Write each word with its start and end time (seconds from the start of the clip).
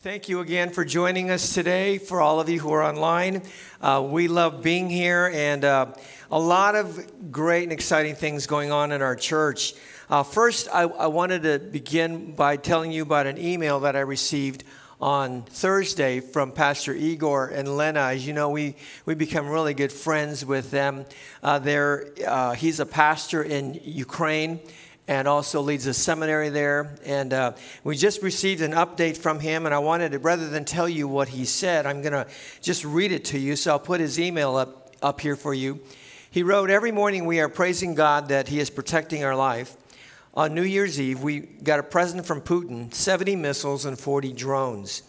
Thank 0.00 0.28
you 0.28 0.38
again 0.38 0.70
for 0.70 0.84
joining 0.84 1.28
us 1.28 1.54
today. 1.54 1.98
For 1.98 2.20
all 2.20 2.38
of 2.38 2.48
you 2.48 2.60
who 2.60 2.70
are 2.70 2.84
online, 2.84 3.42
uh, 3.80 4.06
we 4.08 4.28
love 4.28 4.62
being 4.62 4.88
here 4.88 5.28
and 5.34 5.64
uh, 5.64 5.86
a 6.30 6.38
lot 6.38 6.76
of 6.76 7.32
great 7.32 7.64
and 7.64 7.72
exciting 7.72 8.14
things 8.14 8.46
going 8.46 8.70
on 8.70 8.92
in 8.92 9.02
our 9.02 9.16
church. 9.16 9.74
Uh, 10.08 10.22
first, 10.22 10.68
I, 10.72 10.82
I, 10.82 11.08
wanted 11.08 11.42
to 11.42 11.58
begin 11.58 12.30
by 12.36 12.56
telling 12.56 12.92
you 12.92 13.02
about 13.02 13.26
an 13.26 13.38
email 13.38 13.80
that 13.80 13.96
I 13.96 14.00
received 14.00 14.62
on 15.00 15.42
Thursday 15.42 16.20
from 16.20 16.52
Pastor 16.52 16.94
Igor 16.94 17.48
and 17.48 17.76
Lena. 17.76 18.02
As 18.02 18.24
you 18.24 18.32
know, 18.32 18.50
we, 18.50 18.76
we 19.04 19.16
become 19.16 19.48
really 19.48 19.74
good 19.74 19.90
friends 19.90 20.44
with 20.44 20.70
them. 20.70 21.06
Uh, 21.42 21.58
uh, 22.24 22.52
he's 22.52 22.78
a 22.78 22.86
pastor 22.86 23.42
in 23.42 23.80
Ukraine 23.82 24.60
and 25.08 25.26
also 25.26 25.62
leads 25.62 25.86
a 25.86 25.94
seminary 25.94 26.50
there. 26.50 26.94
And 27.04 27.32
uh, 27.32 27.52
we 27.82 27.96
just 27.96 28.22
received 28.22 28.60
an 28.60 28.72
update 28.72 29.16
from 29.16 29.40
him, 29.40 29.64
and 29.64 29.74
I 29.74 29.78
wanted 29.78 30.12
to, 30.12 30.18
rather 30.18 30.48
than 30.48 30.64
tell 30.66 30.88
you 30.88 31.08
what 31.08 31.28
he 31.28 31.46
said, 31.46 31.86
I'm 31.86 32.02
going 32.02 32.12
to 32.12 32.26
just 32.60 32.84
read 32.84 33.10
it 33.10 33.24
to 33.26 33.38
you. 33.38 33.56
So 33.56 33.72
I'll 33.72 33.80
put 33.80 34.00
his 34.00 34.20
email 34.20 34.54
up, 34.54 34.94
up 35.02 35.20
here 35.20 35.34
for 35.34 35.54
you. 35.54 35.80
He 36.30 36.42
wrote, 36.42 36.68
Every 36.68 36.92
morning 36.92 37.24
we 37.24 37.40
are 37.40 37.48
praising 37.48 37.94
God 37.94 38.28
that 38.28 38.48
He 38.48 38.60
is 38.60 38.68
protecting 38.68 39.24
our 39.24 39.34
life. 39.34 39.76
On 40.34 40.54
New 40.54 40.62
Year's 40.62 41.00
Eve, 41.00 41.22
we 41.22 41.40
got 41.40 41.80
a 41.80 41.82
present 41.82 42.26
from 42.26 42.42
Putin 42.42 42.92
70 42.92 43.34
missiles 43.34 43.86
and 43.86 43.98
40 43.98 44.34
drones. 44.34 45.02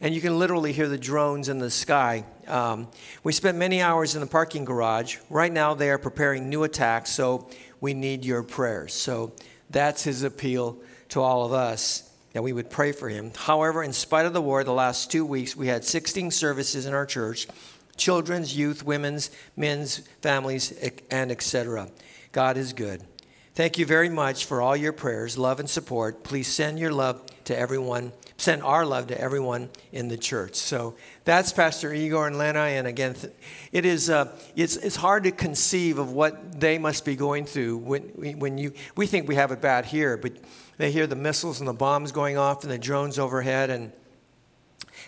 And 0.00 0.14
you 0.14 0.20
can 0.20 0.38
literally 0.38 0.72
hear 0.72 0.86
the 0.86 0.98
drones 0.98 1.48
in 1.48 1.58
the 1.58 1.70
sky. 1.70 2.24
Um, 2.48 2.88
we 3.22 3.32
spent 3.32 3.58
many 3.58 3.80
hours 3.82 4.14
in 4.14 4.20
the 4.20 4.26
parking 4.26 4.64
garage. 4.64 5.18
Right 5.30 5.52
now, 5.52 5.74
they 5.74 5.90
are 5.90 5.98
preparing 5.98 6.48
new 6.48 6.64
attacks, 6.64 7.10
so 7.10 7.48
we 7.80 7.94
need 7.94 8.24
your 8.24 8.42
prayers. 8.42 8.94
So 8.94 9.32
that's 9.70 10.04
his 10.04 10.22
appeal 10.22 10.78
to 11.10 11.20
all 11.20 11.44
of 11.44 11.52
us 11.52 12.10
that 12.32 12.42
we 12.42 12.52
would 12.52 12.70
pray 12.70 12.92
for 12.92 13.08
him. 13.08 13.32
However, 13.36 13.82
in 13.82 13.92
spite 13.92 14.26
of 14.26 14.32
the 14.32 14.42
war, 14.42 14.62
the 14.64 14.72
last 14.72 15.10
two 15.10 15.24
weeks, 15.24 15.56
we 15.56 15.66
had 15.66 15.84
16 15.84 16.30
services 16.30 16.86
in 16.86 16.94
our 16.94 17.06
church 17.06 17.46
children's, 17.96 18.56
youth, 18.56 18.84
women's, 18.84 19.30
men's, 19.56 19.98
families, 20.22 20.72
and 21.10 21.32
etc. 21.32 21.88
God 22.30 22.56
is 22.56 22.72
good. 22.72 23.02
Thank 23.54 23.76
you 23.76 23.86
very 23.86 24.08
much 24.08 24.44
for 24.44 24.62
all 24.62 24.76
your 24.76 24.92
prayers, 24.92 25.36
love, 25.36 25.58
and 25.58 25.68
support. 25.68 26.22
Please 26.22 26.46
send 26.46 26.78
your 26.78 26.92
love 26.92 27.20
to 27.44 27.58
everyone 27.58 28.12
send 28.38 28.62
our 28.62 28.86
love 28.86 29.08
to 29.08 29.20
everyone 29.20 29.68
in 29.90 30.06
the 30.06 30.16
church. 30.16 30.54
So 30.54 30.94
that's 31.24 31.52
Pastor 31.52 31.92
Igor 31.92 32.28
and 32.28 32.38
Lena. 32.38 32.60
And 32.60 32.86
again, 32.86 33.16
it 33.72 33.84
is, 33.84 34.08
uh, 34.08 34.32
it's, 34.54 34.76
it's 34.76 34.94
hard 34.94 35.24
to 35.24 35.32
conceive 35.32 35.98
of 35.98 36.12
what 36.12 36.60
they 36.60 36.78
must 36.78 37.04
be 37.04 37.16
going 37.16 37.46
through 37.46 37.78
when, 37.78 38.02
when 38.38 38.56
you, 38.56 38.72
we 38.96 39.08
think 39.08 39.28
we 39.28 39.34
have 39.34 39.50
it 39.50 39.60
bad 39.60 39.86
here, 39.86 40.16
but 40.16 40.32
they 40.76 40.92
hear 40.92 41.08
the 41.08 41.16
missiles 41.16 41.58
and 41.58 41.68
the 41.68 41.72
bombs 41.74 42.12
going 42.12 42.38
off 42.38 42.62
and 42.62 42.70
the 42.70 42.78
drones 42.78 43.18
overhead. 43.18 43.70
And 43.70 43.92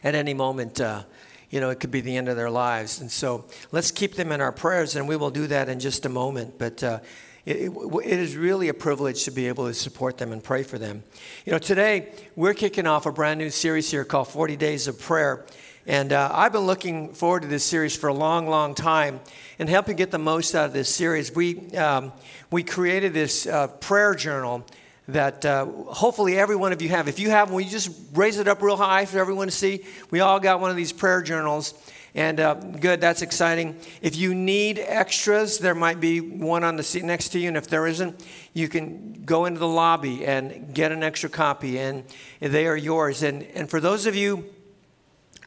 at 0.03 0.17
any 0.17 0.35
moment, 0.35 0.81
uh, 0.81 1.05
you 1.51 1.61
know, 1.61 1.71
it 1.71 1.79
could 1.79 1.93
be 1.93 2.01
the 2.01 2.17
end 2.17 2.29
of 2.29 2.37
their 2.37 2.51
lives. 2.51 3.01
And 3.01 3.11
so 3.11 3.45
let's 3.71 3.93
keep 3.93 4.15
them 4.15 4.33
in 4.33 4.41
our 4.41 4.53
prayers, 4.53 4.97
and 4.97 5.07
we 5.07 5.17
will 5.17 5.31
do 5.31 5.47
that 5.47 5.69
in 5.69 5.79
just 5.79 6.05
a 6.05 6.09
moment. 6.09 6.59
But 6.59 6.83
uh, 6.83 6.99
it, 7.47 7.73
it 7.73 8.19
is 8.19 8.37
really 8.37 8.69
a 8.69 8.75
privilege 8.75 9.25
to 9.25 9.31
be 9.31 9.49
able 9.49 9.67
to 9.67 9.75
support 9.75 10.19
them 10.19 10.33
and 10.33 10.45
pray 10.45 10.63
for 10.63 10.79
them. 10.79 11.03
You 11.47 11.53
know, 11.53 11.59
today 11.59 12.13
we're 12.37 12.55
kicking 12.55 12.87
off 12.87 13.07
a 13.07 13.13
brand 13.13 13.39
new 13.39 13.51
series 13.51 13.91
here 13.91 14.05
called 14.05 14.29
40 14.29 14.57
Days 14.57 14.87
of 14.89 15.01
Prayer. 15.01 15.47
And 15.87 16.13
uh, 16.13 16.31
I've 16.33 16.53
been 16.53 16.67
looking 16.67 17.15
forward 17.15 17.43
to 17.43 17.49
this 17.49 17.65
series 17.65 17.97
for 17.97 18.09
a 18.09 18.15
long, 18.15 18.47
long 18.47 18.75
time 18.75 19.21
and 19.59 19.69
helping 19.69 19.97
get 19.97 20.11
the 20.11 20.19
most 20.19 20.55
out 20.55 20.67
of 20.67 20.73
this 20.73 20.95
series. 20.95 21.35
We, 21.35 21.71
um, 21.77 22.13
we 22.51 22.63
created 22.63 23.15
this 23.15 23.47
uh, 23.47 23.69
prayer 23.69 24.15
journal 24.15 24.67
that 25.09 25.45
uh, 25.45 25.65
hopefully 25.65 26.39
every 26.39 26.57
one 26.57 26.73
of 26.73 26.83
you 26.83 26.91
have. 26.91 27.09
If 27.09 27.19
you 27.19 27.31
have 27.31 27.51
one, 27.51 27.65
you 27.65 27.71
just 27.71 27.91
raise 28.15 28.39
it 28.39 28.49
up 28.49 28.63
real 28.63 28.77
high 28.77 29.07
for 29.07 29.19
everyone 29.19 29.49
to 29.49 29.53
see. 29.53 29.85
We 30.11 30.21
all 30.21 30.39
got 30.39 30.61
one 30.61 30.71
of 30.71 30.77
these 30.77 30.93
prayer 30.93 31.23
journals. 31.23 31.75
And 32.15 32.41
uh, 32.41 32.55
good, 32.55 33.01
that's 33.01 33.23
exciting. 33.23 33.79
If 34.03 34.17
you 34.17 34.35
need 34.35 34.79
extras, 34.79 35.59
there 35.59 35.75
might 35.77 36.01
be 36.01 36.21
one 36.21 36.65
on 36.65 36.77
the 36.77 36.83
seat 36.83 37.05
next 37.05 37.29
to 37.31 37.39
you. 37.39 37.49
And 37.49 37.57
if 37.57 37.69
there 37.69 37.87
isn't, 37.87 38.25
you 38.53 38.69
can 38.69 39.23
go 39.25 39.45
into 39.45 39.61
the 39.61 39.69
lobby 39.69 40.27
and 40.27 40.75
get 40.75 40.91
an 40.91 41.05
extra 41.05 41.31
copy, 41.31 41.79
and 41.79 42.05
they 42.41 42.67
are 42.67 42.77
yours. 42.77 43.23
And, 43.23 43.45
and 43.55 43.71
for 43.71 43.81
those 43.81 44.07
of 44.07 44.17
you 44.17 44.45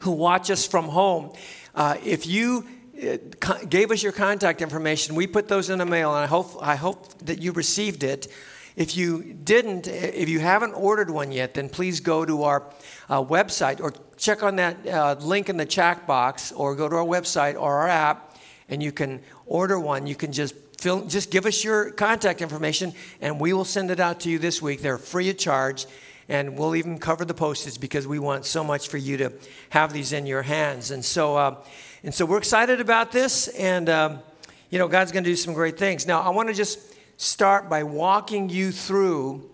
who 0.01 0.11
watch 0.11 0.49
us 0.49 0.65
from 0.65 0.85
home, 0.85 1.33
uh, 1.75 1.97
if 2.03 2.25
you 2.25 2.65
uh, 3.01 3.17
gave 3.67 3.91
us 3.91 4.01
your 4.01 4.13
contact 4.13 4.61
information, 4.61 5.15
we 5.15 5.27
put 5.27 5.49
those 5.49 5.69
in 5.69 5.79
the 5.79 5.85
mail, 5.85 6.13
and 6.13 6.23
I 6.23 6.27
hope, 6.27 6.55
I 6.61 6.75
hope 6.75 7.17
that 7.25 7.41
you 7.41 7.51
received 7.51 8.03
it. 8.03 8.27
If 8.75 8.97
you 8.97 9.33
didn't, 9.43 9.87
if 9.87 10.29
you 10.29 10.39
haven't 10.39 10.73
ordered 10.73 11.09
one 11.09 11.31
yet, 11.31 11.53
then 11.53 11.69
please 11.69 11.99
go 11.99 12.25
to 12.25 12.43
our 12.43 12.63
uh, 13.09 13.23
website 13.23 13.79
or 13.79 13.93
check 14.17 14.41
on 14.41 14.55
that 14.55 14.87
uh, 14.87 15.15
link 15.19 15.49
in 15.49 15.57
the 15.57 15.65
chat 15.65 16.07
box 16.07 16.51
or 16.51 16.75
go 16.75 16.89
to 16.89 16.95
our 16.95 17.05
website 17.05 17.55
or 17.55 17.79
our 17.79 17.87
app 17.87 18.37
and 18.69 18.81
you 18.81 18.91
can 18.91 19.21
order 19.45 19.79
one. 19.79 20.07
You 20.07 20.15
can 20.15 20.31
just 20.31 20.55
fill, 20.79 21.05
just 21.05 21.29
give 21.29 21.45
us 21.45 21.63
your 21.63 21.91
contact 21.91 22.41
information 22.41 22.93
and 23.21 23.39
we 23.39 23.53
will 23.53 23.65
send 23.65 23.91
it 23.91 23.99
out 23.99 24.21
to 24.21 24.29
you 24.29 24.39
this 24.39 24.61
week. 24.61 24.81
They're 24.81 24.97
free 24.97 25.29
of 25.29 25.37
charge 25.37 25.85
and 26.27 26.57
we'll 26.57 26.75
even 26.75 26.97
cover 26.97 27.25
the 27.25 27.33
postage 27.33 27.79
because 27.79 28.07
we 28.07 28.17
want 28.17 28.45
so 28.45 28.63
much 28.63 28.87
for 28.87 28.97
you 28.97 29.17
to 29.17 29.33
have 29.69 29.93
these 29.93 30.13
in 30.13 30.25
your 30.25 30.41
hands. 30.41 30.89
And 30.89 31.03
so, 31.03 31.35
uh, 31.35 31.63
and 32.03 32.13
so 32.13 32.25
we're 32.25 32.37
excited 32.37 32.81
about 32.81 33.11
this 33.11 33.49
and, 33.49 33.89
um, 33.89 34.19
you 34.69 34.79
know, 34.79 34.87
God's 34.87 35.11
going 35.11 35.23
to 35.23 35.29
do 35.29 35.35
some 35.35 35.53
great 35.53 35.77
things. 35.77 36.07
Now, 36.07 36.21
I 36.21 36.29
want 36.29 36.49
to 36.49 36.55
just 36.55 36.92
start 37.17 37.69
by 37.69 37.83
walking 37.83 38.49
you 38.49 38.71
through 38.71 39.49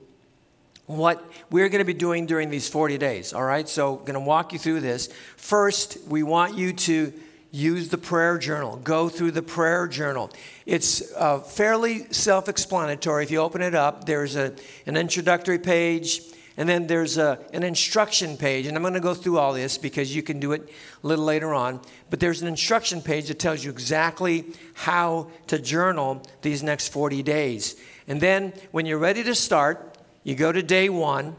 what 0.85 1.23
we're 1.51 1.69
going 1.69 1.79
to 1.79 1.85
be 1.85 1.93
doing 1.93 2.25
during 2.25 2.49
these 2.49 2.67
40 2.67 2.97
days. 2.97 3.31
All 3.31 3.43
right, 3.43 3.69
so 3.69 3.97
I'm 3.97 4.05
going 4.05 4.13
to 4.13 4.19
walk 4.19 4.53
you 4.53 4.59
through 4.59 4.79
this. 4.79 5.09
First, 5.37 5.99
we 6.07 6.23
want 6.23 6.57
you 6.57 6.73
to 6.73 7.13
use 7.51 7.89
the 7.89 7.97
prayer 7.97 8.37
journal. 8.37 8.77
Go 8.77 9.09
through 9.09 9.31
the 9.31 9.41
prayer 9.41 9.87
journal. 9.87 10.31
It's 10.65 11.11
uh, 11.13 11.39
fairly 11.39 12.11
self 12.11 12.49
explanatory. 12.49 13.23
If 13.23 13.31
you 13.31 13.39
open 13.39 13.61
it 13.61 13.75
up, 13.75 14.05
there's 14.05 14.35
a, 14.35 14.53
an 14.85 14.97
introductory 14.97 15.59
page, 15.59 16.21
and 16.59 16.67
then 16.67 16.87
there's 16.87 17.17
a, 17.17 17.39
an 17.53 17.63
instruction 17.63 18.35
page. 18.35 18.67
And 18.67 18.75
I'm 18.75 18.83
going 18.83 18.93
to 18.93 18.99
go 18.99 19.13
through 19.13 19.37
all 19.37 19.53
this 19.53 19.77
because 19.77 20.13
you 20.13 20.21
can 20.21 20.41
do 20.41 20.51
it 20.51 20.69
a 21.01 21.07
little 21.07 21.23
later 21.23 21.53
on. 21.53 21.79
But 22.09 22.19
there's 22.19 22.41
an 22.41 22.49
instruction 22.49 23.01
page 23.01 23.29
that 23.29 23.39
tells 23.39 23.63
you 23.63 23.71
exactly 23.71 24.43
how 24.73 25.31
to 25.47 25.57
journal 25.57 26.21
these 26.41 26.61
next 26.61 26.89
40 26.89 27.23
days. 27.23 27.77
And 28.09 28.19
then 28.19 28.51
when 28.71 28.85
you're 28.85 28.97
ready 28.97 29.23
to 29.23 29.35
start, 29.35 29.97
you 30.25 30.35
go 30.35 30.51
to 30.51 30.61
day 30.61 30.89
one 30.89 31.37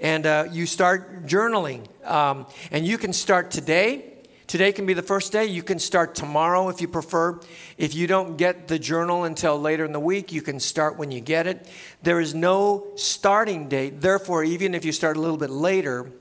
and 0.00 0.26
uh, 0.26 0.48
you 0.50 0.66
start 0.66 1.26
journaling. 1.26 1.86
Um, 2.04 2.46
and 2.72 2.84
you 2.84 2.98
can 2.98 3.12
start 3.12 3.52
today 3.52 4.15
Today 4.46 4.70
can 4.70 4.86
be 4.86 4.94
the 4.94 5.02
first 5.02 5.32
day. 5.32 5.46
You 5.46 5.64
can 5.64 5.80
start 5.80 6.14
tomorrow 6.14 6.68
if 6.68 6.80
you 6.80 6.86
prefer. 6.86 7.40
If 7.78 7.94
you 7.96 8.06
don't 8.06 8.36
get 8.36 8.68
the 8.68 8.78
journal 8.78 9.24
until 9.24 9.60
later 9.60 9.84
in 9.84 9.92
the 9.92 10.00
week, 10.00 10.32
you 10.32 10.40
can 10.40 10.60
start 10.60 10.96
when 10.96 11.10
you 11.10 11.20
get 11.20 11.48
it. 11.48 11.68
There 12.02 12.20
is 12.20 12.32
no 12.32 12.86
starting 12.94 13.68
date. 13.68 14.00
Therefore, 14.00 14.44
even 14.44 14.74
if 14.74 14.84
you 14.84 14.92
start 14.92 15.16
a 15.16 15.20
little 15.20 15.36
bit 15.36 15.50
later, 15.50 16.12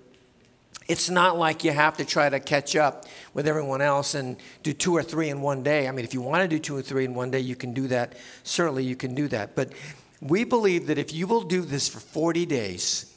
it's 0.87 1.07
not 1.07 1.37
like 1.37 1.63
you 1.63 1.71
have 1.71 1.97
to 1.97 2.05
try 2.05 2.27
to 2.27 2.39
catch 2.39 2.75
up 2.75 3.05
with 3.35 3.47
everyone 3.47 3.81
else 3.81 4.15
and 4.15 4.37
do 4.63 4.73
two 4.73 4.95
or 4.95 5.03
three 5.03 5.29
in 5.29 5.41
one 5.41 5.61
day. 5.61 5.87
I 5.87 5.91
mean, 5.91 6.03
if 6.03 6.13
you 6.13 6.21
want 6.21 6.41
to 6.41 6.47
do 6.47 6.57
two 6.57 6.75
or 6.75 6.81
three 6.81 7.05
in 7.05 7.13
one 7.13 7.29
day, 7.29 7.39
you 7.39 7.55
can 7.55 7.73
do 7.73 7.87
that. 7.89 8.13
Certainly, 8.43 8.85
you 8.85 8.95
can 8.95 9.13
do 9.13 9.27
that. 9.27 9.55
But 9.55 9.71
we 10.19 10.43
believe 10.45 10.87
that 10.87 10.97
if 10.97 11.13
you 11.13 11.27
will 11.27 11.43
do 11.43 11.61
this 11.61 11.87
for 11.87 11.99
40 11.99 12.47
days, 12.47 13.13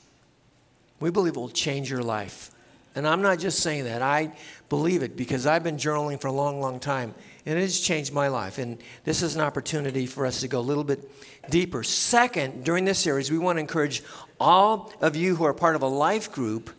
we 1.00 1.10
believe 1.10 1.36
it 1.36 1.40
will 1.40 1.48
change 1.48 1.90
your 1.90 2.02
life. 2.02 2.50
And 2.98 3.06
I'm 3.06 3.22
not 3.22 3.38
just 3.38 3.60
saying 3.60 3.84
that. 3.84 4.03
I 4.03 4.32
believe 4.69 5.04
it 5.04 5.16
because 5.16 5.47
I've 5.47 5.62
been 5.62 5.76
journaling 5.76 6.20
for 6.20 6.26
a 6.26 6.32
long, 6.32 6.60
long 6.60 6.81
time. 6.81 7.14
And 7.47 7.56
it 7.56 7.62
has 7.62 7.78
changed 7.78 8.12
my 8.12 8.26
life. 8.26 8.59
And 8.59 8.82
this 9.04 9.22
is 9.22 9.36
an 9.36 9.41
opportunity 9.41 10.04
for 10.04 10.26
us 10.26 10.41
to 10.41 10.48
go 10.48 10.59
a 10.59 10.60
little 10.60 10.82
bit 10.82 11.08
deeper. 11.48 11.84
Second, 11.84 12.64
during 12.64 12.84
this 12.84 12.98
series, 12.98 13.31
we 13.31 13.38
want 13.38 13.54
to 13.54 13.60
encourage 13.60 14.03
all 14.41 14.92
of 15.00 15.14
you 15.14 15.37
who 15.37 15.44
are 15.44 15.54
part 15.54 15.76
of 15.76 15.82
a 15.82 15.87
life 15.87 16.32
group 16.32 16.70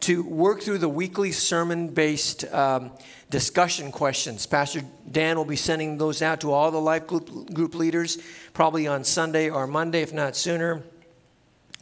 to 0.00 0.22
work 0.22 0.60
through 0.60 0.76
the 0.76 0.90
weekly 0.90 1.32
sermon 1.32 1.88
based 1.88 2.44
um, 2.52 2.90
discussion 3.30 3.90
questions. 3.90 4.44
Pastor 4.44 4.82
Dan 5.10 5.38
will 5.38 5.46
be 5.46 5.56
sending 5.56 5.96
those 5.96 6.20
out 6.20 6.42
to 6.42 6.52
all 6.52 6.70
the 6.70 6.80
life 6.80 7.06
group, 7.06 7.54
group 7.54 7.74
leaders, 7.74 8.18
probably 8.52 8.86
on 8.86 9.04
Sunday 9.04 9.48
or 9.48 9.66
Monday, 9.66 10.02
if 10.02 10.12
not 10.12 10.36
sooner. 10.36 10.82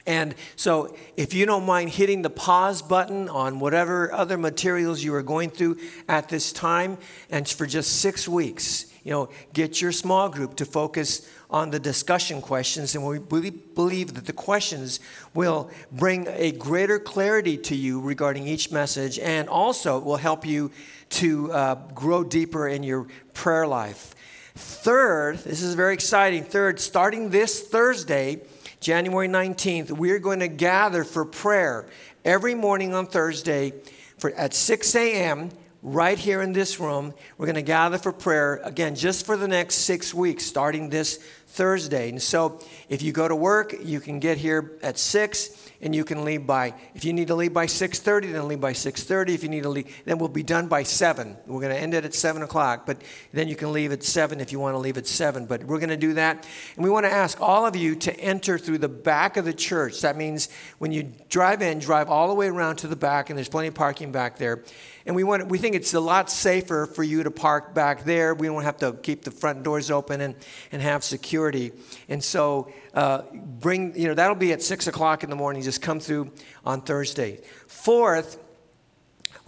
And 0.07 0.35
so, 0.57 0.97
if 1.17 1.35
you 1.35 1.47
don't 1.47 1.67
mind 1.67 1.91
hitting 1.91 2.23
the 2.23 2.31
pause 2.31 2.83
button 2.83 3.29
on 3.29 3.61
whatever 3.61 4.13
other 4.13 4.39
materials 4.39 5.05
you 5.05 5.15
are 5.15 5.23
going 5.23 5.51
through 5.51 5.79
at 6.09 6.29
this 6.29 6.53
time, 6.53 6.99
and 7.31 7.49
for 7.49 7.67
just 7.67 8.01
six 8.01 8.27
weeks, 8.27 8.87
you 9.05 9.13
know, 9.13 9.29
get 9.53 9.81
your 9.81 9.93
small 9.93 10.29
group 10.29 10.57
to 10.57 10.65
focus 10.65 11.29
on 11.49 11.71
the 11.71 11.79
discussion 11.79 12.41
questions. 12.41 12.95
And 12.95 13.05
we 13.05 13.19
really 13.19 13.51
believe 13.51 14.15
that 14.15 14.27
the 14.27 14.33
questions 14.33 15.01
will 15.35 15.71
bring 15.91 16.27
a 16.29 16.53
greater 16.53 16.99
clarity 16.99 17.57
to 17.59 17.75
you 17.75 18.01
regarding 18.01 18.47
each 18.47 18.71
message, 18.71 19.19
and 19.19 19.49
also 19.49 19.99
will 19.99 20.17
help 20.17 20.47
you 20.47 20.71
to 21.11 21.53
uh, 21.53 21.75
grow 21.95 22.23
deeper 22.23 22.69
in 22.69 22.83
your 22.83 23.07
prayer 23.35 23.67
life. 23.67 24.15
Third, 24.55 25.39
this 25.39 25.63
is 25.63 25.75
very 25.75 25.95
exciting. 25.95 26.45
Third, 26.45 26.81
starting 26.81 27.31
this 27.31 27.63
Thursday, 27.63 28.43
January 28.81 29.29
19th, 29.29 29.91
we're 29.91 30.19
going 30.19 30.41
to 30.41 30.49
gather 30.49 31.05
for 31.05 31.27
prayer 31.27 31.87
every 32.25 32.55
morning 32.55 32.95
on 32.95 33.07
Thursday 33.07 33.75
for, 34.17 34.31
at 34.33 34.55
6 34.55 34.95
a.m. 34.95 35.51
right 35.83 36.19
here 36.19 36.41
in 36.41 36.55
this 36.55 36.81
room. 36.81 37.13
We're 37.37 37.45
going 37.45 37.57
to 37.57 37.63
gather 37.63 37.99
for 37.99 38.11
prayer 38.11 38.59
again 38.65 38.95
just 38.95 39.27
for 39.27 39.37
the 39.37 39.47
next 39.47 39.75
six 39.75 40.15
weeks, 40.15 40.47
starting 40.47 40.89
this 40.89 41.19
Thursday. 41.49 42.09
And 42.09 42.23
so 42.23 42.59
if 42.89 43.03
you 43.03 43.13
go 43.13 43.29
to 43.29 43.37
work, 43.37 43.75
you 43.83 44.01
can 44.01 44.19
get 44.19 44.39
here 44.39 44.79
at 44.83 44.99
6 44.99 45.70
and 45.83 45.95
you 45.95 46.05
can 46.05 46.25
leave 46.25 46.47
by 46.47 46.75
if 46.95 47.05
you 47.05 47.13
need 47.13 47.29
to 47.29 47.35
leave 47.35 47.53
by 47.53 47.67
6.30 47.67 48.33
then 48.33 48.49
leave 48.49 48.61
by 48.61 48.73
6.30 48.73 49.31
if 49.31 49.43
you 49.43 49.49
need 49.49 49.63
to 49.63 49.69
leave 49.69 50.03
then 50.05 50.19
we'll 50.19 50.29
be 50.29 50.43
done 50.43 50.69
by 50.69 50.83
7 50.83 51.37
we're 51.47 51.61
going 51.61 51.75
to 51.75 51.81
end 51.81 51.95
it 51.95 52.05
at 52.05 52.15
7 52.15 52.43
o'clock 52.43 52.87
but 52.87 53.03
then 53.33 53.49
you 53.49 53.57
can 53.57 53.73
leave 53.73 53.93
at 53.93 54.03
7 54.03 54.41
if 54.41 54.53
you 54.53 54.59
want 54.59 54.75
to 54.75 54.79
leave 54.79 54.97
at 54.97 55.07
7 55.07 55.47
but 55.47 55.65
we're 55.65 55.79
going 55.79 55.91
to 55.91 55.97
do 55.97 56.15
that. 56.15 56.47
And 56.77 56.85
we 56.85 56.91
want 56.91 57.07
to 57.07 57.13
ask 57.13 57.41
all 57.41 57.67
of 57.67 57.77
you 57.77 57.95
to 57.97 58.21
enter 58.21 58.59
through 58.59 58.79
the 58.79 58.89
back 58.89 59.37
of 59.37 59.45
the 59.45 59.53
church. 59.53 60.01
That 60.01 60.17
means 60.17 60.49
when 60.79 60.93
you 60.93 61.13
drive 61.29 61.63
in 61.63 61.79
drive 61.79 62.09
all 62.09 62.29
the 62.29 62.35
way 62.35 62.49
around 62.49 62.77
to 62.77 62.89
the 62.89 62.97
back 62.97 63.31
and 63.31 63.37
there's 63.37 63.49
plenty 63.49 63.69
of 63.69 63.75
parking 63.75 64.13
back 64.13 64.39
there 64.39 64.65
and 65.07 65.17
we, 65.17 65.25
want, 65.25 65.49
we 65.49 65.59
think 65.59 65.75
it's 65.75 65.95
a 65.95 66.01
lot 66.01 66.31
safer 66.31 66.87
for 66.87 67.03
you 67.03 67.23
to 67.23 67.31
park 67.31 67.75
back 67.75 68.05
there. 68.05 68.35
We 68.35 68.47
don't 68.47 68.63
have 68.63 68.79
to 68.79 68.93
keep 68.93 69.25
the 69.25 69.31
front 69.31 69.63
doors 69.63 69.91
open 69.91 70.21
and, 70.21 70.35
and 70.73 70.83
have 70.83 71.03
security. 71.05 71.73
And 72.09 72.23
so 72.23 72.73
uh, 72.95 73.23
bring, 73.33 73.99
you 73.99 74.09
know, 74.09 74.15
that'll 74.15 74.35
be 74.35 74.53
at 74.53 74.63
6 74.63 74.87
o'clock 74.87 75.25
in 75.25 75.31
the 75.31 75.37
morning. 75.37 75.63
Just 75.63 75.83
come 75.83 76.01
through 76.01 76.33
on 76.65 76.83
Thursday. 76.83 77.41
Fourth, 77.67 78.39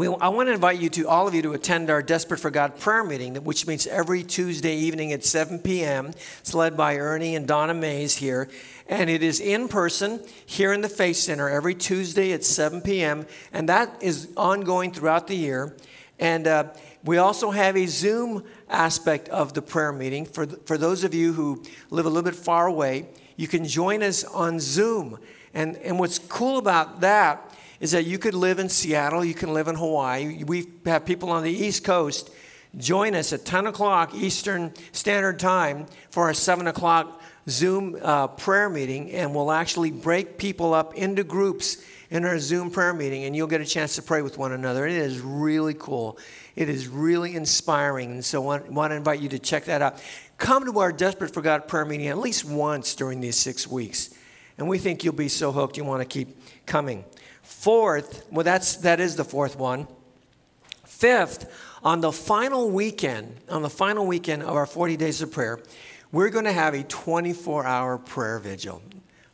we, 0.02 0.08
I 0.20 0.30
want 0.30 0.48
to 0.48 0.52
invite 0.52 0.80
you 0.80 0.88
to, 0.90 1.06
all 1.06 1.28
of 1.28 1.34
you, 1.34 1.42
to 1.42 1.52
attend 1.52 1.88
our 1.88 2.02
Desperate 2.02 2.40
for 2.40 2.50
God 2.50 2.76
prayer 2.80 3.04
meeting, 3.04 3.36
which 3.36 3.68
meets 3.68 3.86
every 3.86 4.24
Tuesday 4.24 4.74
evening 4.74 5.12
at 5.12 5.24
7 5.24 5.60
p.m. 5.60 6.08
It's 6.40 6.54
led 6.54 6.76
by 6.76 6.96
Ernie 6.96 7.36
and 7.36 7.46
Donna 7.46 7.72
Mays 7.72 8.16
here. 8.16 8.48
And 8.88 9.08
it 9.08 9.22
is 9.22 9.38
in 9.38 9.68
person 9.68 10.20
here 10.44 10.72
in 10.72 10.80
the 10.80 10.88
Faith 10.88 11.18
Center 11.18 11.48
every 11.48 11.76
Tuesday 11.76 12.32
at 12.32 12.42
7 12.42 12.80
p.m. 12.80 13.26
And 13.52 13.68
that 13.68 14.02
is 14.02 14.28
ongoing 14.36 14.90
throughout 14.90 15.28
the 15.28 15.36
year. 15.36 15.76
And 16.18 16.48
uh, 16.48 16.72
we 17.04 17.18
also 17.18 17.52
have 17.52 17.76
a 17.76 17.86
Zoom 17.86 18.42
aspect 18.68 19.28
of 19.28 19.54
the 19.54 19.62
prayer 19.62 19.92
meeting. 19.92 20.26
For, 20.26 20.46
for 20.46 20.76
those 20.76 21.04
of 21.04 21.14
you 21.14 21.32
who 21.32 21.62
live 21.90 22.06
a 22.06 22.08
little 22.08 22.28
bit 22.28 22.34
far 22.34 22.66
away, 22.66 23.06
you 23.36 23.46
can 23.46 23.64
join 23.64 24.02
us 24.02 24.24
on 24.24 24.58
Zoom. 24.58 25.20
And, 25.54 25.76
and 25.76 26.00
what's 26.00 26.18
cool 26.18 26.58
about 26.58 27.02
that 27.02 27.51
is 27.82 27.90
that 27.90 28.06
you 28.06 28.16
could 28.16 28.32
live 28.32 28.60
in 28.60 28.68
Seattle, 28.68 29.24
you 29.24 29.34
can 29.34 29.52
live 29.52 29.66
in 29.66 29.74
Hawaii. 29.74 30.44
We 30.44 30.68
have 30.86 31.04
people 31.04 31.30
on 31.30 31.42
the 31.42 31.50
East 31.50 31.82
Coast 31.82 32.30
join 32.76 33.16
us 33.16 33.32
at 33.32 33.44
10 33.44 33.66
o'clock 33.66 34.14
Eastern 34.14 34.72
Standard 34.92 35.40
Time 35.40 35.86
for 36.08 36.22
our 36.26 36.32
7 36.32 36.68
o'clock 36.68 37.20
Zoom 37.48 37.98
uh, 38.00 38.28
prayer 38.28 38.68
meeting, 38.70 39.10
and 39.10 39.34
we'll 39.34 39.50
actually 39.50 39.90
break 39.90 40.38
people 40.38 40.74
up 40.74 40.94
into 40.94 41.24
groups 41.24 41.84
in 42.08 42.24
our 42.24 42.38
Zoom 42.38 42.70
prayer 42.70 42.94
meeting, 42.94 43.24
and 43.24 43.34
you'll 43.34 43.48
get 43.48 43.60
a 43.60 43.66
chance 43.66 43.96
to 43.96 44.02
pray 44.02 44.22
with 44.22 44.38
one 44.38 44.52
another. 44.52 44.86
It 44.86 44.92
is 44.92 45.18
really 45.18 45.74
cool. 45.74 46.18
It 46.54 46.68
is 46.68 46.86
really 46.86 47.34
inspiring, 47.34 48.12
and 48.12 48.24
so 48.24 48.42
I 48.42 48.46
want, 48.46 48.70
want 48.70 48.90
to 48.92 48.94
invite 48.94 49.18
you 49.18 49.28
to 49.30 49.40
check 49.40 49.64
that 49.64 49.82
out. 49.82 50.00
Come 50.38 50.66
to 50.66 50.78
our 50.78 50.92
Desperate 50.92 51.34
for 51.34 51.42
God 51.42 51.66
prayer 51.66 51.84
meeting 51.84 52.06
at 52.06 52.18
least 52.18 52.44
once 52.44 52.94
during 52.94 53.20
these 53.20 53.36
six 53.36 53.66
weeks, 53.66 54.10
and 54.56 54.68
we 54.68 54.78
think 54.78 55.02
you'll 55.02 55.14
be 55.14 55.28
so 55.28 55.50
hooked 55.50 55.76
you 55.76 55.84
want 55.84 56.00
to 56.00 56.06
keep 56.06 56.36
coming. 56.64 57.04
Fourth, 57.42 58.26
well, 58.30 58.44
that's, 58.44 58.76
that 58.76 59.00
is 59.00 59.16
the 59.16 59.24
fourth 59.24 59.56
one. 59.56 59.86
Fifth, 60.84 61.50
on 61.82 62.00
the 62.00 62.12
final 62.12 62.70
weekend, 62.70 63.36
on 63.48 63.62
the 63.62 63.70
final 63.70 64.06
weekend 64.06 64.42
of 64.42 64.50
our 64.50 64.66
40 64.66 64.96
days 64.96 65.20
of 65.20 65.32
prayer, 65.32 65.60
we're 66.12 66.30
going 66.30 66.44
to 66.44 66.52
have 66.52 66.74
a 66.74 66.84
24 66.84 67.66
hour 67.66 67.98
prayer 67.98 68.38
vigil. 68.38 68.82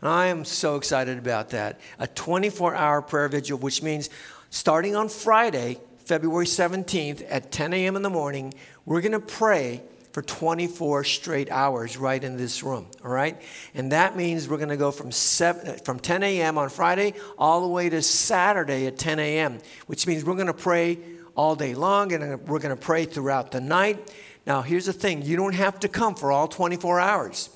I 0.02 0.26
am 0.26 0.44
so 0.44 0.76
excited 0.76 1.18
about 1.18 1.50
that. 1.50 1.80
A 1.98 2.06
24 2.06 2.74
hour 2.74 3.02
prayer 3.02 3.28
vigil, 3.28 3.58
which 3.58 3.82
means 3.82 4.08
starting 4.50 4.94
on 4.94 5.08
Friday, 5.08 5.78
February 5.98 6.46
17th 6.46 7.26
at 7.28 7.50
10 7.50 7.74
a.m. 7.74 7.96
in 7.96 8.02
the 8.02 8.10
morning, 8.10 8.54
we're 8.86 9.00
going 9.00 9.12
to 9.12 9.20
pray 9.20 9.82
for 10.18 10.22
24 10.22 11.04
straight 11.04 11.48
hours 11.48 11.96
right 11.96 12.24
in 12.24 12.36
this 12.36 12.64
room, 12.64 12.88
all 13.04 13.10
right? 13.12 13.40
And 13.72 13.92
that 13.92 14.16
means 14.16 14.48
we're 14.48 14.56
going 14.56 14.68
to 14.68 14.76
go 14.76 14.90
from, 14.90 15.12
7, 15.12 15.78
from 15.84 16.00
10 16.00 16.24
a.m. 16.24 16.58
on 16.58 16.70
Friday 16.70 17.14
all 17.38 17.60
the 17.60 17.68
way 17.68 17.88
to 17.88 18.02
Saturday 18.02 18.88
at 18.88 18.98
10 18.98 19.20
a.m., 19.20 19.60
which 19.86 20.08
means 20.08 20.24
we're 20.24 20.34
going 20.34 20.48
to 20.48 20.52
pray 20.52 20.98
all 21.36 21.54
day 21.54 21.76
long 21.76 22.12
and 22.12 22.48
we're 22.48 22.58
going 22.58 22.76
to 22.76 22.82
pray 22.82 23.04
throughout 23.04 23.52
the 23.52 23.60
night. 23.60 24.12
Now, 24.44 24.60
here's 24.60 24.86
the 24.86 24.92
thing 24.92 25.22
you 25.22 25.36
don't 25.36 25.54
have 25.54 25.78
to 25.80 25.88
come 25.88 26.16
for 26.16 26.32
all 26.32 26.48
24 26.48 26.98
hours. 26.98 27.48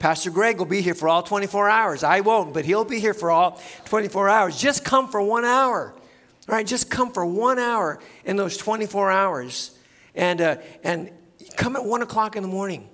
Pastor 0.00 0.32
Greg 0.32 0.58
will 0.58 0.66
be 0.66 0.80
here 0.80 0.94
for 0.94 1.08
all 1.08 1.22
24 1.22 1.70
hours. 1.70 2.02
I 2.02 2.22
won't, 2.22 2.52
but 2.52 2.64
he'll 2.64 2.84
be 2.84 2.98
here 2.98 3.14
for 3.14 3.30
all 3.30 3.62
24 3.84 4.28
hours. 4.28 4.60
Just 4.60 4.84
come 4.84 5.06
for 5.06 5.22
one 5.22 5.44
hour. 5.44 5.94
All 6.48 6.56
right, 6.56 6.66
just 6.66 6.90
come 6.90 7.12
for 7.12 7.24
one 7.24 7.60
hour 7.60 8.00
in 8.24 8.34
those 8.34 8.56
24 8.56 9.12
hours. 9.12 9.76
And, 10.16 10.40
uh, 10.40 10.56
and 10.82 11.12
Come 11.60 11.76
at 11.76 11.84
one 11.84 12.00
o'clock 12.00 12.36
in 12.36 12.42
the 12.42 12.48
morning. 12.48 12.88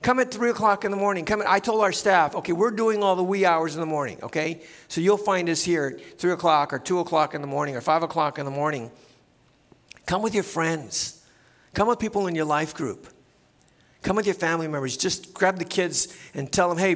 Come 0.00 0.20
at 0.20 0.30
three 0.30 0.48
o'clock 0.48 0.86
in 0.86 0.90
the 0.90 0.96
morning. 0.96 1.26
Come 1.26 1.42
at, 1.42 1.50
I 1.50 1.58
told 1.58 1.82
our 1.82 1.92
staff, 1.92 2.34
okay, 2.34 2.54
we're 2.54 2.70
doing 2.70 3.02
all 3.02 3.14
the 3.14 3.22
wee 3.22 3.44
hours 3.44 3.74
in 3.74 3.80
the 3.80 3.86
morning, 3.86 4.18
okay? 4.22 4.62
So 4.88 5.02
you'll 5.02 5.18
find 5.18 5.50
us 5.50 5.62
here 5.62 5.98
at 5.98 6.18
three 6.18 6.32
o'clock 6.32 6.72
or 6.72 6.78
two 6.78 7.00
o'clock 7.00 7.34
in 7.34 7.42
the 7.42 7.46
morning 7.46 7.76
or 7.76 7.82
five 7.82 8.02
o'clock 8.02 8.38
in 8.38 8.46
the 8.46 8.50
morning. 8.50 8.90
Come 10.06 10.22
with 10.22 10.32
your 10.32 10.44
friends. 10.44 11.22
Come 11.74 11.88
with 11.88 11.98
people 11.98 12.26
in 12.26 12.34
your 12.34 12.46
life 12.46 12.74
group. 12.74 13.06
Come 14.00 14.16
with 14.16 14.24
your 14.24 14.34
family 14.34 14.66
members. 14.66 14.96
Just 14.96 15.34
grab 15.34 15.58
the 15.58 15.66
kids 15.66 16.16
and 16.32 16.50
tell 16.50 16.70
them, 16.70 16.78
hey, 16.78 16.94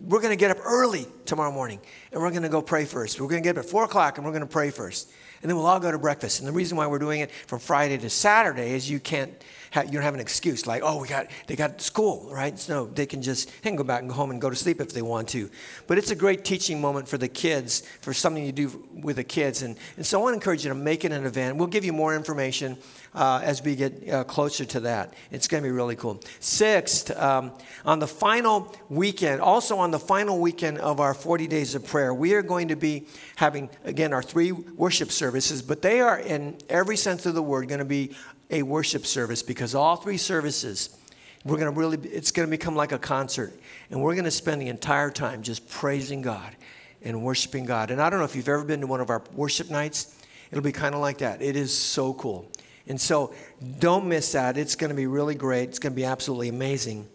we're 0.00 0.22
going 0.22 0.32
to 0.32 0.36
get 0.36 0.50
up 0.50 0.64
early 0.64 1.06
tomorrow 1.26 1.52
morning 1.52 1.78
and 2.10 2.22
we're 2.22 2.30
going 2.30 2.42
to 2.42 2.48
go 2.48 2.62
pray 2.62 2.86
first. 2.86 3.20
We're 3.20 3.28
going 3.28 3.42
to 3.42 3.46
get 3.46 3.58
up 3.58 3.64
at 3.64 3.70
four 3.70 3.84
o'clock 3.84 4.16
and 4.16 4.24
we're 4.24 4.32
going 4.32 4.40
to 4.40 4.46
pray 4.46 4.70
first. 4.70 5.10
And 5.42 5.50
then 5.50 5.58
we'll 5.58 5.66
all 5.66 5.78
go 5.78 5.92
to 5.92 5.98
breakfast. 5.98 6.38
And 6.38 6.48
the 6.48 6.52
reason 6.52 6.78
why 6.78 6.86
we're 6.86 6.98
doing 6.98 7.20
it 7.20 7.30
from 7.30 7.58
Friday 7.58 7.98
to 7.98 8.08
Saturday 8.08 8.70
is 8.70 8.90
you 8.90 8.98
can't 8.98 9.30
you 9.74 9.92
don't 9.92 10.02
have 10.02 10.14
an 10.14 10.20
excuse 10.20 10.66
like, 10.66 10.82
oh, 10.84 11.00
we 11.00 11.08
got 11.08 11.26
they 11.46 11.56
got 11.56 11.80
school, 11.80 12.28
right? 12.32 12.66
No, 12.68 12.86
they 12.86 13.06
can 13.06 13.22
just 13.22 13.48
they 13.62 13.70
can 13.70 13.76
go 13.76 13.84
back 13.84 14.00
and 14.00 14.08
go 14.08 14.14
home 14.14 14.30
and 14.30 14.40
go 14.40 14.50
to 14.50 14.56
sleep 14.56 14.80
if 14.80 14.92
they 14.92 15.02
want 15.02 15.28
to. 15.30 15.50
But 15.86 15.98
it's 15.98 16.10
a 16.10 16.16
great 16.16 16.44
teaching 16.44 16.80
moment 16.80 17.08
for 17.08 17.18
the 17.18 17.28
kids, 17.28 17.82
for 18.00 18.12
something 18.12 18.44
you 18.44 18.52
do 18.52 18.88
with 18.92 19.16
the 19.16 19.24
kids. 19.24 19.62
And, 19.62 19.76
and 19.96 20.06
so 20.06 20.18
I 20.18 20.22
want 20.22 20.32
to 20.34 20.36
encourage 20.36 20.64
you 20.64 20.70
to 20.70 20.74
make 20.74 21.04
it 21.04 21.12
an 21.12 21.24
event. 21.24 21.56
We'll 21.56 21.68
give 21.68 21.84
you 21.84 21.92
more 21.92 22.14
information 22.14 22.78
uh, 23.14 23.40
as 23.42 23.62
we 23.62 23.74
get 23.74 24.08
uh, 24.08 24.24
closer 24.24 24.64
to 24.64 24.80
that. 24.80 25.14
It's 25.30 25.48
going 25.48 25.62
to 25.62 25.68
be 25.68 25.72
really 25.72 25.96
cool. 25.96 26.20
Sixth, 26.40 27.16
um, 27.18 27.52
on 27.84 27.98
the 27.98 28.06
final 28.06 28.74
weekend, 28.88 29.40
also 29.40 29.78
on 29.78 29.90
the 29.90 29.98
final 29.98 30.38
weekend 30.40 30.78
of 30.78 31.00
our 31.00 31.14
40 31.14 31.46
days 31.46 31.74
of 31.74 31.86
prayer, 31.86 32.12
we 32.12 32.34
are 32.34 32.42
going 32.42 32.68
to 32.68 32.76
be 32.76 33.06
having, 33.36 33.70
again, 33.84 34.12
our 34.12 34.22
three 34.22 34.52
worship 34.52 35.10
services, 35.10 35.62
but 35.62 35.82
they 35.82 36.00
are, 36.00 36.18
in 36.18 36.56
every 36.68 36.96
sense 36.96 37.26
of 37.26 37.34
the 37.34 37.42
word, 37.42 37.68
going 37.68 37.78
to 37.78 37.84
be 37.84 38.14
a 38.50 38.62
worship 38.62 39.06
service 39.06 39.42
because 39.42 39.74
all 39.74 39.96
three 39.96 40.16
services, 40.16 40.96
we're 41.44 41.58
going 41.58 41.72
to 41.72 41.78
really, 41.78 41.98
it's 42.08 42.30
going 42.30 42.46
to 42.46 42.50
become 42.50 42.74
like 42.74 42.92
a 42.92 42.98
concert. 42.98 43.52
And 43.90 44.02
we're 44.02 44.14
going 44.14 44.24
to 44.24 44.30
spend 44.30 44.60
the 44.60 44.68
entire 44.68 45.10
time 45.10 45.42
just 45.42 45.68
praising 45.68 46.22
God 46.22 46.56
and 47.02 47.22
worshiping 47.22 47.64
God. 47.64 47.90
And 47.90 48.00
I 48.00 48.10
don't 48.10 48.18
know 48.18 48.24
if 48.24 48.34
you've 48.34 48.48
ever 48.48 48.64
been 48.64 48.80
to 48.80 48.86
one 48.86 49.00
of 49.00 49.10
our 49.10 49.22
worship 49.32 49.70
nights, 49.70 50.16
it'll 50.50 50.64
be 50.64 50.72
kind 50.72 50.94
of 50.94 51.00
like 51.00 51.18
that. 51.18 51.42
It 51.42 51.56
is 51.56 51.76
so 51.76 52.14
cool. 52.14 52.50
And 52.86 53.00
so 53.00 53.34
don't 53.78 54.06
miss 54.06 54.32
that. 54.32 54.56
It's 54.56 54.74
going 54.74 54.90
to 54.90 54.96
be 54.96 55.06
really 55.06 55.34
great. 55.34 55.68
It's 55.68 55.78
going 55.78 55.92
to 55.92 55.96
be 55.96 56.04
absolutely 56.04 56.48
amazing. 56.48 57.06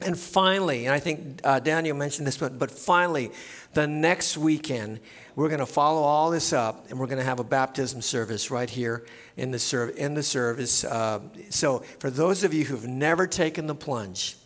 And 0.00 0.18
finally, 0.18 0.86
and 0.86 0.94
I 0.94 0.98
think 0.98 1.40
uh, 1.44 1.60
Daniel 1.60 1.96
mentioned 1.96 2.26
this, 2.26 2.36
but, 2.36 2.58
but 2.58 2.70
finally, 2.70 3.30
the 3.74 3.86
next 3.86 4.36
weekend, 4.36 4.98
we're 5.34 5.48
going 5.48 5.60
to 5.60 5.66
follow 5.66 6.02
all 6.02 6.30
this 6.30 6.52
up 6.52 6.90
and 6.90 6.98
we're 6.98 7.06
going 7.06 7.18
to 7.18 7.24
have 7.24 7.40
a 7.40 7.44
baptism 7.44 8.02
service 8.02 8.50
right 8.50 8.68
here 8.68 9.04
in 9.36 9.50
the, 9.50 9.58
serv- 9.58 9.96
in 9.96 10.14
the 10.14 10.22
service. 10.22 10.84
Uh, 10.84 11.20
so, 11.50 11.80
for 11.98 12.10
those 12.10 12.44
of 12.44 12.52
you 12.52 12.64
who've 12.64 12.86
never 12.86 13.26
taken 13.26 13.66
the 13.66 13.74
plunge, 13.74 14.36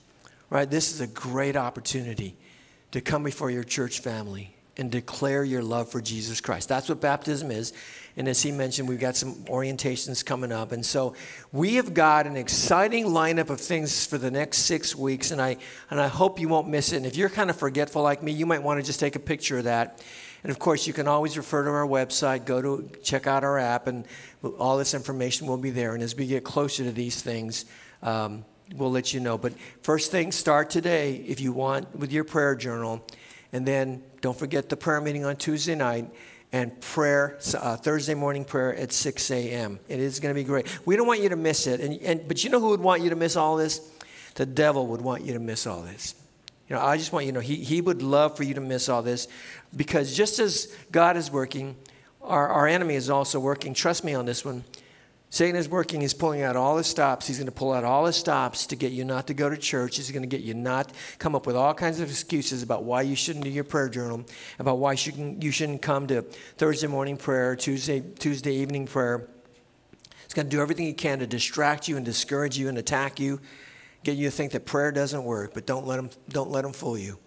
right, 0.51 0.71
this 0.71 0.93
is 0.93 1.01
a 1.01 1.07
great 1.07 1.57
opportunity 1.57 2.37
to 2.93 3.01
come 3.01 3.25
before 3.25 3.51
your 3.51 3.65
church 3.65 4.01
family 4.01 4.55
and 4.79 4.91
declare 4.91 5.43
your 5.43 5.63
love 5.63 5.89
for 5.89 6.01
Jesus 6.01 6.41
Christ. 6.41 6.69
That's 6.69 6.89
what 6.89 7.01
baptism 7.01 7.51
is. 7.51 7.73
And 8.17 8.29
as 8.29 8.43
he 8.43 8.53
mentioned, 8.53 8.89
we've 8.89 9.01
got 9.01 9.17
some 9.17 9.35
orientations 9.45 10.25
coming 10.25 10.53
up. 10.53 10.73
And 10.73 10.85
so 10.85 11.15
we 11.53 11.75
have 11.75 11.95
got 11.95 12.27
an 12.27 12.37
exciting 12.37 13.07
lineup 13.07 13.51
of 13.51 13.61
things 13.61 14.07
for 14.07 14.19
the 14.19 14.31
next 14.31 14.59
six 14.59 14.95
weeks. 14.95 15.31
And 15.31 15.41
I, 15.41 15.57
and 15.91 16.01
I 16.01 16.09
hope 16.09 16.39
you 16.39 16.49
won't 16.49 16.69
miss 16.69 16.93
it. 16.93 16.99
And 16.99 17.07
if 17.07 17.17
you're 17.17 17.29
kind 17.29 17.51
of 17.51 17.57
forgetful 17.57 18.03
like 18.03 18.23
me, 18.23 18.33
you 18.33 18.47
might 18.47 18.63
want 18.63 18.81
to 18.81 18.87
just 18.87 19.01
take 19.01 19.17
a 19.17 19.21
picture 19.21 19.59
of 19.59 19.65
that. 19.65 20.03
And 20.47 20.53
of 20.53 20.61
course, 20.61 20.87
you 20.87 20.93
can 20.93 21.09
always 21.09 21.37
refer 21.37 21.65
to 21.65 21.71
our 21.71 21.89
website, 21.89 22.45
go 22.45 22.63
to 22.63 22.89
check 23.03 23.27
out 23.27 23.43
our 23.43 23.59
app, 23.59 23.89
and 23.89 24.05
all 24.61 24.79
this 24.79 24.95
information 24.95 25.49
will 25.49 25.57
be 25.57 25.71
there. 25.71 25.93
And 25.93 26.05
as 26.05 26.15
we 26.15 26.25
get 26.25 26.45
closer 26.45 26.85
to 26.85 26.93
these 26.93 27.21
things, 27.21 27.65
um, 28.01 28.45
we'll 28.77 28.93
let 28.93 29.13
you 29.13 29.19
know. 29.19 29.39
But 29.39 29.55
first 29.83 30.13
thing, 30.13 30.31
start 30.31 30.71
today 30.71 31.17
if 31.17 31.41
you 31.41 31.53
want 31.53 31.93
with 31.97 32.13
your 32.13 32.23
prayer 32.23 32.55
journal. 32.55 33.05
And 33.53 33.67
then 33.67 34.05
don't 34.21 34.39
forget 34.39 34.69
the 34.69 34.77
prayer 34.77 35.01
meeting 35.01 35.25
on 35.25 35.35
Tuesday 35.35 35.75
night 35.75 36.09
and 36.53 36.81
prayer, 36.81 37.41
uh, 37.59 37.77
Thursday 37.77 38.15
morning 38.15 38.45
prayer 38.45 38.73
at 38.77 38.93
6 38.93 39.29
a.m. 39.33 39.81
It 39.89 39.99
is 39.99 40.21
going 40.21 40.33
to 40.33 40.41
be 40.41 40.45
great. 40.45 40.69
We 40.87 40.95
don't 40.95 41.09
want 41.09 41.23
you 41.23 41.31
to 41.31 41.37
miss 41.37 41.67
it. 41.67 41.81
And, 41.81 42.01
and, 42.03 42.29
but 42.29 42.45
you 42.45 42.51
know 42.51 42.61
who 42.61 42.69
would 42.69 42.81
want 42.81 43.03
you 43.03 43.11
to 43.11 43.17
miss 43.17 43.35
all 43.35 43.57
this? 43.57 43.81
The 44.37 44.47
devil 44.47 44.87
would 44.87 45.01
want 45.01 45.25
you 45.25 45.33
to 45.33 45.41
miss 45.41 45.67
all 45.67 45.83
this. 45.83 46.15
You 46.69 46.77
know, 46.77 46.83
I 46.83 46.97
just 46.97 47.13
want 47.13 47.27
you 47.27 47.33
to 47.33 47.37
know 47.37 47.41
he, 47.41 47.57
he 47.57 47.81
would 47.81 48.03
love 48.03 48.37
for 48.37 48.43
you 48.43 48.55
to 48.55 48.61
miss 48.61 48.89
all 48.89 49.03
this 49.03 49.29
because 49.75 50.17
just 50.17 50.39
as 50.39 50.75
God 50.91 51.17
is 51.17 51.31
working, 51.31 51.77
our, 52.23 52.49
our 52.49 52.67
enemy 52.67 52.97
is 52.97 53.09
also 53.09 53.39
working. 53.39 53.73
Trust 53.73 54.03
me 54.05 54.15
on 54.15 54.27
this 54.27 54.45
one. 54.45 54.65
Satan 55.29 55.57
is 55.57 55.69
working, 55.69 56.01
he's 56.01 56.15
pulling 56.15 56.43
out 56.43 56.57
all 56.57 56.77
his 56.77 56.87
stops. 56.87 57.27
He's 57.27 57.37
going 57.37 57.47
to 57.47 57.53
pull 57.53 57.73
out 57.73 57.85
all 57.85 58.07
his 58.07 58.17
stops 58.17 58.67
to 58.69 58.77
get 58.77 58.93
you 58.93 59.05
not 59.05 59.27
to 59.27 59.35
go 59.35 59.51
to 59.51 59.57
church. 59.57 59.97
He's 59.97 60.11
going 60.11 60.23
to 60.23 60.29
get 60.29 60.41
you 60.41 60.55
not 60.55 60.93
come 61.19 61.35
up 61.35 61.47
with 61.47 61.57
all 61.57 61.75
kinds 61.75 62.01
of 62.01 62.09
excuses 62.09 62.63
about 62.63 62.85
why 62.85 63.03
you 63.03 63.17
shouldn't 63.17 63.45
do 63.45 63.51
your 63.51 63.65
prayer 63.65 63.89
journal, 63.89 64.25
about 64.59 64.79
why 64.79 64.93
you 64.93 64.97
shouldn't, 64.97 65.43
you 65.43 65.51
shouldn't 65.51 65.83
come 65.83 66.07
to 66.07 66.23
Thursday 66.23 66.87
morning 66.87 67.17
prayer, 67.17 67.57
Tuesday, 67.57 68.01
Tuesday 68.01 68.55
evening 68.55 68.87
prayer. 68.87 69.29
He's 70.23 70.33
going 70.33 70.47
to 70.47 70.51
do 70.51 70.63
everything 70.63 70.87
he 70.87 70.95
can 70.95 71.19
to 71.19 71.27
distract 71.27 71.89
you 71.89 71.97
and 71.97 72.05
discourage 72.05 72.57
you 72.57 72.69
and 72.69 72.79
attack 72.79 73.19
you, 73.19 73.41
get 74.07 74.17
you 74.17 74.29
to 74.29 74.31
think 74.31 74.53
that 74.53 74.65
prayer 74.65 74.93
doesn't 74.93 75.25
work, 75.25 75.53
but 75.53 75.67
don't 75.67 75.85
let 75.85 75.99
him, 75.99 76.11
don't 76.29 76.51
let 76.51 76.65
him 76.65 76.73
fool 76.73 76.97
you. 76.97 77.19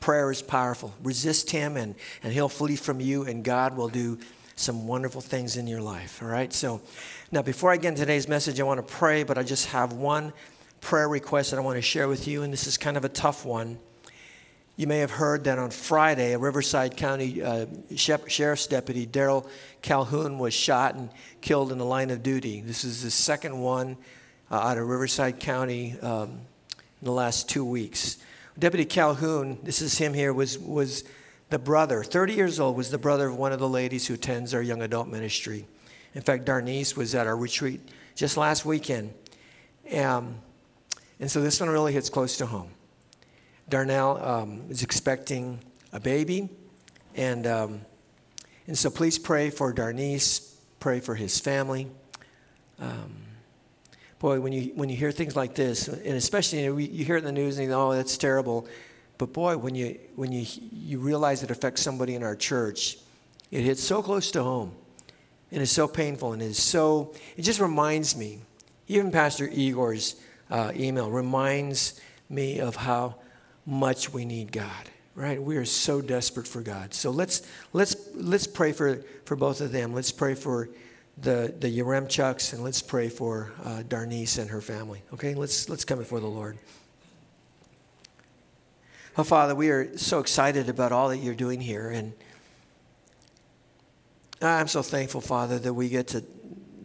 Prayer 0.00 0.30
is 0.30 0.40
powerful. 0.40 0.94
Resist 1.02 1.50
him, 1.50 1.76
and, 1.76 1.96
and 2.22 2.32
he'll 2.32 2.48
flee 2.48 2.76
from 2.76 3.00
you, 3.00 3.24
and 3.24 3.42
God 3.42 3.76
will 3.76 3.88
do 3.88 4.18
some 4.54 4.86
wonderful 4.86 5.20
things 5.20 5.56
in 5.56 5.66
your 5.66 5.82
life. 5.82 6.22
All 6.22 6.28
right? 6.28 6.52
So, 6.52 6.80
now 7.32 7.42
before 7.42 7.72
I 7.72 7.76
get 7.76 7.88
into 7.88 8.02
today's 8.02 8.28
message, 8.28 8.60
I 8.60 8.62
want 8.62 8.86
to 8.86 8.94
pray, 8.94 9.24
but 9.24 9.36
I 9.36 9.42
just 9.42 9.66
have 9.66 9.92
one 9.92 10.32
prayer 10.80 11.08
request 11.08 11.50
that 11.50 11.56
I 11.56 11.60
want 11.60 11.76
to 11.76 11.82
share 11.82 12.06
with 12.06 12.28
you, 12.28 12.44
and 12.44 12.52
this 12.52 12.68
is 12.68 12.78
kind 12.78 12.96
of 12.96 13.04
a 13.04 13.08
tough 13.08 13.44
one. 13.44 13.78
You 14.76 14.86
may 14.86 14.98
have 14.98 15.10
heard 15.10 15.44
that 15.44 15.58
on 15.58 15.70
Friday, 15.70 16.34
a 16.34 16.38
Riverside 16.38 16.96
County 16.96 17.42
uh, 17.42 17.66
Sheriff's 17.96 18.66
Deputy, 18.68 19.06
Darnell 19.06 19.48
Calhoun, 19.82 20.38
was 20.38 20.54
shot 20.54 20.94
and 20.94 21.10
killed 21.40 21.72
in 21.72 21.78
the 21.78 21.84
line 21.84 22.10
of 22.10 22.22
duty. 22.22 22.60
This 22.60 22.84
is 22.84 23.02
the 23.02 23.10
second 23.10 23.58
one 23.58 23.96
uh, 24.50 24.54
out 24.56 24.78
of 24.78 24.88
Riverside 24.88 25.40
County 25.40 25.98
um, 26.00 26.30
in 27.00 27.04
the 27.04 27.12
last 27.12 27.48
two 27.48 27.64
weeks. 27.64 28.18
Deputy 28.58 28.84
Calhoun, 28.84 29.58
this 29.62 29.82
is 29.82 29.98
him 29.98 30.14
here, 30.14 30.32
was, 30.32 30.58
was 30.58 31.04
the 31.50 31.58
brother, 31.58 32.02
30 32.02 32.34
years 32.34 32.58
old, 32.58 32.76
was 32.76 32.90
the 32.90 32.98
brother 32.98 33.28
of 33.28 33.36
one 33.36 33.52
of 33.52 33.58
the 33.58 33.68
ladies 33.68 34.06
who 34.06 34.14
attends 34.14 34.54
our 34.54 34.62
young 34.62 34.82
adult 34.82 35.08
ministry. 35.08 35.66
In 36.14 36.22
fact, 36.22 36.46
Darnice 36.46 36.96
was 36.96 37.14
at 37.14 37.26
our 37.26 37.36
retreat 37.36 37.80
just 38.14 38.36
last 38.36 38.64
weekend. 38.64 39.12
Um, 39.94 40.36
and 41.20 41.30
so 41.30 41.40
this 41.40 41.60
one 41.60 41.68
really 41.68 41.92
hits 41.92 42.08
close 42.08 42.38
to 42.38 42.46
home. 42.46 42.70
Darnell 43.68 44.22
um, 44.24 44.62
is 44.70 44.82
expecting 44.82 45.58
a 45.92 46.00
baby, 46.00 46.48
and, 47.14 47.46
um, 47.46 47.80
and 48.66 48.78
so 48.78 48.90
please 48.90 49.18
pray 49.18 49.50
for 49.50 49.72
Darnice, 49.74 50.54
pray 50.80 51.00
for 51.00 51.14
his 51.14 51.40
family. 51.40 51.88
Um, 52.78 53.25
boy, 54.18 54.40
when 54.40 54.52
you, 54.52 54.72
when 54.74 54.88
you 54.88 54.96
hear 54.96 55.12
things 55.12 55.36
like 55.36 55.54
this, 55.54 55.88
and 55.88 56.14
especially 56.14 56.62
you, 56.62 56.72
know, 56.72 56.78
you 56.78 57.04
hear 57.04 57.16
it 57.16 57.20
in 57.20 57.24
the 57.24 57.32
news 57.32 57.58
and 57.58 57.64
you 57.64 57.70
know, 57.70 57.90
oh, 57.90 57.94
that's 57.94 58.16
terrible. 58.16 58.66
But 59.18 59.32
boy, 59.32 59.56
when 59.56 59.74
you, 59.74 59.98
when 60.14 60.32
you, 60.32 60.46
you 60.72 60.98
realize 60.98 61.42
it 61.42 61.50
affects 61.50 61.82
somebody 61.82 62.14
in 62.14 62.22
our 62.22 62.36
church, 62.36 62.98
it 63.50 63.62
hits 63.62 63.82
so 63.82 64.02
close 64.02 64.30
to 64.32 64.42
home. 64.42 64.72
And 65.52 65.62
it's 65.62 65.72
so 65.72 65.86
painful 65.86 66.32
and 66.32 66.42
it's 66.42 66.60
so, 66.60 67.14
it 67.36 67.42
just 67.42 67.60
reminds 67.60 68.16
me, 68.16 68.40
even 68.88 69.10
Pastor 69.10 69.48
Igor's 69.48 70.16
uh, 70.50 70.72
email 70.74 71.10
reminds 71.10 72.00
me 72.28 72.58
of 72.58 72.76
how 72.76 73.16
much 73.64 74.12
we 74.12 74.24
need 74.24 74.50
God, 74.52 74.90
right? 75.14 75.40
We 75.40 75.56
are 75.56 75.64
so 75.64 76.00
desperate 76.00 76.48
for 76.48 76.62
God. 76.62 76.94
So 76.94 77.10
let's, 77.10 77.42
let's, 77.72 77.96
let's 78.14 78.46
pray 78.46 78.72
for, 78.72 79.02
for 79.24 79.36
both 79.36 79.60
of 79.60 79.72
them. 79.72 79.92
Let's 79.92 80.12
pray 80.12 80.34
for 80.34 80.68
the, 81.18 81.54
the 81.58 81.78
Yaremchuks 81.78 82.52
and 82.52 82.62
let's 82.62 82.82
pray 82.82 83.08
for 83.08 83.52
uh, 83.64 83.82
Darnice 83.88 84.38
and 84.38 84.50
her 84.50 84.60
family. 84.60 85.02
Okay, 85.14 85.34
let's, 85.34 85.68
let's 85.68 85.84
come 85.84 85.98
before 85.98 86.20
the 86.20 86.26
Lord. 86.26 86.58
Well, 89.16 89.24
Father, 89.24 89.54
we 89.54 89.70
are 89.70 89.96
so 89.96 90.18
excited 90.18 90.68
about 90.68 90.92
all 90.92 91.08
that 91.08 91.18
you're 91.18 91.34
doing 91.34 91.60
here. 91.60 91.88
And 91.88 92.12
I'm 94.42 94.68
so 94.68 94.82
thankful, 94.82 95.22
Father, 95.22 95.58
that 95.58 95.72
we 95.72 95.88
get 95.88 96.08
to 96.08 96.22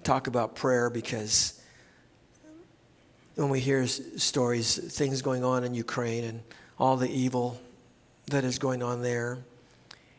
talk 0.04 0.28
about 0.28 0.56
prayer 0.56 0.90
because 0.90 1.62
when 3.36 3.50
we 3.50 3.60
hear 3.60 3.86
stories, 3.86 4.78
things 4.78 5.22
going 5.22 5.44
on 5.44 5.66
in 5.66 5.74
Ukraine 5.74 6.24
and 6.24 6.42
all 6.80 6.96
the 6.96 7.10
evil 7.10 7.60
that 8.28 8.46
is 8.46 8.60
going 8.60 8.82
on 8.82 9.02
there, 9.02 9.40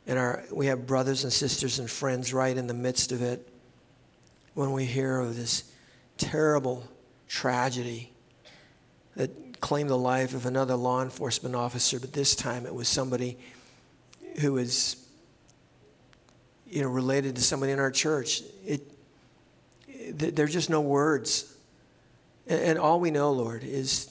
and 0.07 0.19
our, 0.19 0.45
we 0.52 0.66
have 0.66 0.87
brothers 0.87 1.25
and 1.25 1.33
sisters 1.33 1.78
and 1.78 1.90
friends 1.90 2.35
right 2.35 2.57
in 2.57 2.66
the 2.66 2.75
midst 2.75 3.12
of 3.12 3.23
it, 3.23 3.49
when 4.54 4.73
we 4.73 4.85
hear 4.85 5.18
of 5.18 5.37
this 5.37 5.71
terrible 6.18 6.87
tragedy 7.28 8.12
that 9.16 9.61
claimed 9.61 9.90
the 9.90 9.99
life 9.99 10.35
of 10.35 10.47
another 10.47 10.75
law 10.75 11.02
enforcement 11.02 11.54
officer, 11.54 11.99
but 11.99 12.12
this 12.12 12.35
time 12.35 12.66
it 12.66 12.75
was 12.75 12.88
somebody 12.88 13.38
who 14.40 14.54
was 14.54 14.97
you 16.68 16.82
know 16.82 16.88
related 16.88 17.37
to 17.37 17.42
somebody 17.42 17.73
in 17.73 17.78
our 17.78 17.90
church. 17.90 18.42
It, 18.66 18.82
it 19.88 20.37
there's 20.37 20.52
just 20.52 20.71
no 20.71 20.80
words. 20.80 21.54
And, 22.47 22.61
and 22.61 22.78
all 22.78 23.00
we 23.00 23.11
know, 23.11 23.32
Lord, 23.32 23.62
is 23.62 24.11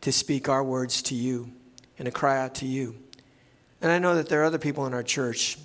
to 0.00 0.12
speak 0.12 0.48
our 0.48 0.64
words 0.64 1.02
to 1.02 1.14
you 1.14 1.50
and 1.98 2.06
to 2.06 2.12
cry 2.12 2.40
out 2.40 2.56
to 2.56 2.66
you. 2.66 2.96
And 3.80 3.92
I 3.92 3.98
know 3.98 4.16
that 4.16 4.28
there 4.28 4.42
are 4.42 4.44
other 4.44 4.58
people 4.58 4.86
in 4.86 4.94
our 4.94 5.02
church 5.02 5.58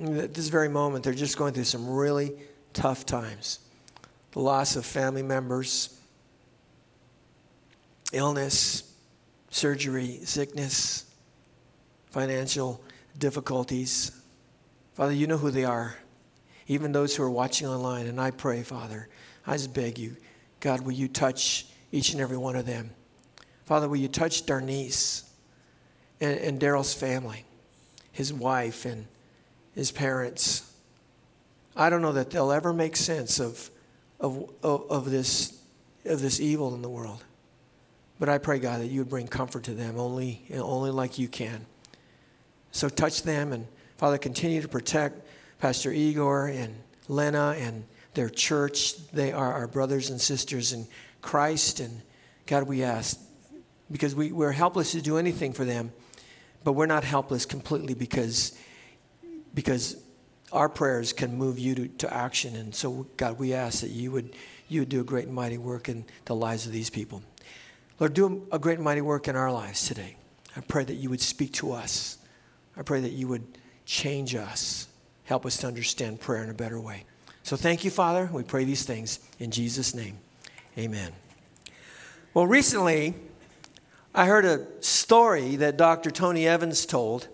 at 0.00 0.34
this 0.34 0.48
very 0.48 0.68
moment, 0.68 1.04
they're 1.04 1.12
just 1.12 1.36
going 1.36 1.54
through 1.54 1.64
some 1.64 1.88
really 1.88 2.32
tough 2.72 3.04
times. 3.04 3.58
The 4.32 4.40
loss 4.40 4.76
of 4.76 4.84
family 4.84 5.22
members, 5.22 5.98
illness, 8.12 8.94
surgery, 9.50 10.20
sickness, 10.24 11.06
financial 12.10 12.82
difficulties. 13.18 14.12
Father, 14.94 15.12
you 15.12 15.26
know 15.26 15.38
who 15.38 15.50
they 15.50 15.64
are, 15.64 15.96
even 16.66 16.92
those 16.92 17.16
who 17.16 17.22
are 17.22 17.30
watching 17.30 17.66
online. 17.66 18.06
And 18.06 18.20
I 18.20 18.30
pray, 18.30 18.62
Father, 18.62 19.08
I 19.46 19.52
just 19.52 19.74
beg 19.74 19.98
you, 19.98 20.16
God, 20.60 20.82
will 20.82 20.92
you 20.92 21.08
touch 21.08 21.66
each 21.92 22.12
and 22.12 22.20
every 22.20 22.36
one 22.36 22.56
of 22.56 22.66
them? 22.66 22.90
Father, 23.64 23.88
will 23.88 23.96
you 23.96 24.08
touch 24.08 24.46
Darnice 24.46 25.28
and, 26.20 26.38
and 26.38 26.60
Darnell's 26.60 26.94
family, 26.94 27.44
his 28.12 28.32
wife, 28.32 28.84
and 28.84 29.06
his 29.74 29.90
parents? 29.90 30.72
I 31.76 31.90
don't 31.90 32.02
know 32.02 32.12
that 32.12 32.30
they'll 32.30 32.50
ever 32.50 32.72
make 32.72 32.96
sense 32.96 33.38
of, 33.38 33.70
of, 34.20 34.50
of, 34.62 34.90
of 34.90 35.10
this, 35.10 35.60
of 36.04 36.20
this 36.20 36.40
evil 36.40 36.74
in 36.74 36.82
the 36.82 36.88
world. 36.88 37.24
But 38.18 38.28
I 38.28 38.38
pray, 38.38 38.58
God, 38.58 38.80
that 38.80 38.88
you 38.88 39.00
would 39.00 39.08
bring 39.08 39.28
comfort 39.28 39.64
to 39.64 39.74
them 39.74 39.98
only, 39.98 40.42
only 40.52 40.90
like 40.90 41.18
you 41.18 41.28
can. 41.28 41.66
So 42.72 42.88
touch 42.88 43.22
them 43.22 43.52
and, 43.52 43.66
Father, 43.96 44.18
continue 44.18 44.60
to 44.60 44.68
protect 44.68 45.26
Pastor 45.60 45.92
Igor 45.92 46.48
and 46.48 46.74
Lena 47.08 47.54
and 47.58 47.84
their 48.14 48.28
church. 48.28 48.96
They 49.12 49.32
are 49.32 49.52
our 49.52 49.66
brothers 49.66 50.10
and 50.10 50.20
sisters 50.20 50.72
in 50.72 50.86
Christ. 51.22 51.80
And 51.80 52.02
God, 52.46 52.64
we 52.64 52.82
ask, 52.82 53.20
because 53.90 54.14
we, 54.14 54.32
we're 54.32 54.52
helpless 54.52 54.92
to 54.92 55.00
do 55.00 55.16
anything 55.16 55.52
for 55.52 55.64
them, 55.64 55.92
but 56.64 56.72
we're 56.72 56.86
not 56.86 57.04
helpless 57.04 57.46
completely 57.46 57.94
because, 57.94 58.58
because 59.54 59.96
our 60.52 60.68
prayers 60.68 61.12
can 61.12 61.36
move 61.36 61.58
you 61.58 61.74
to, 61.74 61.88
to 61.88 62.14
action. 62.14 62.56
And 62.56 62.74
so, 62.74 63.06
God, 63.16 63.38
we 63.38 63.52
ask 63.52 63.80
that 63.80 63.90
you 63.90 64.10
would, 64.12 64.34
you 64.68 64.80
would 64.80 64.88
do 64.88 65.00
a 65.00 65.04
great 65.04 65.26
and 65.26 65.34
mighty 65.34 65.58
work 65.58 65.88
in 65.88 66.04
the 66.24 66.34
lives 66.34 66.66
of 66.66 66.72
these 66.72 66.90
people. 66.90 67.22
Lord, 68.00 68.14
do 68.14 68.46
a 68.52 68.58
great 68.58 68.76
and 68.76 68.84
mighty 68.84 69.00
work 69.00 69.28
in 69.28 69.36
our 69.36 69.52
lives 69.52 69.86
today. 69.86 70.16
I 70.56 70.60
pray 70.60 70.84
that 70.84 70.94
you 70.94 71.10
would 71.10 71.20
speak 71.20 71.52
to 71.54 71.72
us. 71.72 72.18
I 72.76 72.82
pray 72.82 73.00
that 73.00 73.12
you 73.12 73.28
would 73.28 73.44
change 73.84 74.34
us, 74.34 74.88
help 75.24 75.44
us 75.44 75.56
to 75.58 75.66
understand 75.66 76.20
prayer 76.20 76.44
in 76.44 76.50
a 76.50 76.54
better 76.54 76.80
way. 76.80 77.04
So 77.42 77.56
thank 77.56 77.84
you, 77.84 77.90
Father. 77.90 78.28
We 78.32 78.42
pray 78.42 78.64
these 78.64 78.84
things 78.84 79.20
in 79.38 79.50
Jesus' 79.50 79.94
name. 79.94 80.18
Amen. 80.76 81.12
Well, 82.34 82.46
recently, 82.46 83.14
I 84.14 84.26
heard 84.26 84.44
a 84.44 84.66
story 84.80 85.56
that 85.56 85.76
Dr. 85.76 86.10
Tony 86.10 86.46
Evans 86.46 86.86
told 86.86 87.28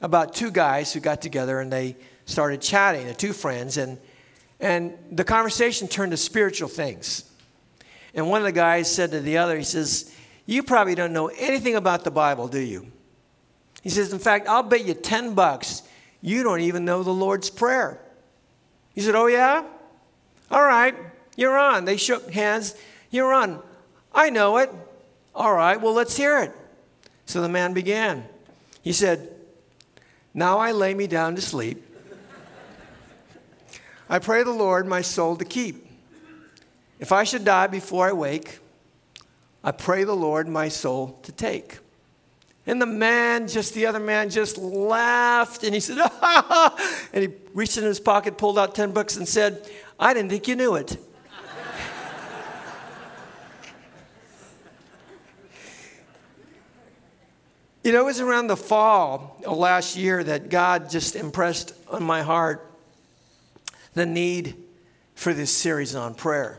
about 0.00 0.34
two 0.34 0.50
guys 0.50 0.92
who 0.92 1.00
got 1.00 1.22
together 1.22 1.60
and 1.60 1.72
they 1.72 1.96
started 2.24 2.60
chatting, 2.60 3.06
the 3.06 3.14
two 3.14 3.32
friends, 3.32 3.76
and, 3.76 3.98
and 4.60 4.96
the 5.10 5.24
conversation 5.24 5.88
turned 5.88 6.12
to 6.12 6.16
spiritual 6.16 6.68
things. 6.68 7.30
And 8.14 8.28
one 8.28 8.40
of 8.40 8.44
the 8.44 8.52
guys 8.52 8.92
said 8.92 9.10
to 9.12 9.20
the 9.20 9.38
other, 9.38 9.56
he 9.56 9.64
says, 9.64 10.14
You 10.46 10.62
probably 10.62 10.94
don't 10.94 11.12
know 11.12 11.28
anything 11.28 11.76
about 11.76 12.04
the 12.04 12.10
Bible, 12.10 12.48
do 12.48 12.60
you? 12.60 12.86
He 13.82 13.90
says, 13.90 14.12
In 14.12 14.18
fact, 14.18 14.48
I'll 14.48 14.62
bet 14.62 14.84
you 14.84 14.94
10 14.94 15.34
bucks 15.34 15.82
you 16.22 16.44
don't 16.44 16.60
even 16.60 16.84
know 16.84 17.02
the 17.02 17.12
Lord's 17.12 17.50
Prayer. 17.50 18.00
He 18.94 19.00
said, 19.00 19.16
Oh, 19.16 19.26
yeah? 19.26 19.64
All 20.50 20.62
right, 20.62 20.94
you're 21.36 21.58
on. 21.58 21.84
They 21.84 21.96
shook 21.96 22.30
hands. 22.30 22.76
You're 23.10 23.34
on. 23.34 23.60
I 24.14 24.30
know 24.30 24.58
it. 24.58 24.70
All 25.34 25.52
right, 25.52 25.80
well, 25.80 25.92
let's 25.92 26.16
hear 26.16 26.38
it. 26.38 26.52
So 27.26 27.42
the 27.42 27.48
man 27.48 27.74
began. 27.74 28.24
He 28.82 28.92
said, 28.92 29.34
Now 30.32 30.58
I 30.58 30.72
lay 30.72 30.94
me 30.94 31.08
down 31.08 31.34
to 31.34 31.42
sleep. 31.42 31.84
I 34.08 34.18
pray 34.18 34.42
the 34.42 34.50
Lord 34.50 34.86
my 34.86 35.00
soul 35.00 35.36
to 35.36 35.44
keep. 35.44 35.86
If 36.98 37.12
I 37.12 37.24
should 37.24 37.44
die 37.44 37.66
before 37.66 38.08
I 38.08 38.12
wake, 38.12 38.60
I 39.64 39.72
pray 39.72 40.04
the 40.04 40.14
Lord 40.14 40.48
my 40.48 40.68
soul 40.68 41.18
to 41.22 41.32
take. 41.32 41.78
And 42.66 42.80
the 42.80 42.86
man, 42.86 43.48
just 43.48 43.74
the 43.74 43.86
other 43.86 43.98
man, 43.98 44.30
just 44.30 44.56
laughed 44.56 45.64
and 45.64 45.74
he 45.74 45.80
said, 45.80 45.98
ah, 46.00 46.76
and 47.12 47.24
he 47.24 47.30
reached 47.54 47.76
in 47.76 47.82
his 47.84 47.98
pocket, 47.98 48.38
pulled 48.38 48.56
out 48.58 48.74
10 48.74 48.92
bucks, 48.92 49.16
and 49.16 49.26
said, 49.26 49.68
I 49.98 50.14
didn't 50.14 50.30
think 50.30 50.46
you 50.46 50.54
knew 50.54 50.76
it. 50.76 50.92
you 57.82 57.90
know, 57.92 58.02
it 58.02 58.04
was 58.04 58.20
around 58.20 58.46
the 58.46 58.56
fall 58.56 59.42
of 59.44 59.58
last 59.58 59.96
year 59.96 60.22
that 60.22 60.48
God 60.48 60.88
just 60.88 61.16
impressed 61.16 61.74
on 61.90 62.04
my 62.04 62.22
heart 62.22 62.71
the 63.94 64.06
need 64.06 64.56
for 65.14 65.34
this 65.34 65.54
series 65.54 65.94
on 65.94 66.14
prayer. 66.14 66.58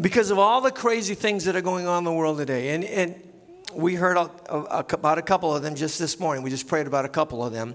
Because 0.00 0.30
of 0.30 0.38
all 0.38 0.60
the 0.60 0.70
crazy 0.70 1.14
things 1.14 1.44
that 1.44 1.56
are 1.56 1.62
going 1.62 1.86
on 1.86 1.98
in 1.98 2.04
the 2.04 2.12
world 2.12 2.38
today. 2.38 2.74
And, 2.74 2.84
and 2.84 3.14
we 3.74 3.94
heard 3.94 4.16
about 4.16 5.18
a 5.18 5.22
couple 5.22 5.54
of 5.54 5.62
them 5.62 5.74
just 5.74 5.98
this 5.98 6.20
morning. 6.20 6.42
We 6.42 6.50
just 6.50 6.68
prayed 6.68 6.86
about 6.86 7.04
a 7.04 7.08
couple 7.08 7.44
of 7.44 7.52
them. 7.52 7.74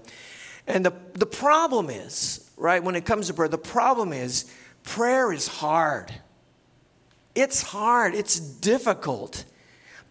And 0.66 0.86
the, 0.86 0.92
the 1.14 1.26
problem 1.26 1.90
is, 1.90 2.50
right, 2.56 2.82
when 2.82 2.94
it 2.94 3.04
comes 3.04 3.26
to 3.26 3.34
prayer, 3.34 3.48
the 3.48 3.58
problem 3.58 4.12
is 4.12 4.52
prayer 4.84 5.32
is 5.32 5.48
hard. 5.48 6.12
It's 7.34 7.62
hard, 7.62 8.14
it's 8.14 8.38
difficult. 8.38 9.44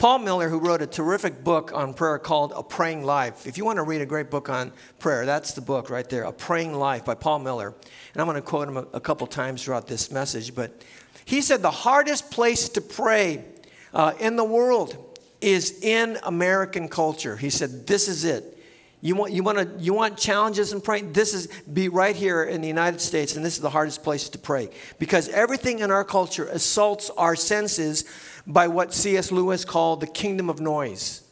Paul 0.01 0.17
Miller, 0.17 0.49
who 0.49 0.57
wrote 0.57 0.81
a 0.81 0.87
terrific 0.87 1.43
book 1.43 1.71
on 1.75 1.93
prayer 1.93 2.17
called 2.17 2.53
A 2.55 2.63
Praying 2.63 3.03
Life. 3.03 3.45
If 3.45 3.59
you 3.59 3.63
want 3.65 3.77
to 3.77 3.83
read 3.83 4.01
a 4.01 4.05
great 4.07 4.31
book 4.31 4.49
on 4.49 4.73
prayer, 4.97 5.27
that's 5.27 5.53
the 5.53 5.61
book 5.61 5.91
right 5.91 6.09
there, 6.09 6.23
A 6.23 6.33
Praying 6.33 6.73
Life 6.73 7.05
by 7.05 7.13
Paul 7.13 7.37
Miller. 7.37 7.75
And 8.13 8.19
I'm 8.19 8.25
going 8.25 8.33
to 8.33 8.41
quote 8.41 8.67
him 8.67 8.77
a, 8.77 8.87
a 8.93 8.99
couple 8.99 9.27
times 9.27 9.63
throughout 9.63 9.85
this 9.85 10.09
message. 10.09 10.55
But 10.55 10.83
he 11.23 11.39
said 11.39 11.61
the 11.61 11.69
hardest 11.69 12.31
place 12.31 12.67
to 12.69 12.81
pray 12.81 13.45
uh, 13.93 14.13
in 14.19 14.37
the 14.37 14.43
world 14.43 15.19
is 15.39 15.83
in 15.83 16.17
American 16.23 16.89
culture. 16.89 17.37
He 17.37 17.51
said, 17.51 17.85
This 17.85 18.07
is 18.07 18.25
it. 18.25 18.57
You 19.03 19.15
want, 19.15 19.33
you, 19.33 19.43
want 19.43 19.57
to, 19.57 19.83
you 19.83 19.93
want 19.93 20.17
challenges 20.17 20.73
in 20.73 20.81
praying? 20.81 21.13
This 21.13 21.33
is 21.33 21.47
be 21.71 21.89
right 21.89 22.15
here 22.15 22.43
in 22.43 22.61
the 22.61 22.67
United 22.67 23.01
States, 23.01 23.35
and 23.35 23.43
this 23.43 23.55
is 23.55 23.61
the 23.61 23.69
hardest 23.69 24.03
place 24.03 24.29
to 24.29 24.37
pray 24.37 24.69
because 24.99 25.27
everything 25.29 25.79
in 25.79 25.89
our 25.89 26.03
culture 26.03 26.45
assaults 26.45 27.09
our 27.17 27.35
senses 27.35 28.05
by 28.47 28.67
what 28.67 28.93
C.S. 28.93 29.31
Lewis 29.31 29.65
called 29.65 30.01
the 30.01 30.07
kingdom 30.07 30.49
of 30.49 30.59
noise. 30.59 31.23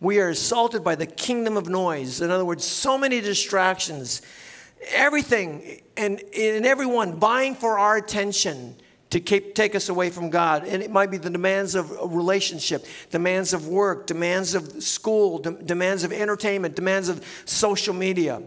We 0.00 0.20
are 0.20 0.28
assaulted 0.28 0.84
by 0.84 0.94
the 0.94 1.06
kingdom 1.06 1.56
of 1.56 1.68
noise. 1.68 2.20
In 2.20 2.30
other 2.30 2.44
words, 2.44 2.64
so 2.64 2.96
many 2.96 3.20
distractions, 3.20 4.22
everything 4.92 5.80
and, 5.96 6.22
and 6.36 6.64
everyone 6.64 7.18
vying 7.18 7.54
for 7.54 7.78
our 7.78 7.96
attention 7.96 8.76
to 9.10 9.20
keep, 9.20 9.54
take 9.54 9.74
us 9.74 9.88
away 9.88 10.10
from 10.10 10.30
God. 10.30 10.64
And 10.64 10.82
it 10.82 10.90
might 10.90 11.10
be 11.10 11.16
the 11.16 11.30
demands 11.30 11.74
of 11.74 11.90
a 11.90 12.06
relationship, 12.06 12.86
demands 13.10 13.52
of 13.52 13.66
work, 13.66 14.06
demands 14.06 14.54
of 14.54 14.82
school, 14.82 15.38
de- 15.38 15.50
demands 15.50 16.04
of 16.04 16.12
entertainment, 16.12 16.76
demands 16.76 17.08
of 17.08 17.24
social 17.44 17.94
media. 17.94 18.42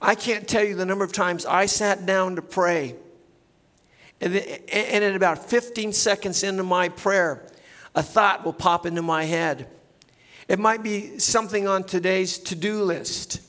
I 0.00 0.14
can't 0.14 0.48
tell 0.48 0.64
you 0.64 0.74
the 0.74 0.86
number 0.86 1.04
of 1.04 1.12
times 1.12 1.46
I 1.46 1.66
sat 1.66 2.06
down 2.06 2.36
to 2.36 2.42
pray. 2.42 2.96
And, 4.20 4.34
and 4.34 5.04
in 5.04 5.14
about 5.14 5.50
15 5.50 5.92
seconds 5.92 6.42
into 6.42 6.62
my 6.62 6.88
prayer, 6.88 7.46
a 7.96 8.02
thought 8.02 8.44
will 8.44 8.52
pop 8.52 8.86
into 8.86 9.02
my 9.02 9.24
head. 9.24 9.66
It 10.46 10.60
might 10.60 10.82
be 10.82 11.18
something 11.18 11.66
on 11.66 11.82
today's 11.82 12.38
to 12.38 12.54
do 12.54 12.84
list, 12.84 13.40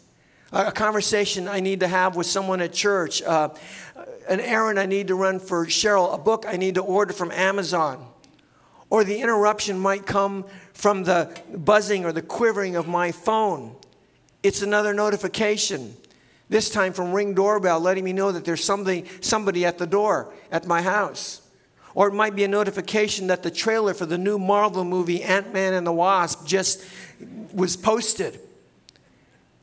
a 0.51 0.71
conversation 0.71 1.47
I 1.47 1.59
need 1.59 1.81
to 1.81 1.87
have 1.87 2.15
with 2.15 2.25
someone 2.25 2.61
at 2.61 2.73
church, 2.73 3.21
uh, 3.21 3.49
an 4.29 4.39
errand 4.39 4.79
I 4.79 4.85
need 4.85 5.09
to 5.09 5.15
run 5.15 5.39
for 5.39 5.65
Cheryl, 5.65 6.13
a 6.13 6.17
book 6.17 6.45
I 6.47 6.55
need 6.55 6.75
to 6.75 6.81
order 6.81 7.13
from 7.13 7.29
Amazon. 7.31 8.07
Or 8.89 9.03
the 9.03 9.19
interruption 9.19 9.77
might 9.77 10.05
come 10.05 10.45
from 10.73 11.03
the 11.03 11.39
buzzing 11.53 12.05
or 12.05 12.13
the 12.13 12.21
quivering 12.21 12.77
of 12.77 12.87
my 12.87 13.11
phone. 13.11 13.75
It's 14.43 14.61
another 14.61 14.93
notification, 14.93 15.95
this 16.47 16.69
time 16.69 16.93
from 16.93 17.11
Ring 17.11 17.33
Doorbell, 17.33 17.81
letting 17.81 18.05
me 18.05 18.13
know 18.13 18.31
that 18.31 18.45
there's 18.45 18.63
somebody, 18.63 19.03
somebody 19.19 19.65
at 19.65 19.77
the 19.77 19.87
door 19.87 20.33
at 20.51 20.65
my 20.65 20.81
house. 20.81 21.41
Or 21.97 22.07
it 22.07 22.13
might 22.13 22.35
be 22.35 22.43
a 22.43 22.47
notification 22.47 23.25
that 23.25 23.41
the 23.41 23.49
trailer 23.49 23.95
for 23.95 24.05
the 24.05 24.19
new 24.19 24.37
Marvel 24.37 24.83
movie, 24.83 25.23
Ant 25.23 25.51
Man 25.51 25.73
and 25.73 25.87
the 25.87 25.91
Wasp, 25.91 26.45
just 26.45 26.85
was 27.51 27.75
posted. 27.75 28.39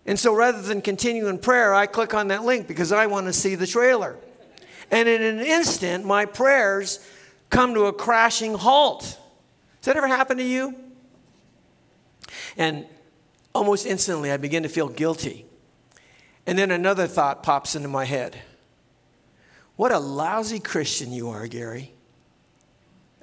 And 0.05 0.19
so 0.19 0.35
rather 0.35 0.61
than 0.61 0.83
continue 0.83 1.29
in 1.29 1.39
prayer, 1.39 1.73
I 1.73 1.87
click 1.87 2.13
on 2.13 2.27
that 2.29 2.43
link 2.43 2.67
because 2.67 2.91
I 2.91 3.07
want 3.07 3.29
to 3.29 3.33
see 3.33 3.55
the 3.55 3.69
trailer. 3.69 4.17
And 4.91 5.09
in 5.09 5.23
an 5.23 5.39
instant, 5.39 6.05
my 6.05 6.27
prayers 6.27 7.09
come 7.51 7.73
to 7.75 7.85
a 7.85 7.93
crashing 7.93 8.55
halt. 8.55 9.05
Has 9.05 9.85
that 9.85 9.97
ever 9.97 10.09
happened 10.09 10.41
to 10.41 10.45
you? 10.45 10.75
And 12.57 12.85
almost 13.55 13.87
instantly, 13.87 14.33
I 14.33 14.39
begin 14.39 14.65
to 14.65 14.69
feel 14.69 14.89
guilty. 14.89 15.47
And 16.49 16.59
then 16.59 16.73
another 16.73 17.07
thought 17.07 17.45
pops 17.45 17.77
into 17.77 17.87
my 17.87 18.07
head 18.07 18.41
What 19.77 19.93
a 19.93 20.01
lousy 20.01 20.59
Christian 20.59 21.13
you 21.13 21.29
are, 21.29 21.47
Gary. 21.47 21.94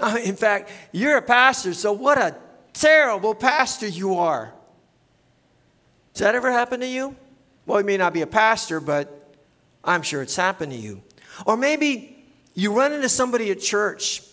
in 0.23 0.35
fact, 0.35 0.71
you're 0.91 1.17
a 1.17 1.21
pastor, 1.21 1.73
so 1.73 1.91
what 1.91 2.17
a 2.17 2.35
terrible 2.73 3.35
pastor 3.35 3.87
you 3.87 4.15
are. 4.15 4.53
Has 6.13 6.19
that 6.19 6.35
ever 6.35 6.51
happened 6.51 6.81
to 6.83 6.87
you? 6.87 7.15
Well, 7.65 7.79
you 7.79 7.85
may 7.85 7.97
not 7.97 8.13
be 8.13 8.21
a 8.21 8.27
pastor, 8.27 8.79
but 8.79 9.35
I'm 9.83 10.01
sure 10.01 10.21
it's 10.21 10.35
happened 10.35 10.71
to 10.71 10.77
you. 10.77 11.01
Or 11.45 11.55
maybe 11.55 12.25
you 12.53 12.73
run 12.73 12.91
into 12.91 13.09
somebody 13.09 13.51
at 13.51 13.59
church 13.59 14.23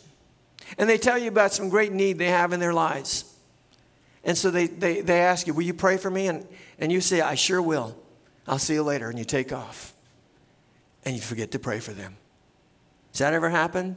and 0.77 0.89
they 0.89 0.99
tell 0.99 1.17
you 1.17 1.29
about 1.29 1.53
some 1.53 1.69
great 1.69 1.93
need 1.93 2.19
they 2.19 2.27
have 2.27 2.53
in 2.53 2.61
their 2.61 2.75
lives. 2.75 3.25
And 4.25 4.37
so 4.37 4.51
they, 4.51 4.67
they, 4.67 5.01
they 5.01 5.21
ask 5.21 5.47
you, 5.47 5.55
Will 5.55 5.63
you 5.63 5.75
pray 5.75 5.97
for 5.97 6.11
me? 6.11 6.27
And, 6.27 6.47
and 6.79 6.91
you 6.91 7.01
say, 7.01 7.21
I 7.21 7.35
sure 7.35 7.63
will. 7.63 7.97
I'll 8.47 8.59
see 8.59 8.75
you 8.75 8.83
later. 8.83 9.09
And 9.09 9.19
you 9.19 9.25
take 9.25 9.53
off. 9.53 9.95
And 11.05 11.15
you 11.15 11.23
forget 11.23 11.53
to 11.53 11.59
pray 11.59 11.79
for 11.79 11.93
them. 11.93 12.17
Has 13.13 13.21
that 13.21 13.33
ever 13.33 13.49
happened? 13.49 13.97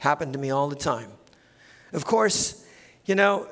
Happened 0.00 0.32
to 0.32 0.38
me 0.38 0.50
all 0.50 0.68
the 0.68 0.76
time. 0.76 1.10
Of 1.92 2.04
course, 2.04 2.66
you 3.04 3.14
know, 3.14 3.46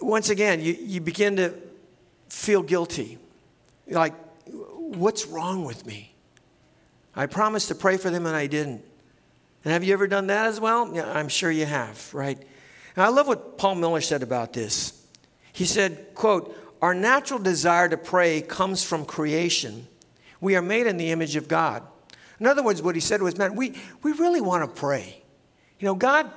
once 0.00 0.28
again, 0.28 0.60
you, 0.60 0.76
you 0.78 1.00
begin 1.00 1.36
to 1.36 1.54
feel 2.28 2.62
guilty. 2.62 3.18
Like, 3.88 4.14
what's 4.46 5.26
wrong 5.26 5.64
with 5.64 5.86
me? 5.86 6.14
I 7.14 7.26
promised 7.26 7.68
to 7.68 7.74
pray 7.74 7.96
for 7.96 8.10
them 8.10 8.26
and 8.26 8.34
I 8.36 8.46
didn't. 8.48 8.84
And 9.64 9.72
have 9.72 9.84
you 9.84 9.92
ever 9.92 10.06
done 10.06 10.26
that 10.28 10.46
as 10.46 10.60
well? 10.60 10.94
Yeah, 10.94 11.10
I'm 11.12 11.28
sure 11.28 11.50
you 11.50 11.66
have, 11.66 12.12
right? 12.12 12.38
And 12.96 13.04
I 13.04 13.08
love 13.08 13.26
what 13.28 13.56
Paul 13.56 13.76
Miller 13.76 14.00
said 14.00 14.22
about 14.22 14.52
this. 14.52 15.06
He 15.52 15.64
said, 15.64 16.14
quote, 16.14 16.56
our 16.82 16.94
natural 16.94 17.38
desire 17.38 17.88
to 17.88 17.96
pray 17.96 18.40
comes 18.40 18.82
from 18.82 19.04
creation. 19.04 19.86
We 20.40 20.56
are 20.56 20.62
made 20.62 20.86
in 20.86 20.96
the 20.96 21.10
image 21.10 21.36
of 21.36 21.48
God. 21.48 21.82
In 22.40 22.46
other 22.46 22.62
words, 22.62 22.82
what 22.82 22.94
he 22.94 23.00
said 23.00 23.22
was, 23.22 23.38
man, 23.38 23.54
we, 23.54 23.74
we 24.02 24.12
really 24.12 24.40
want 24.40 24.62
to 24.62 24.80
pray. 24.80 25.22
You 25.78 25.86
know, 25.86 25.94
God 25.94 26.30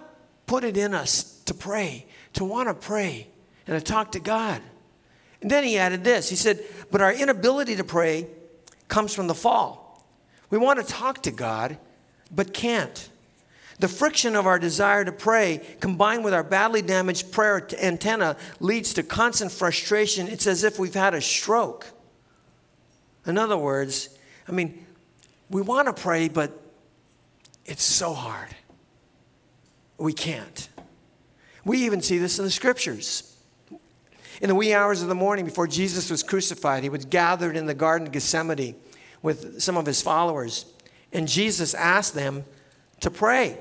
put 0.45 0.63
it 0.63 0.77
in 0.77 0.93
us 0.93 1.41
to 1.45 1.54
pray, 1.54 2.06
to 2.34 2.43
want 2.43 2.67
to 2.67 2.73
pray, 2.73 3.27
and 3.67 3.77
to 3.77 3.84
talk 3.84 4.12
to 4.13 4.19
God. 4.19 4.62
And 5.41 5.49
then 5.49 5.63
he 5.63 5.77
added 5.77 6.04
this. 6.04 6.30
He 6.30 6.36
said, 6.36 6.63
but 6.91 7.01
our 7.01 7.13
inability 7.13 7.75
to 7.77 7.84
pray 7.84 8.27
comes 8.88 9.13
from 9.13 9.27
the 9.27 9.34
fall. 9.34 10.06
We 10.49 10.58
want 10.58 10.80
to 10.80 10.86
talk 10.86 11.23
to 11.23 11.32
God, 11.32 11.77
but 12.30 12.54
can't. 12.54 13.10
The 13.80 13.88
friction 13.88 14.36
of 14.36 14.45
our 14.45 14.60
desire 14.60 15.04
to 15.04 15.12
pray, 15.12 15.62
combined 15.80 16.23
with 16.23 16.36
our 16.36 16.43
badly 16.43 16.84
damaged 16.84 17.32
prayer 17.32 17.67
antenna, 17.82 18.38
leads 18.60 18.93
to 18.93 19.04
constant 19.04 19.51
frustration. 19.51 20.27
It's 20.27 20.45
as 20.45 20.63
if 20.63 20.77
we've 20.77 20.93
had 20.93 21.15
a 21.15 21.21
stroke. 21.21 21.88
In 23.25 23.39
other 23.39 23.58
words, 23.58 24.10
I 24.47 24.51
mean, 24.51 24.86
we 25.49 25.63
want 25.63 25.88
to 25.88 25.93
pray, 25.99 26.27
but 26.27 26.51
it's 27.65 27.84
so 27.84 28.13
hard. 28.13 28.49
We 30.02 30.14
can't. 30.14 30.68
We 31.64 31.86
even 31.86 32.02
see 32.02 32.18
this 32.18 32.40
in 32.40 32.46
the 32.46 32.52
scriptures. 32.52 33.38
In 34.42 34.50
the 34.50 34.56
wee 34.56 34.74
hours 34.74 35.04
of 35.04 35.10
the 35.10 35.16
morning 35.16 35.46
before 35.46 35.68
Jesus 35.68 36.10
was 36.10 36.24
crucified, 36.24 36.82
he 36.82 36.90
was 36.90 37.06
gathered 37.06 37.56
in 37.56 37.68
the 37.68 37.76
Garden 37.76 38.08
of 38.08 38.14
Gethsemane 38.14 38.76
with 39.22 39.62
some 39.62 39.78
of 39.78 39.86
his 39.86 40.02
followers. 40.02 40.66
And 41.14 41.28
Jesus 41.28 41.76
asked 41.76 42.16
them 42.16 42.46
to 43.02 43.12
pray. 43.12 43.60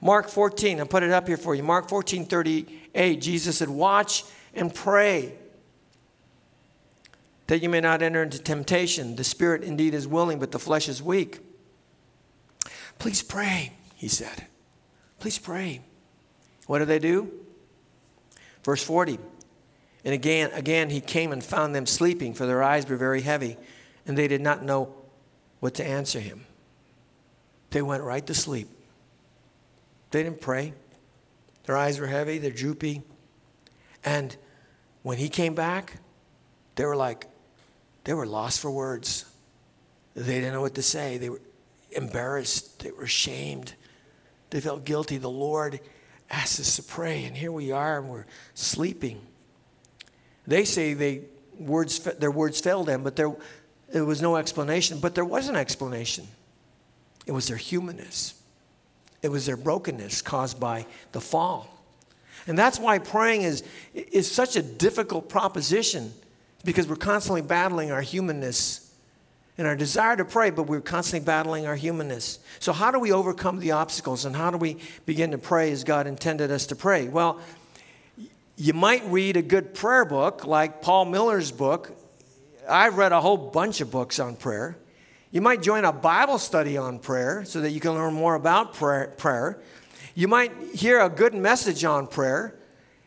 Mark 0.00 0.30
14, 0.30 0.80
I'll 0.80 0.86
put 0.86 1.02
it 1.02 1.10
up 1.10 1.28
here 1.28 1.36
for 1.36 1.54
you. 1.54 1.62
Mark 1.62 1.90
14, 1.90 2.24
38, 2.24 3.20
Jesus 3.20 3.58
said, 3.58 3.68
Watch 3.68 4.24
and 4.54 4.74
pray 4.74 5.34
that 7.48 7.60
you 7.60 7.68
may 7.68 7.82
not 7.82 8.00
enter 8.00 8.22
into 8.22 8.38
temptation. 8.38 9.14
The 9.14 9.24
spirit 9.24 9.62
indeed 9.62 9.92
is 9.92 10.08
willing, 10.08 10.38
but 10.38 10.52
the 10.52 10.58
flesh 10.58 10.88
is 10.88 11.02
weak. 11.02 11.40
Please 12.98 13.22
pray, 13.22 13.74
he 13.94 14.08
said. 14.08 14.46
Please 15.20 15.38
pray. 15.38 15.80
What 16.66 16.80
do 16.80 16.84
they 16.84 16.98
do? 16.98 17.30
Verse 18.64 18.82
40. 18.82 19.18
And 20.04 20.14
again, 20.14 20.50
again 20.52 20.90
he 20.90 21.00
came 21.00 21.30
and 21.30 21.44
found 21.44 21.74
them 21.74 21.86
sleeping, 21.86 22.34
for 22.34 22.46
their 22.46 22.62
eyes 22.62 22.88
were 22.88 22.96
very 22.96 23.20
heavy 23.20 23.56
and 24.06 24.16
they 24.16 24.28
did 24.28 24.40
not 24.40 24.64
know 24.64 24.94
what 25.60 25.74
to 25.74 25.86
answer 25.86 26.20
him. 26.20 26.46
They 27.70 27.82
went 27.82 28.02
right 28.02 28.26
to 28.26 28.34
sleep. 28.34 28.68
They 30.10 30.22
didn't 30.22 30.40
pray. 30.40 30.74
Their 31.64 31.76
eyes 31.76 32.00
were 32.00 32.06
heavy, 32.06 32.38
they're 32.38 32.50
droopy. 32.50 33.02
And 34.04 34.36
when 35.02 35.18
he 35.18 35.28
came 35.28 35.54
back, 35.54 35.98
they 36.74 36.84
were 36.84 36.96
like, 36.96 37.28
they 38.04 38.14
were 38.14 38.26
lost 38.26 38.60
for 38.60 38.70
words. 38.70 39.26
They 40.14 40.40
didn't 40.40 40.54
know 40.54 40.62
what 40.62 40.74
to 40.74 40.82
say. 40.82 41.18
They 41.18 41.28
were 41.28 41.42
embarrassed. 41.92 42.80
They 42.80 42.90
were 42.90 43.04
ashamed. 43.04 43.74
They 44.50 44.60
felt 44.60 44.84
guilty. 44.84 45.18
The 45.18 45.30
Lord 45.30 45.80
asked 46.30 46.60
us 46.60 46.76
to 46.76 46.82
pray, 46.82 47.24
and 47.24 47.36
here 47.36 47.52
we 47.52 47.72
are, 47.72 47.98
and 47.98 48.08
we're 48.08 48.26
sleeping. 48.54 49.20
They 50.46 50.64
say 50.64 50.94
they 50.94 51.22
words 51.58 51.98
their 51.98 52.30
words 52.30 52.60
failed 52.60 52.86
them, 52.86 53.02
but 53.02 53.16
there, 53.16 53.34
there 53.92 54.04
was 54.04 54.22
no 54.22 54.36
explanation. 54.36 54.98
But 54.98 55.14
there 55.14 55.24
was 55.24 55.48
an 55.48 55.56
explanation. 55.56 56.26
It 57.26 57.32
was 57.32 57.48
their 57.48 57.56
humanness. 57.56 58.34
It 59.22 59.28
was 59.28 59.46
their 59.46 59.56
brokenness 59.56 60.22
caused 60.22 60.58
by 60.58 60.86
the 61.12 61.20
fall. 61.20 61.68
And 62.46 62.58
that's 62.58 62.78
why 62.78 62.98
praying 62.98 63.42
is, 63.42 63.62
is 63.94 64.30
such 64.30 64.56
a 64.56 64.62
difficult 64.62 65.28
proposition 65.28 66.12
because 66.64 66.88
we're 66.88 66.96
constantly 66.96 67.42
battling 67.42 67.92
our 67.92 68.00
humanness 68.00 68.89
and 69.60 69.68
our 69.68 69.76
desire 69.76 70.16
to 70.16 70.24
pray, 70.24 70.48
but 70.48 70.62
we're 70.62 70.80
constantly 70.80 71.22
battling 71.22 71.66
our 71.66 71.76
humanness. 71.76 72.38
So, 72.60 72.72
how 72.72 72.90
do 72.90 72.98
we 72.98 73.12
overcome 73.12 73.60
the 73.60 73.72
obstacles 73.72 74.24
and 74.24 74.34
how 74.34 74.50
do 74.50 74.56
we 74.56 74.78
begin 75.04 75.32
to 75.32 75.38
pray 75.38 75.70
as 75.70 75.84
God 75.84 76.06
intended 76.06 76.50
us 76.50 76.64
to 76.68 76.76
pray? 76.76 77.08
Well, 77.08 77.38
you 78.56 78.72
might 78.72 79.04
read 79.04 79.36
a 79.36 79.42
good 79.42 79.74
prayer 79.74 80.06
book 80.06 80.46
like 80.46 80.80
Paul 80.80 81.04
Miller's 81.04 81.52
book. 81.52 81.94
I've 82.66 82.96
read 82.96 83.12
a 83.12 83.20
whole 83.20 83.36
bunch 83.36 83.82
of 83.82 83.90
books 83.90 84.18
on 84.18 84.34
prayer. 84.34 84.78
You 85.30 85.42
might 85.42 85.60
join 85.60 85.84
a 85.84 85.92
Bible 85.92 86.38
study 86.38 86.78
on 86.78 86.98
prayer 86.98 87.44
so 87.44 87.60
that 87.60 87.72
you 87.72 87.80
can 87.80 87.92
learn 87.92 88.14
more 88.14 88.36
about 88.36 88.72
prayer. 88.72 89.60
You 90.14 90.26
might 90.26 90.52
hear 90.74 91.00
a 91.00 91.10
good 91.10 91.34
message 91.34 91.84
on 91.84 92.06
prayer. 92.06 92.58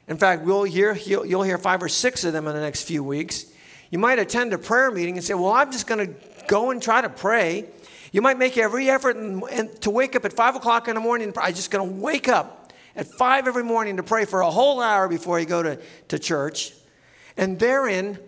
In 0.07 0.17
fact, 0.17 0.43
we'll 0.43 0.65
hear, 0.65 0.93
you'll 0.93 1.41
hear 1.41 1.57
five 1.57 1.81
or 1.81 1.89
six 1.89 2.23
of 2.23 2.31
them 2.31 2.45
in 2.45 2.53
the 2.53 2.61
next 2.61 2.83
few 2.83 3.03
weeks. 3.03 3.47
You 3.89 3.99
might 3.99 4.17
attend 4.17 4.53
a 4.53 4.57
prayer 4.57 4.89
meeting 4.89 5.17
and 5.17 5.23
say, 5.23 5.35
Well, 5.35 5.51
I'm 5.51 5.71
just 5.71 5.85
going 5.85 6.07
to 6.07 6.32
go 6.47 6.71
and 6.71 6.81
try 6.81 7.01
to 7.01 7.09
pray. 7.09 7.65
You 8.11 8.21
might 8.21 8.37
make 8.37 8.57
every 8.57 8.89
effort 8.89 9.15
and, 9.15 9.43
and 9.51 9.81
to 9.81 9.89
wake 9.89 10.15
up 10.15 10.25
at 10.25 10.33
5 10.33 10.57
o'clock 10.57 10.87
in 10.87 10.95
the 10.95 11.01
morning. 11.01 11.33
I'm 11.37 11.53
just 11.53 11.71
going 11.71 11.87
to 11.87 11.95
wake 11.95 12.29
up 12.29 12.71
at 12.95 13.07
5 13.07 13.47
every 13.47 13.63
morning 13.63 13.97
to 13.97 14.03
pray 14.03 14.25
for 14.25 14.41
a 14.41 14.51
whole 14.51 14.81
hour 14.81 15.07
before 15.07 15.39
you 15.39 15.45
go 15.45 15.63
to, 15.63 15.79
to 16.09 16.19
church. 16.19 16.73
And 17.37 17.59
therein 17.59 18.19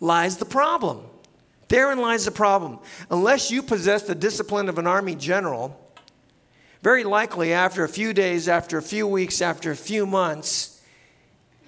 lies 0.00 0.38
the 0.38 0.46
problem. 0.46 1.02
Therein 1.68 1.98
lies 1.98 2.24
the 2.24 2.30
problem. 2.30 2.78
Unless 3.10 3.50
you 3.50 3.62
possess 3.62 4.02
the 4.02 4.14
discipline 4.14 4.68
of 4.68 4.78
an 4.78 4.86
army 4.86 5.14
general, 5.14 5.78
very 6.82 7.04
likely 7.04 7.52
after 7.52 7.84
a 7.84 7.88
few 7.88 8.12
days, 8.12 8.48
after 8.48 8.78
a 8.78 8.82
few 8.82 9.06
weeks, 9.06 9.42
after 9.42 9.70
a 9.70 9.76
few 9.76 10.06
months, 10.06 10.80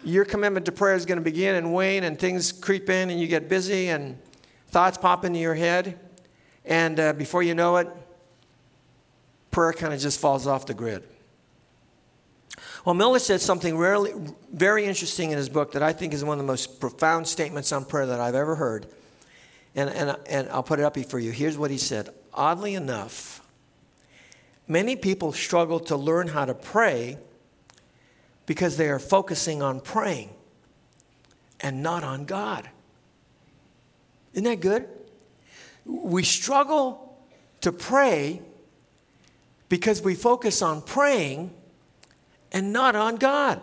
your 0.03 0.25
commitment 0.25 0.67
to 0.67 0.73
prayer 0.73 0.97
is 0.97 1.07
going 1.07 1.19
to 1.19 1.25
begin 1.25 1.55
and 1.55 1.73
wane, 1.73 2.03
and 2.03 2.19
things 2.19 2.51
creep 2.51 2.91
in, 2.91 3.11
and 3.11 3.21
you 3.21 3.29
get 3.29 3.49
busy, 3.49 3.89
and 3.89 4.19
thoughts 4.73 4.97
pop 4.97 5.25
into 5.25 5.39
your 5.39 5.55
head. 5.55 6.01
And 6.65 6.99
uh, 6.99 7.13
before 7.13 7.43
you 7.43 7.55
know 7.55 7.77
it, 7.77 7.89
prayer 9.51 9.73
kind 9.73 9.93
of 9.93 10.01
just 10.01 10.19
falls 10.19 10.47
off 10.47 10.67
the 10.67 10.75
grid. 10.75 11.05
Well, 12.85 12.95
Miller 12.95 13.21
said 13.21 13.41
something 13.41 13.77
rarely, 13.79 14.13
very 14.53 14.87
interesting 14.87 15.31
in 15.31 15.37
his 15.37 15.49
book 15.49 15.73
that 15.73 15.83
I 15.83 15.93
think 15.93 16.13
is 16.13 16.25
one 16.25 16.39
of 16.41 16.45
the 16.45 16.51
most 16.51 16.81
profound 16.81 17.29
statements 17.29 17.71
on 17.71 17.85
prayer 17.85 18.07
that 18.07 18.19
I've 18.19 18.35
ever 18.35 18.57
heard. 18.57 18.87
And, 19.75 19.89
and, 19.91 20.17
and 20.29 20.49
I'll 20.49 20.65
put 20.65 20.81
it 20.81 20.85
up 20.85 20.97
here 20.97 21.05
for 21.05 21.19
you. 21.19 21.31
Here's 21.31 21.57
what 21.57 21.71
he 21.71 21.79
said 21.79 22.09
Oddly 22.35 22.75
enough, 22.75 23.47
many 24.67 24.97
people 24.97 25.33
struggle 25.33 25.81
to 25.81 25.97
learn 25.97 26.29
how 26.29 26.45
to 26.45 26.55
pray 26.55 27.19
because 28.47 28.77
they 28.79 28.89
are 28.89 28.99
focusing 28.99 29.63
on 29.63 29.81
praying 29.81 30.31
and 31.61 31.83
not 31.83 32.03
on 32.03 32.25
God. 32.25 32.69
Isn't 34.33 34.45
that 34.45 34.61
good? 34.61 34.89
We 35.85 36.23
struggle 36.23 37.19
to 37.61 37.73
pray 37.73 38.43
because 39.69 40.03
we 40.03 40.15
focus 40.15 40.63
on 40.63 40.83
praying 40.83 41.53
and 42.53 42.73
not 42.73 42.95
on 42.95 43.17
God. 43.17 43.61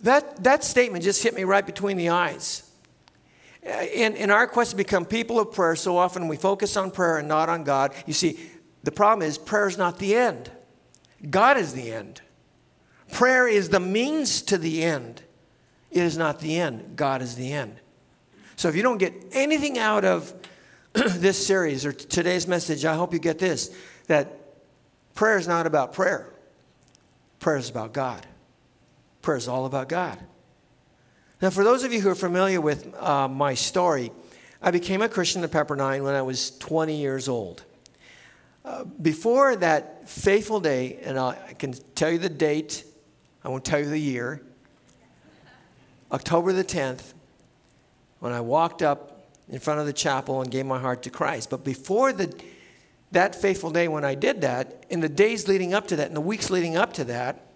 That, 0.00 0.44
that 0.44 0.64
statement 0.64 1.04
just 1.04 1.22
hit 1.22 1.34
me 1.34 1.44
right 1.44 1.64
between 1.64 1.96
the 1.96 2.10
eyes. 2.10 2.70
Uh, 3.66 3.84
in, 3.92 4.14
in 4.16 4.30
our 4.30 4.46
quest 4.46 4.72
to 4.72 4.76
become 4.76 5.06
people 5.06 5.40
of 5.40 5.52
prayer, 5.52 5.74
so 5.74 5.96
often 5.96 6.28
we 6.28 6.36
focus 6.36 6.76
on 6.76 6.90
prayer 6.90 7.16
and 7.18 7.26
not 7.26 7.48
on 7.48 7.64
God. 7.64 7.94
You 8.06 8.12
see, 8.12 8.38
the 8.82 8.92
problem 8.92 9.26
is 9.26 9.38
prayer 9.38 9.66
is 9.66 9.78
not 9.78 9.98
the 9.98 10.14
end, 10.14 10.50
God 11.30 11.56
is 11.56 11.72
the 11.72 11.92
end. 11.92 12.20
Prayer 13.12 13.46
is 13.46 13.68
the 13.68 13.80
means 13.80 14.42
to 14.42 14.58
the 14.58 14.82
end. 14.82 15.22
It 15.90 16.02
is 16.02 16.18
not 16.18 16.40
the 16.40 16.58
end. 16.58 16.96
God 16.96 17.22
is 17.22 17.36
the 17.36 17.52
end. 17.52 17.76
So 18.56 18.68
if 18.68 18.76
you 18.76 18.82
don't 18.82 18.98
get 18.98 19.14
anything 19.32 19.78
out 19.78 20.04
of 20.04 20.32
this 20.92 21.44
series 21.44 21.84
or 21.84 21.92
today's 21.92 22.46
message, 22.46 22.84
I 22.84 22.94
hope 22.94 23.12
you 23.12 23.18
get 23.18 23.38
this 23.38 23.74
that 24.06 24.38
prayer 25.14 25.38
is 25.38 25.48
not 25.48 25.66
about 25.66 25.92
prayer, 25.92 26.28
prayer 27.40 27.56
is 27.56 27.70
about 27.70 27.92
God. 27.92 28.26
Prayer 29.22 29.38
is 29.38 29.48
all 29.48 29.64
about 29.64 29.88
God. 29.88 30.18
Now, 31.40 31.48
for 31.48 31.64
those 31.64 31.82
of 31.82 31.92
you 31.94 32.00
who 32.02 32.10
are 32.10 32.14
familiar 32.14 32.60
with 32.60 32.94
uh, 32.94 33.26
my 33.26 33.54
story, 33.54 34.12
I 34.60 34.70
became 34.70 35.00
a 35.00 35.08
Christian 35.08 35.42
at 35.44 35.50
Pepperdine 35.50 36.02
when 36.02 36.14
I 36.14 36.22
was 36.22 36.56
20 36.58 36.94
years 36.94 37.26
old. 37.26 37.64
Uh, 38.64 38.84
before 38.84 39.56
that 39.56 40.08
fateful 40.08 40.60
day, 40.60 40.98
and 41.02 41.18
I 41.18 41.54
can 41.58 41.72
tell 41.94 42.10
you 42.10 42.18
the 42.18 42.28
date, 42.28 42.84
I 43.42 43.48
won't 43.48 43.64
tell 43.64 43.78
you 43.78 43.86
the 43.86 43.98
year, 43.98 44.42
October 46.12 46.52
the 46.52 46.64
10th, 46.64 47.12
when 48.20 48.32
I 48.32 48.40
walked 48.40 48.82
up 48.82 49.28
in 49.48 49.58
front 49.58 49.80
of 49.80 49.86
the 49.86 49.92
chapel 49.92 50.40
and 50.40 50.50
gave 50.50 50.66
my 50.66 50.78
heart 50.78 51.02
to 51.02 51.10
Christ. 51.10 51.50
But 51.50 51.64
before 51.64 52.12
the, 52.12 52.34
that 53.12 53.34
faithful 53.34 53.70
day 53.70 53.88
when 53.88 54.04
I 54.04 54.14
did 54.14 54.40
that, 54.40 54.84
in 54.88 55.00
the 55.00 55.08
days 55.08 55.48
leading 55.48 55.74
up 55.74 55.86
to 55.88 55.96
that, 55.96 56.08
in 56.08 56.14
the 56.14 56.20
weeks 56.20 56.50
leading 56.50 56.76
up 56.76 56.92
to 56.94 57.04
that, 57.04 57.46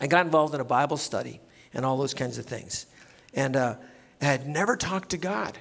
I 0.00 0.06
got 0.06 0.24
involved 0.26 0.54
in 0.54 0.60
a 0.60 0.64
Bible 0.64 0.96
study 0.96 1.40
and 1.74 1.84
all 1.84 1.96
those 1.96 2.14
kinds 2.14 2.38
of 2.38 2.46
things. 2.46 2.86
And 3.34 3.56
uh, 3.56 3.76
I 4.20 4.24
had 4.24 4.46
never 4.46 4.76
talked 4.76 5.10
to 5.10 5.16
God. 5.16 5.58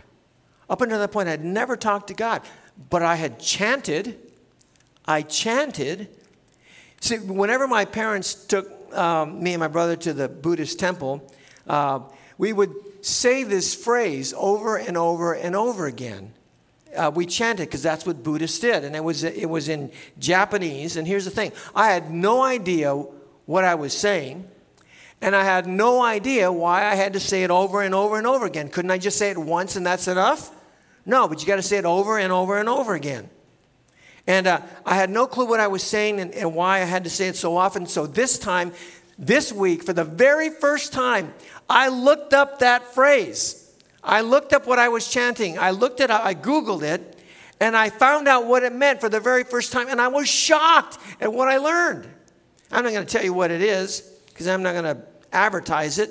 Up 0.69 0.81
until 0.81 0.99
that 0.99 1.11
point, 1.11 1.27
I 1.27 1.31
had 1.31 1.43
never 1.43 1.75
talked 1.75 2.07
to 2.07 2.13
God, 2.13 2.41
but 2.89 3.01
I 3.01 3.15
had 3.15 3.39
chanted. 3.39 4.19
I 5.05 5.21
chanted. 5.21 6.09
See, 6.99 7.17
whenever 7.17 7.67
my 7.67 7.85
parents 7.85 8.33
took 8.33 8.93
um, 8.95 9.41
me 9.41 9.53
and 9.53 9.59
my 9.59 9.67
brother 9.67 9.95
to 9.95 10.13
the 10.13 10.27
Buddhist 10.27 10.79
temple, 10.79 11.31
uh, 11.67 12.01
we 12.37 12.53
would 12.53 12.73
say 13.01 13.43
this 13.43 13.75
phrase 13.75 14.33
over 14.37 14.77
and 14.77 14.97
over 14.97 15.33
and 15.33 15.55
over 15.55 15.85
again. 15.85 16.33
Uh, 16.95 17.11
we 17.13 17.25
chanted 17.25 17.67
because 17.67 17.83
that's 17.83 18.05
what 18.05 18.23
Buddhists 18.23 18.59
did, 18.59 18.83
and 18.83 18.95
it 18.95 19.03
was 19.03 19.23
it 19.23 19.49
was 19.49 19.69
in 19.69 19.91
Japanese. 20.17 20.97
And 20.97 21.07
here's 21.07 21.25
the 21.25 21.31
thing: 21.31 21.51
I 21.75 21.89
had 21.89 22.11
no 22.11 22.41
idea 22.41 22.93
what 23.45 23.63
I 23.63 23.75
was 23.75 23.93
saying, 23.95 24.49
and 25.21 25.35
I 25.35 25.43
had 25.43 25.67
no 25.67 26.01
idea 26.01 26.51
why 26.51 26.85
I 26.85 26.95
had 26.95 27.13
to 27.13 27.19
say 27.19 27.43
it 27.43 27.51
over 27.51 27.81
and 27.81 27.93
over 27.93 28.17
and 28.17 28.25
over 28.25 28.45
again. 28.45 28.69
Couldn't 28.69 28.91
I 28.91 28.97
just 28.97 29.17
say 29.17 29.31
it 29.31 29.37
once 29.37 29.75
and 29.75 29.85
that's 29.85 30.07
enough? 30.07 30.51
No, 31.05 31.27
but 31.27 31.41
you 31.41 31.47
got 31.47 31.55
to 31.55 31.61
say 31.61 31.77
it 31.77 31.85
over 31.85 32.17
and 32.19 32.31
over 32.31 32.57
and 32.57 32.67
over 32.67 32.93
again. 32.93 33.29
And 34.27 34.45
uh, 34.45 34.61
I 34.85 34.95
had 34.95 35.09
no 35.09 35.25
clue 35.25 35.45
what 35.45 35.61
I 35.61 35.67
was 35.67 35.81
saying 35.81 36.19
and, 36.19 36.33
and 36.33 36.53
why 36.53 36.81
I 36.81 36.83
had 36.83 37.05
to 37.05 37.09
say 37.09 37.29
it 37.29 37.37
so 37.37 37.55
often. 37.55 37.87
So 37.87 38.05
this 38.05 38.37
time, 38.37 38.73
this 39.17 39.51
week, 39.51 39.83
for 39.83 39.93
the 39.93 40.03
very 40.03 40.49
first 40.49 40.93
time, 40.93 41.33
I 41.69 41.89
looked 41.89 42.33
up 42.33 42.59
that 42.59 42.93
phrase. 42.93 43.63
I 44.03 44.21
looked 44.21 44.53
up 44.53 44.67
what 44.67 44.79
I 44.79 44.89
was 44.89 45.09
chanting. 45.09 45.57
I 45.57 45.71
looked 45.71 45.99
it 45.99 46.11
up, 46.11 46.23
I 46.23 46.35
Googled 46.35 46.83
it, 46.83 47.19
and 47.59 47.75
I 47.75 47.89
found 47.89 48.27
out 48.27 48.45
what 48.45 48.63
it 48.63 48.73
meant 48.73 49.01
for 49.01 49.09
the 49.09 49.19
very 49.19 49.43
first 49.43 49.71
time, 49.71 49.87
and 49.89 49.99
I 49.99 50.07
was 50.07 50.27
shocked 50.27 50.97
at 51.19 51.33
what 51.33 51.47
I 51.47 51.57
learned. 51.57 52.07
I'm 52.71 52.83
not 52.83 52.93
going 52.93 53.05
to 53.05 53.11
tell 53.11 53.23
you 53.23 53.33
what 53.33 53.51
it 53.51 53.61
is 53.61 54.01
because 54.27 54.47
I'm 54.47 54.61
not 54.61 54.73
going 54.73 54.95
to 54.95 55.01
advertise 55.31 55.99
it. 55.99 56.09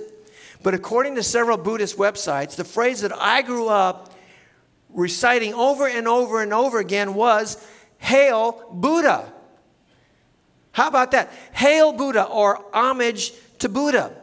But 0.62 0.74
according 0.74 1.14
to 1.14 1.22
several 1.22 1.56
Buddhist 1.58 1.96
websites, 1.96 2.56
the 2.56 2.64
phrase 2.64 3.02
that 3.02 3.12
I 3.16 3.42
grew 3.42 3.68
up 3.68 4.14
reciting 4.90 5.54
over 5.54 5.86
and 5.86 6.08
over 6.08 6.42
and 6.42 6.52
over 6.52 6.80
again 6.80 7.14
was 7.14 7.64
Hail 7.98 8.64
Buddha. 8.72 9.32
How 10.76 10.88
about 10.88 11.12
that? 11.12 11.32
Hail 11.54 11.90
Buddha 11.94 12.24
or 12.24 12.62
homage 12.74 13.32
to 13.60 13.68
Buddha. 13.70 14.14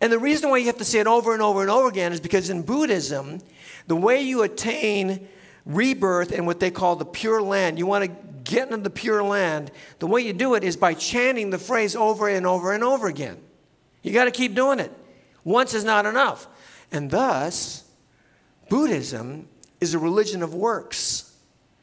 And 0.00 0.12
the 0.12 0.18
reason 0.18 0.48
why 0.48 0.58
you 0.58 0.66
have 0.66 0.78
to 0.78 0.84
say 0.84 1.00
it 1.00 1.08
over 1.08 1.32
and 1.32 1.42
over 1.42 1.60
and 1.60 1.68
over 1.68 1.88
again 1.88 2.12
is 2.12 2.20
because 2.20 2.50
in 2.50 2.62
Buddhism, 2.62 3.40
the 3.88 3.96
way 3.96 4.22
you 4.22 4.42
attain 4.42 5.26
rebirth 5.66 6.30
in 6.30 6.46
what 6.46 6.60
they 6.60 6.70
call 6.70 6.94
the 6.94 7.04
pure 7.04 7.42
land, 7.42 7.80
you 7.80 7.86
want 7.86 8.04
to 8.04 8.16
get 8.44 8.70
into 8.70 8.76
the 8.76 8.90
pure 8.90 9.24
land, 9.24 9.72
the 9.98 10.06
way 10.06 10.20
you 10.20 10.32
do 10.32 10.54
it 10.54 10.62
is 10.62 10.76
by 10.76 10.94
chanting 10.94 11.50
the 11.50 11.58
phrase 11.58 11.96
over 11.96 12.28
and 12.28 12.46
over 12.46 12.72
and 12.72 12.84
over 12.84 13.08
again. 13.08 13.36
You 14.04 14.12
got 14.12 14.26
to 14.26 14.30
keep 14.30 14.54
doing 14.54 14.78
it. 14.78 14.92
Once 15.42 15.74
is 15.74 15.82
not 15.82 16.06
enough. 16.06 16.46
And 16.92 17.10
thus, 17.10 17.90
Buddhism 18.68 19.48
is 19.80 19.94
a 19.94 19.98
religion 19.98 20.44
of 20.44 20.54
works, 20.54 21.29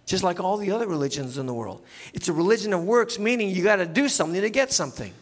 just 0.08 0.24
like 0.24 0.40
all 0.40 0.58
the 0.58 0.72
other 0.72 0.88
religions 0.88 1.38
in 1.38 1.46
the 1.46 1.54
world. 1.54 1.84
It's 2.14 2.30
a 2.30 2.34
religion 2.34 2.74
of 2.74 2.84
works, 2.84 3.20
meaning 3.20 3.50
you 3.50 3.62
got 3.62 3.76
to 3.76 3.86
do 3.86 4.10
something 4.10 4.42
to 4.42 4.50
get 4.50 4.72
something. 4.72 5.14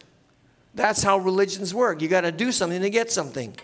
That's 0.74 1.02
how 1.02 1.18
religions 1.18 1.74
work. 1.74 2.00
You 2.00 2.08
got 2.08 2.20
to 2.22 2.32
do 2.32 2.52
something 2.52 2.80
to 2.80 2.88
get 2.88 3.10
something. 3.10 3.54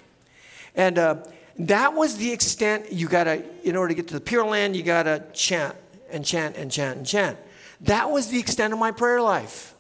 And 0.75 0.99
uh, 0.99 1.17
that 1.61 1.95
was 1.95 2.17
the 2.17 2.33
extent 2.33 2.93
you 2.93 3.07
got 3.07 3.25
to, 3.25 3.45
in 3.63 3.77
order 3.77 3.91
to 3.91 3.95
get 3.95 4.09
to 4.09 4.15
the 4.15 4.21
Pure 4.21 4.47
Land, 4.47 4.75
you 4.75 4.83
got 4.83 5.05
to 5.05 5.23
chant 5.33 5.77
and 6.11 6.25
chant 6.25 6.57
and 6.57 6.71
chant 6.71 6.99
and 6.99 7.07
chant. 7.07 7.39
That 7.83 8.11
was 8.11 8.29
the 8.29 8.41
extent 8.41 8.73
of 8.73 8.81
my 8.81 8.91
prayer 8.91 9.23
life 9.23 9.75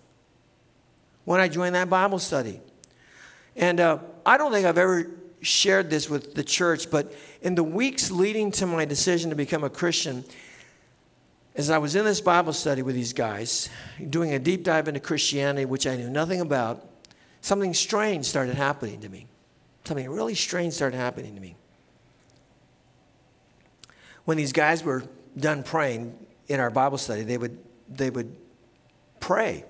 when 1.24 1.40
I 1.40 1.48
joined 1.48 1.74
that 1.74 1.90
Bible 1.90 2.20
study. 2.20 2.60
And 3.56 3.80
uh, 3.80 3.98
I 4.24 4.38
don't 4.38 4.52
think 4.52 4.64
I've 4.64 4.78
ever 4.78 5.10
shared 5.40 5.90
this 5.90 6.08
with 6.08 6.34
the 6.34 6.44
church, 6.44 6.88
but 6.88 7.12
in 7.40 7.56
the 7.56 7.64
weeks 7.64 8.12
leading 8.12 8.52
to 8.52 8.66
my 8.66 8.84
decision 8.84 9.30
to 9.30 9.36
become 9.36 9.64
a 9.64 9.70
Christian, 9.70 10.24
as 11.54 11.70
I 11.70 11.78
was 11.78 11.94
in 11.96 12.04
this 12.04 12.20
Bible 12.20 12.52
study 12.52 12.82
with 12.82 12.94
these 12.94 13.12
guys, 13.12 13.68
doing 14.08 14.32
a 14.32 14.38
deep 14.38 14.64
dive 14.64 14.88
into 14.88 15.00
Christianity, 15.00 15.64
which 15.66 15.86
I 15.86 15.96
knew 15.96 16.08
nothing 16.08 16.40
about, 16.40 16.88
something 17.40 17.74
strange 17.74 18.24
started 18.24 18.54
happening 18.54 19.00
to 19.00 19.08
me. 19.08 19.26
Something 19.84 20.08
really 20.08 20.34
strange 20.34 20.72
started 20.72 20.96
happening 20.96 21.34
to 21.34 21.40
me. 21.40 21.56
When 24.24 24.36
these 24.36 24.52
guys 24.52 24.82
were 24.82 25.04
done 25.36 25.62
praying 25.62 26.16
in 26.48 26.60
our 26.60 26.70
Bible 26.70 26.98
study, 26.98 27.22
they 27.22 27.36
would, 27.36 27.58
they 27.88 28.08
would 28.08 28.34
pray. 29.20 29.64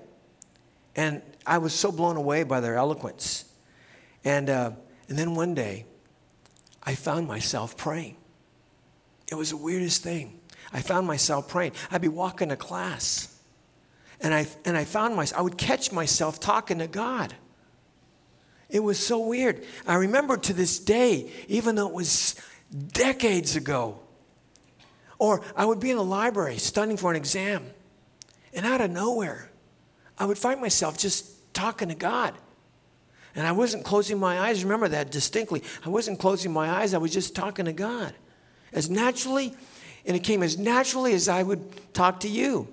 And 0.95 1.23
I 1.47 1.59
was 1.59 1.73
so 1.73 1.91
blown 1.91 2.17
away 2.17 2.45
by 2.45 2.61
their 2.61 2.77
eloquence. 2.77 3.47
And, 4.25 4.51
uh, 4.51 4.73
and 5.09 5.19
then 5.19 5.35
one 5.35 5.55
day, 5.55 5.87
I 6.83 6.95
found 6.95 7.27
myself 7.27 7.77
praying. 7.77 8.17
It 9.31 9.35
was 9.37 9.51
the 9.51 9.57
weirdest 9.57 10.03
thing. 10.03 10.39
I 10.73 10.81
found 10.81 11.07
myself 11.07 11.49
praying. 11.49 11.73
I'd 11.91 12.01
be 12.01 12.09
walking 12.09 12.49
to 12.49 12.57
class, 12.57 13.39
and 14.21 14.33
I, 14.33 14.47
and 14.65 14.77
I 14.77 14.85
found 14.85 15.17
myself, 15.17 15.39
I 15.39 15.43
would 15.43 15.59
catch 15.59 15.93
myself 15.93 16.41
talking 16.41 16.79
to 16.79 16.87
God. 16.87 17.35
It 18.69 18.81
was 18.81 18.99
so 18.99 19.19
weird. 19.19 19.65
I 19.87 19.95
remember 19.97 20.37
to 20.39 20.53
this 20.55 20.79
day, 20.79 21.31
even 21.47 21.75
though 21.75 21.89
it 21.89 21.95
was 21.95 22.37
decades 22.93 23.55
ago, 23.55 24.01
or 25.19 25.43
I 25.55 25.67
would 25.67 25.79
be 25.79 25.91
in 25.91 25.97
the 25.97 26.05
library 26.05 26.57
studying 26.57 26.97
for 26.97 27.11
an 27.11 27.17
exam, 27.17 27.67
and 28.55 28.65
out 28.65 28.81
of 28.81 28.91
nowhere, 28.91 29.51
I 30.19 30.25
would 30.25 30.39
find 30.39 30.61
myself 30.61 30.99
just 30.99 31.55
talking 31.55 31.89
to 31.89 31.95
God. 31.95 32.35
And 33.35 33.47
I 33.47 33.53
wasn't 33.53 33.85
closing 33.85 34.19
my 34.19 34.41
eyes. 34.41 34.63
Remember 34.63 34.89
that 34.89 35.11
distinctly. 35.11 35.63
I 35.85 35.89
wasn't 35.89 36.19
closing 36.19 36.53
my 36.53 36.71
eyes, 36.71 36.95
I 36.95 36.99
was 36.99 37.13
just 37.13 37.35
talking 37.35 37.65
to 37.65 37.73
God. 37.73 38.15
As 38.73 38.89
naturally, 38.89 39.55
and 40.07 40.17
it 40.17 40.21
came 40.21 40.43
as 40.43 40.59
naturally 40.59 41.15
as 41.15 41.29
I 41.29 41.43
would 41.43 41.95
talk 41.95 42.21
to 42.21 42.29
you. 42.29 42.69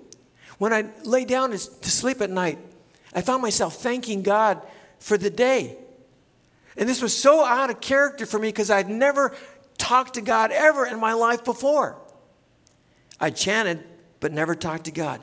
When 0.57 0.73
I 0.73 0.89
lay 1.03 1.25
down 1.25 1.51
to 1.51 1.57
sleep 1.57 2.21
at 2.21 2.29
night, 2.29 2.57
I 3.13 3.21
found 3.21 3.41
myself 3.41 3.75
thanking 3.75 4.23
God 4.23 4.61
for 4.99 5.17
the 5.17 5.29
day. 5.29 5.77
And 6.75 6.87
this 6.87 7.01
was 7.01 7.15
so 7.15 7.43
out 7.43 7.69
of 7.69 7.81
character 7.81 8.25
for 8.25 8.39
me 8.39 8.49
because 8.49 8.69
I'd 8.69 8.89
never 8.89 9.35
talked 9.77 10.15
to 10.15 10.21
God 10.21 10.51
ever 10.51 10.85
in 10.85 10.99
my 10.99 11.13
life 11.13 11.43
before. 11.43 11.97
I 13.19 13.29
chanted, 13.29 13.83
but 14.19 14.31
never 14.31 14.55
talked 14.55 14.85
to 14.85 14.91
God. 14.91 15.21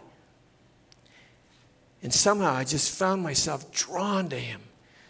And 2.03 2.13
somehow 2.13 2.53
I 2.53 2.65
just 2.65 2.97
found 2.97 3.23
myself 3.23 3.73
drawn 3.73 4.29
to 4.29 4.39
Him 4.39 4.61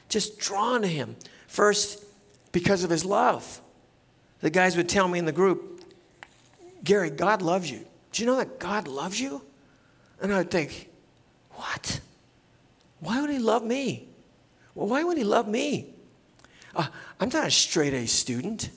just 0.08 0.38
drawn 0.38 0.82
to 0.82 0.88
him. 0.88 1.16
First, 1.46 2.04
because 2.52 2.84
of 2.84 2.90
his 2.90 3.04
love. 3.04 3.60
The 4.40 4.50
guys 4.50 4.76
would 4.76 4.88
tell 4.88 5.08
me 5.08 5.18
in 5.18 5.24
the 5.24 5.32
group, 5.32 5.75
Gary, 6.86 7.10
God 7.10 7.42
loves 7.42 7.70
you. 7.70 7.84
Do 8.12 8.22
you 8.22 8.26
know 8.26 8.36
that 8.36 8.58
God 8.58 8.88
loves 8.88 9.20
you? 9.20 9.42
And 10.22 10.32
I 10.32 10.38
would 10.38 10.50
think, 10.50 10.88
what? 11.50 12.00
Why 13.00 13.20
would 13.20 13.28
he 13.28 13.38
love 13.38 13.62
me? 13.62 14.08
Well, 14.74 14.86
why 14.86 15.04
would 15.04 15.18
he 15.18 15.24
love 15.24 15.46
me? 15.46 15.92
Uh, 16.74 16.86
I'm 17.20 17.28
not 17.28 17.46
a 17.46 17.50
straight 17.50 17.92
A 17.92 18.06
student. 18.06 18.70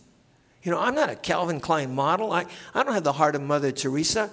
You 0.63 0.71
know, 0.71 0.79
I'm 0.79 0.95
not 0.95 1.09
a 1.09 1.15
Calvin 1.15 1.61
Klein 1.61 1.95
model. 1.95 2.33
I, 2.33 2.45
I 2.73 2.83
don't 2.83 2.93
have 2.93 3.05
the 3.05 3.13
heart 3.13 3.35
of 3.35 3.41
Mother 3.41 3.71
Teresa. 3.71 4.29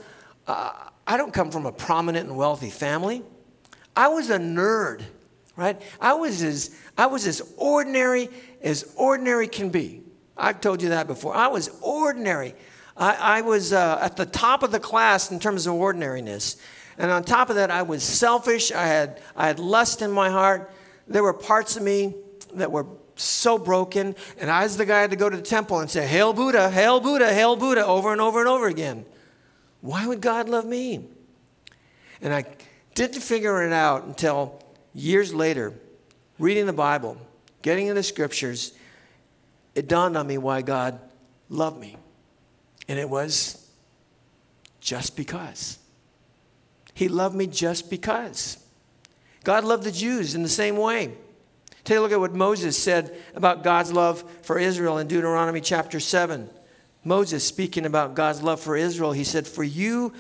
Uh, 0.49 0.73
I 1.07 1.17
don't 1.17 1.33
come 1.33 1.53
from 1.53 1.67
a 1.67 1.73
prominent 1.73 2.27
and 2.29 2.37
wealthy 2.37 2.71
family. 2.71 3.23
I 3.95 4.09
was 4.09 4.31
a 4.31 4.39
nerd 4.39 5.05
right? 5.57 5.81
I 6.01 6.15
was 6.15 6.43
as 6.43 6.77
I 6.97 7.07
was 7.07 7.27
as 7.27 7.43
ordinary 7.57 8.29
as 8.63 8.93
ordinary 8.97 9.49
can 9.49 9.71
be. 9.71 10.03
I've 10.37 10.61
told 10.61 10.83
you 10.83 10.91
that 10.91 11.07
before. 11.07 11.35
I 11.35 11.49
was 11.49 11.71
ordinary. 11.81 12.55
I, 12.97 13.39
I 13.39 13.41
was 13.43 13.73
uh, 13.73 13.99
at 14.01 14.17
the 14.17 14.27
top 14.27 14.63
of 14.63 14.73
the 14.73 14.81
class 14.81 15.31
in 15.31 15.39
terms 15.39 15.67
of 15.67 15.75
ordinariness. 15.75 16.57
And 16.99 17.11
on 17.11 17.25
top 17.25 17.51
of 17.51 17.57
that, 17.57 17.71
I 17.71 17.83
was 17.83 18.03
selfish. 18.03 18.73
I 18.73 18.87
had, 18.87 19.21
I 19.37 19.47
had 19.47 19.59
lust 19.59 20.01
in 20.01 20.11
my 20.11 20.31
heart. 20.31 20.71
There 21.07 21.23
were 21.23 21.35
parts 21.35 21.77
of 21.77 21.83
me 21.83 22.15
that 22.55 22.73
were 22.73 22.87
so 23.17 23.59
broken. 23.59 24.15
And 24.39 24.51
I 24.51 24.63
was 24.63 24.77
the 24.77 24.87
guy 24.87 25.01
had 25.01 25.11
to 25.11 25.17
go 25.17 25.29
to 25.29 25.37
the 25.37 25.43
temple 25.43 25.81
and 25.81 25.91
say, 25.91 26.07
Hail 26.07 26.33
Buddha, 26.33 26.71
Hail 26.71 27.01
Buddha, 27.01 27.33
Hail 27.33 27.57
Buddha, 27.57 27.85
over 27.85 28.13
and 28.13 28.21
over 28.21 28.41
and 28.41 28.49
over 28.49 28.67
again. 28.67 29.05
Why 29.83 30.07
would 30.07 30.21
God 30.21 30.49
love 30.49 30.65
me? 30.65 31.07
And 32.23 32.33
I 32.33 32.45
didn't 32.95 33.21
figure 33.21 33.63
it 33.63 33.73
out 33.73 34.05
until 34.05 34.63
years 34.95 35.35
later, 35.35 35.75
reading 36.39 36.67
the 36.67 36.73
Bible, 36.73 37.19
getting 37.61 37.89
into 37.89 38.03
scriptures, 38.03 38.73
it 39.75 39.87
dawned 39.87 40.17
on 40.17 40.27
me 40.27 40.39
why 40.39 40.63
God 40.63 40.99
loved 41.51 41.79
me. 41.79 41.97
And 42.89 42.99
it 42.99 43.09
was 43.09 43.69
just 44.81 45.17
because. 45.17 45.79
He 46.95 47.09
loved 47.09 47.35
me 47.35 47.47
just 47.47 47.91
because. 47.91 48.65
God 49.45 49.65
loved 49.65 49.85
the 49.85 49.93
Jews 49.93 50.35
in 50.35 50.43
the 50.43 50.49
same 50.49 50.77
way. 50.77 51.13
Take 51.85 51.99
a 51.99 52.01
look 52.01 52.13
at 52.13 52.19
what 52.19 52.35
Moses 52.35 52.77
said 52.77 53.17
about 53.35 53.63
God's 53.63 53.93
love 53.93 54.25
for 54.43 54.59
Israel 54.59 54.99
in 54.99 55.07
Deuteronomy 55.07 55.61
chapter 55.61 56.01
7. 56.01 56.51
Moses, 57.05 57.47
speaking 57.47 57.87
about 57.87 58.17
God's 58.17 58.43
love 58.43 58.61
for 58.61 58.77
Israel, 58.77 59.13
he 59.13 59.23
said, 59.23 59.47
For 59.47 59.63
you, 59.63 60.13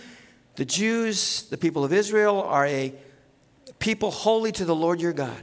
the 0.54 0.64
Jews, 0.64 1.42
the 1.50 1.56
people 1.56 1.84
of 1.84 1.92
Israel, 1.92 2.40
are 2.42 2.66
a 2.66 2.94
people 3.80 4.12
holy 4.12 4.52
to 4.52 4.64
the 4.64 4.74
Lord 4.74 5.00
your 5.00 5.12
God. 5.12 5.42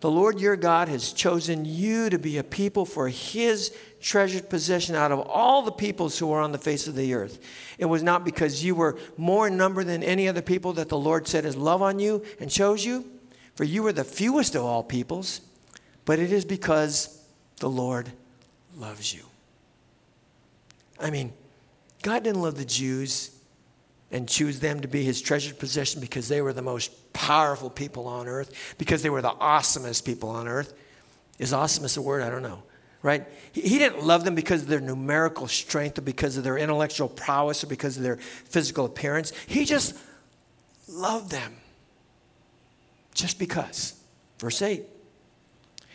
The 0.00 0.10
Lord 0.10 0.40
your 0.40 0.56
God 0.56 0.88
has 0.88 1.12
chosen 1.12 1.64
you 1.64 2.10
to 2.10 2.18
be 2.18 2.38
a 2.38 2.44
people 2.44 2.84
for 2.84 3.08
his 3.08 3.76
treasured 4.00 4.48
possession 4.48 4.94
out 4.94 5.12
of 5.12 5.20
all 5.20 5.62
the 5.62 5.72
peoples 5.72 6.18
who 6.18 6.32
are 6.32 6.40
on 6.40 6.52
the 6.52 6.58
face 6.58 6.86
of 6.86 6.94
the 6.94 7.14
earth. 7.14 7.38
It 7.78 7.84
was 7.84 8.02
not 8.02 8.24
because 8.24 8.64
you 8.64 8.74
were 8.74 8.98
more 9.16 9.46
in 9.48 9.56
number 9.56 9.84
than 9.84 10.02
any 10.02 10.26
other 10.26 10.42
people 10.42 10.72
that 10.74 10.88
the 10.88 10.98
Lord 10.98 11.28
set 11.28 11.44
his 11.44 11.56
love 11.56 11.82
on 11.82 11.98
you 11.98 12.24
and 12.40 12.50
chose 12.50 12.84
you, 12.84 13.04
for 13.54 13.64
you 13.64 13.82
were 13.82 13.92
the 13.92 14.04
fewest 14.04 14.54
of 14.54 14.64
all 14.64 14.82
peoples, 14.82 15.42
but 16.04 16.18
it 16.18 16.32
is 16.32 16.44
because 16.44 17.22
the 17.58 17.68
Lord 17.68 18.10
loves 18.76 19.14
you. 19.14 19.22
I 20.98 21.10
mean, 21.10 21.32
God 22.02 22.24
didn't 22.24 22.42
love 22.42 22.56
the 22.56 22.64
Jews 22.64 23.36
and 24.10 24.28
choose 24.28 24.60
them 24.60 24.80
to 24.80 24.88
be 24.88 25.04
his 25.04 25.20
treasured 25.20 25.58
possession 25.58 26.00
because 26.00 26.28
they 26.28 26.42
were 26.42 26.52
the 26.52 26.62
most 26.62 27.12
powerful 27.12 27.70
people 27.70 28.06
on 28.06 28.26
earth, 28.26 28.74
because 28.78 29.02
they 29.02 29.10
were 29.10 29.22
the 29.22 29.30
awesomest 29.30 30.04
people 30.04 30.30
on 30.30 30.48
earth. 30.48 30.72
Is 31.38 31.52
awesomest 31.52 31.96
a 31.96 32.02
word? 32.02 32.22
I 32.22 32.30
don't 32.30 32.42
know. 32.42 32.62
Right? 33.02 33.26
He 33.52 33.78
didn't 33.78 34.04
love 34.04 34.24
them 34.24 34.34
because 34.34 34.62
of 34.62 34.68
their 34.68 34.80
numerical 34.80 35.48
strength 35.48 35.98
or 35.98 36.02
because 36.02 36.36
of 36.36 36.44
their 36.44 36.58
intellectual 36.58 37.08
prowess 37.08 37.64
or 37.64 37.66
because 37.66 37.96
of 37.96 38.02
their 38.02 38.16
physical 38.16 38.84
appearance. 38.84 39.32
He 39.46 39.64
just 39.64 39.96
loved 40.86 41.30
them. 41.30 41.56
Just 43.14 43.38
because. 43.38 43.94
Verse 44.38 44.60
8. 44.60 44.84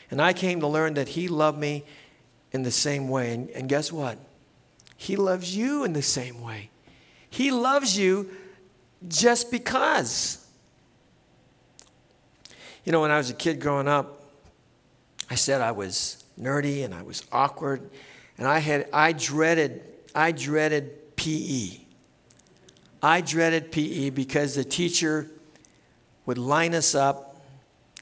And 0.09 0.21
I 0.21 0.33
came 0.33 0.59
to 0.61 0.67
learn 0.67 0.95
that 0.95 1.09
he 1.09 1.27
loved 1.27 1.59
me 1.59 1.83
in 2.51 2.63
the 2.63 2.71
same 2.71 3.07
way. 3.07 3.33
And, 3.33 3.49
and 3.51 3.69
guess 3.69 3.91
what? 3.91 4.17
He 4.97 5.15
loves 5.15 5.55
you 5.55 5.83
in 5.83 5.93
the 5.93 6.01
same 6.01 6.41
way. 6.41 6.69
He 7.29 7.51
loves 7.51 7.97
you 7.97 8.31
just 9.07 9.51
because. 9.51 10.43
You 12.83 12.91
know, 12.91 13.01
when 13.01 13.11
I 13.11 13.17
was 13.17 13.29
a 13.29 13.33
kid 13.33 13.59
growing 13.59 13.87
up, 13.87 14.23
I 15.29 15.35
said 15.35 15.61
I 15.61 15.71
was 15.71 16.23
nerdy 16.39 16.83
and 16.83 16.93
I 16.93 17.01
was 17.01 17.23
awkward, 17.31 17.89
and 18.37 18.47
I 18.47 18.59
had 18.59 18.89
I 18.91 19.11
dreaded 19.11 19.83
I 20.13 20.31
dreaded 20.31 21.15
PE. 21.15 21.79
I 23.01 23.21
dreaded 23.21 23.71
PE 23.71 24.09
because 24.09 24.55
the 24.55 24.63
teacher 24.63 25.29
would 26.25 26.37
line 26.37 26.73
us 26.73 26.95
up. 26.95 27.41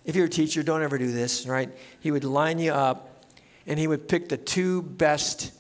If 0.06 0.16
you're 0.16 0.26
a 0.26 0.30
teacher, 0.30 0.64
don't 0.64 0.82
ever 0.82 0.98
do 0.98 1.12
this, 1.12 1.46
right? 1.46 1.70
He 2.00 2.12
would 2.12 2.24
line 2.24 2.60
you 2.60 2.72
up 2.72 3.26
and 3.66 3.80
he 3.80 3.88
would 3.88 4.08
pick 4.08 4.30
the 4.30 4.38
two 4.38 4.82
best 4.82 5.52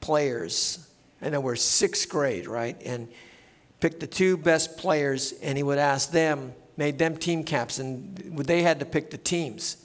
players 0.00 0.84
and 1.24 1.32
then 1.32 1.42
we're 1.42 1.56
sixth 1.56 2.08
grade, 2.08 2.46
right? 2.46 2.80
And 2.84 3.08
pick 3.80 3.98
the 3.98 4.06
two 4.06 4.36
best 4.36 4.76
players, 4.76 5.32
and 5.42 5.56
he 5.56 5.62
would 5.62 5.78
ask 5.78 6.10
them, 6.10 6.52
made 6.76 6.98
them 6.98 7.16
team 7.16 7.44
caps, 7.44 7.78
and 7.78 8.16
they 8.46 8.62
had 8.62 8.78
to 8.80 8.86
pick 8.86 9.10
the 9.10 9.18
teams. 9.18 9.83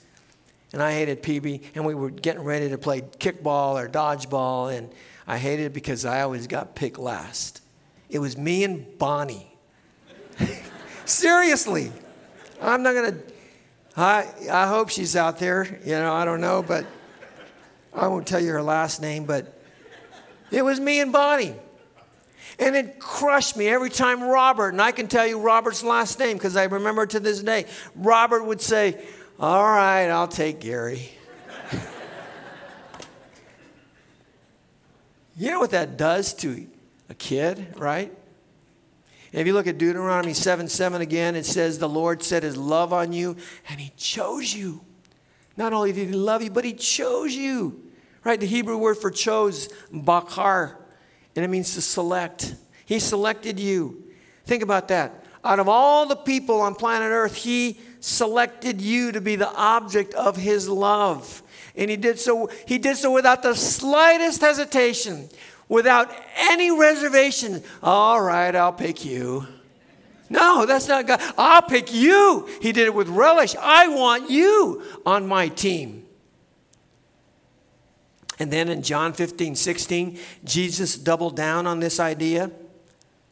And 0.72 0.82
I 0.82 0.92
hated 0.92 1.22
PE, 1.22 1.60
and 1.74 1.84
we 1.84 1.94
were 1.94 2.10
getting 2.10 2.42
ready 2.42 2.68
to 2.68 2.78
play 2.78 3.00
kickball 3.00 3.74
or 3.74 3.88
dodgeball, 3.88 4.76
and 4.76 4.90
I 5.26 5.36
hated 5.38 5.66
it 5.66 5.72
because 5.72 6.04
I 6.04 6.22
always 6.22 6.46
got 6.46 6.74
picked 6.74 6.98
last. 6.98 7.60
It 8.08 8.20
was 8.20 8.36
me 8.36 8.64
and 8.64 8.98
Bonnie. 8.98 9.46
Seriously. 11.04 11.92
I'm 12.62 12.82
not 12.82 12.92
to 12.92 13.16
I, 13.96 14.26
I 14.50 14.66
hope 14.66 14.88
she's 14.88 15.16
out 15.16 15.38
there. 15.38 15.78
You 15.84 15.92
know, 15.92 16.12
I 16.12 16.24
don't 16.24 16.40
know, 16.40 16.62
but 16.62 16.86
I 17.92 18.06
won't 18.06 18.26
tell 18.26 18.40
you 18.40 18.52
her 18.52 18.62
last 18.62 19.02
name, 19.02 19.24
but 19.24 19.60
it 20.50 20.62
was 20.62 20.78
me 20.78 21.00
and 21.00 21.12
Bonnie. 21.12 21.54
And 22.58 22.76
it 22.76 22.98
crushed 22.98 23.56
me 23.56 23.68
every 23.68 23.90
time 23.90 24.22
Robert, 24.22 24.70
and 24.70 24.82
I 24.82 24.92
can 24.92 25.08
tell 25.08 25.26
you 25.26 25.38
Robert's 25.38 25.82
last 25.82 26.18
name 26.18 26.36
because 26.36 26.56
I 26.56 26.64
remember 26.64 27.06
to 27.06 27.20
this 27.20 27.42
day, 27.42 27.66
Robert 27.94 28.44
would 28.44 28.60
say, 28.60 29.02
All 29.42 29.64
right, 29.64 30.04
I'll 30.08 30.28
take 30.28 30.60
Gary. 30.60 31.12
you 35.34 35.50
know 35.50 35.60
what 35.60 35.70
that 35.70 35.96
does 35.96 36.34
to 36.34 36.66
a 37.08 37.14
kid, 37.14 37.72
right? 37.78 38.12
if 39.32 39.46
you 39.46 39.54
look 39.54 39.66
at 39.66 39.78
Deuteronomy 39.78 40.34
7 40.34 40.68
7 40.68 41.00
again, 41.00 41.36
it 41.36 41.46
says, 41.46 41.78
The 41.78 41.88
Lord 41.88 42.22
set 42.22 42.42
his 42.42 42.58
love 42.58 42.92
on 42.92 43.14
you 43.14 43.34
and 43.70 43.80
he 43.80 43.92
chose 43.96 44.52
you. 44.52 44.82
Not 45.56 45.72
only 45.72 45.92
did 45.92 46.08
he 46.08 46.14
love 46.14 46.42
you, 46.42 46.50
but 46.50 46.66
he 46.66 46.74
chose 46.74 47.32
you. 47.34 47.82
Right? 48.22 48.38
The 48.38 48.44
Hebrew 48.44 48.76
word 48.76 48.98
for 48.98 49.10
chose, 49.10 49.70
bakar, 49.90 50.76
and 51.34 51.42
it 51.42 51.48
means 51.48 51.72
to 51.76 51.80
select. 51.80 52.56
He 52.84 52.98
selected 52.98 53.58
you. 53.58 54.04
Think 54.44 54.62
about 54.62 54.88
that. 54.88 55.24
Out 55.42 55.60
of 55.60 55.66
all 55.66 56.04
the 56.04 56.16
people 56.16 56.60
on 56.60 56.74
planet 56.74 57.08
Earth, 57.10 57.36
he 57.36 57.80
selected 58.00 58.80
you 58.80 59.12
to 59.12 59.20
be 59.20 59.36
the 59.36 59.52
object 59.54 60.14
of 60.14 60.36
his 60.36 60.68
love. 60.68 61.42
And 61.76 61.90
he 61.90 61.96
did 61.96 62.18
so, 62.18 62.50
he 62.66 62.78
did 62.78 62.96
so 62.96 63.12
without 63.12 63.42
the 63.42 63.54
slightest 63.54 64.40
hesitation 64.40 65.28
without 65.70 66.12
any 66.36 66.70
reservation. 66.70 67.62
All 67.82 68.20
right, 68.20 68.54
I'll 68.54 68.74
pick 68.74 69.06
you. 69.06 69.46
No, 70.28 70.66
that's 70.66 70.86
not 70.86 71.06
God. 71.06 71.20
I'll 71.38 71.62
pick 71.62 71.94
you. 71.94 72.46
He 72.60 72.72
did 72.72 72.86
it 72.86 72.94
with 72.94 73.08
relish. 73.08 73.56
I 73.56 73.88
want 73.88 74.30
you 74.30 74.82
on 75.06 75.26
my 75.26 75.48
team. 75.48 76.06
And 78.38 78.52
then 78.52 78.68
in 78.68 78.82
John 78.82 79.12
15, 79.12 79.54
16, 79.54 80.18
Jesus 80.44 80.96
doubled 80.96 81.36
down 81.36 81.66
on 81.66 81.80
this 81.80 82.00
idea. 82.00 82.50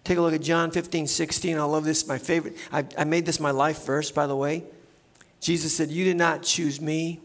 Take 0.09 0.17
a 0.17 0.23
look 0.23 0.33
at 0.33 0.41
John 0.41 0.71
15, 0.71 1.07
16. 1.07 1.59
I 1.59 1.63
love 1.65 1.85
this, 1.85 2.09
my 2.09 2.17
favorite. 2.17 2.57
I, 2.73 2.87
I 2.97 3.05
made 3.05 3.27
this 3.27 3.39
my 3.39 3.51
life 3.51 3.85
verse, 3.85 4.11
by 4.11 4.27
the 4.27 4.35
way. 4.35 4.65
Jesus 5.39 5.77
said, 5.77 5.91
You 5.91 6.07
did 6.07 6.17
not 6.17 6.43
choose 6.43 6.81
me, 6.81 7.21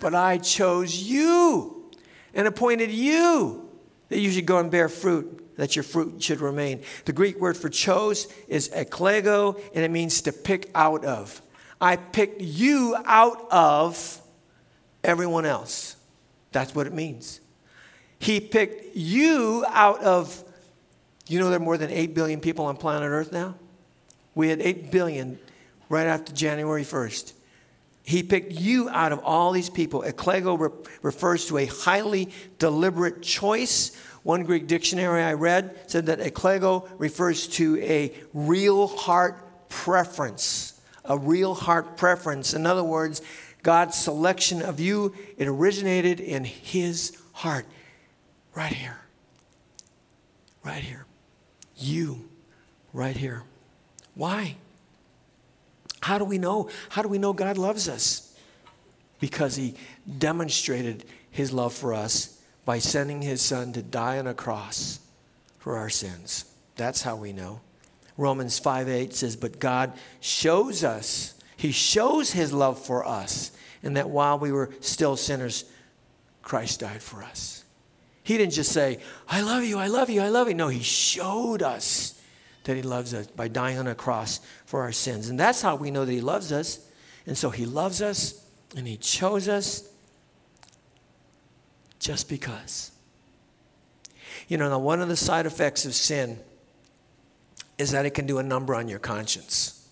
but 0.00 0.12
I 0.12 0.38
chose 0.38 0.92
you 0.92 1.88
and 2.34 2.48
appointed 2.48 2.90
you 2.90 3.70
that 4.08 4.18
you 4.18 4.32
should 4.32 4.44
go 4.44 4.58
and 4.58 4.72
bear 4.72 4.88
fruit, 4.88 5.56
that 5.56 5.76
your 5.76 5.84
fruit 5.84 6.20
should 6.20 6.40
remain. 6.40 6.82
The 7.04 7.12
Greek 7.12 7.38
word 7.38 7.56
for 7.56 7.68
chose 7.68 8.26
is 8.48 8.70
eklego, 8.70 9.62
and 9.72 9.84
it 9.84 9.92
means 9.92 10.22
to 10.22 10.32
pick 10.32 10.68
out 10.74 11.04
of. 11.04 11.40
I 11.80 11.94
picked 11.94 12.40
you 12.40 12.96
out 13.04 13.46
of 13.52 14.20
everyone 15.04 15.46
else. 15.46 15.94
That's 16.50 16.74
what 16.74 16.88
it 16.88 16.92
means. 16.92 17.40
He 18.18 18.40
picked 18.40 18.96
you 18.96 19.64
out 19.68 20.02
of, 20.02 20.42
you 21.34 21.40
know, 21.40 21.48
there 21.48 21.58
are 21.58 21.62
more 21.62 21.78
than 21.78 21.90
8 21.90 22.14
billion 22.14 22.40
people 22.40 22.64
on 22.66 22.76
planet 22.76 23.08
Earth 23.08 23.32
now? 23.32 23.54
We 24.34 24.48
had 24.48 24.60
8 24.60 24.90
billion 24.90 25.38
right 25.88 26.06
after 26.06 26.32
January 26.32 26.82
1st. 26.82 27.32
He 28.02 28.22
picked 28.22 28.52
you 28.52 28.88
out 28.88 29.12
of 29.12 29.20
all 29.20 29.52
these 29.52 29.70
people. 29.70 30.02
Eklego 30.02 30.58
re- 30.58 30.90
refers 31.02 31.46
to 31.46 31.58
a 31.58 31.66
highly 31.66 32.30
deliberate 32.58 33.22
choice. 33.22 33.96
One 34.22 34.42
Greek 34.42 34.66
dictionary 34.66 35.22
I 35.22 35.34
read 35.34 35.78
said 35.86 36.06
that 36.06 36.18
eklego 36.18 36.88
refers 36.98 37.46
to 37.48 37.78
a 37.78 38.12
real 38.34 38.88
heart 38.88 39.68
preference. 39.68 40.80
A 41.04 41.16
real 41.16 41.54
heart 41.54 41.96
preference. 41.96 42.54
In 42.54 42.66
other 42.66 42.84
words, 42.84 43.22
God's 43.62 43.96
selection 43.96 44.62
of 44.62 44.80
you, 44.80 45.14
it 45.36 45.46
originated 45.46 46.20
in 46.20 46.44
His 46.44 47.16
heart. 47.32 47.66
Right 48.54 48.72
here. 48.72 48.98
Right 50.64 50.82
here. 50.82 51.06
You, 51.80 52.28
right 52.92 53.16
here. 53.16 53.42
Why? 54.14 54.56
How 56.00 56.18
do 56.18 56.24
we 56.24 56.38
know? 56.38 56.68
How 56.90 57.02
do 57.02 57.08
we 57.08 57.18
know 57.18 57.32
God 57.32 57.58
loves 57.58 57.88
us? 57.88 58.34
Because 59.18 59.56
he 59.56 59.74
demonstrated 60.18 61.04
his 61.30 61.52
love 61.52 61.74
for 61.74 61.94
us 61.94 62.40
by 62.64 62.78
sending 62.78 63.22
his 63.22 63.42
son 63.42 63.72
to 63.72 63.82
die 63.82 64.18
on 64.18 64.26
a 64.26 64.34
cross 64.34 65.00
for 65.58 65.76
our 65.76 65.90
sins. 65.90 66.44
That's 66.76 67.02
how 67.02 67.16
we 67.16 67.32
know. 67.32 67.60
Romans 68.16 68.58
5 68.58 68.88
8 68.88 69.14
says, 69.14 69.36
But 69.36 69.58
God 69.58 69.92
shows 70.20 70.84
us, 70.84 71.34
he 71.56 71.72
shows 71.72 72.32
his 72.32 72.52
love 72.52 72.78
for 72.78 73.06
us, 73.06 73.52
and 73.82 73.96
that 73.96 74.10
while 74.10 74.38
we 74.38 74.52
were 74.52 74.70
still 74.80 75.16
sinners, 75.16 75.64
Christ 76.42 76.80
died 76.80 77.02
for 77.02 77.22
us. 77.22 77.59
He 78.30 78.38
didn't 78.38 78.52
just 78.52 78.70
say, 78.70 79.00
I 79.28 79.40
love 79.40 79.64
you, 79.64 79.76
I 79.80 79.88
love 79.88 80.08
you, 80.08 80.20
I 80.20 80.28
love 80.28 80.46
you. 80.46 80.54
No, 80.54 80.68
he 80.68 80.84
showed 80.84 81.64
us 81.64 82.22
that 82.62 82.76
He 82.76 82.82
loves 82.82 83.12
us 83.12 83.26
by 83.26 83.48
dying 83.48 83.76
on 83.76 83.88
a 83.88 83.94
cross 83.96 84.38
for 84.66 84.82
our 84.82 84.92
sins. 84.92 85.28
And 85.28 85.40
that's 85.40 85.60
how 85.60 85.74
we 85.74 85.90
know 85.90 86.04
that 86.04 86.12
He 86.12 86.20
loves 86.20 86.52
us. 86.52 86.78
And 87.26 87.36
so 87.36 87.50
He 87.50 87.66
loves 87.66 88.00
us 88.00 88.46
and 88.76 88.86
He 88.86 88.96
chose 88.98 89.48
us 89.48 89.90
just 91.98 92.28
because. 92.28 92.92
You 94.46 94.58
know, 94.58 94.68
now 94.68 94.78
one 94.78 95.00
of 95.00 95.08
the 95.08 95.16
side 95.16 95.44
effects 95.44 95.84
of 95.84 95.92
sin 95.92 96.38
is 97.78 97.90
that 97.90 98.06
it 98.06 98.10
can 98.10 98.26
do 98.26 98.38
a 98.38 98.44
number 98.44 98.76
on 98.76 98.86
your 98.86 99.00
conscience. 99.00 99.88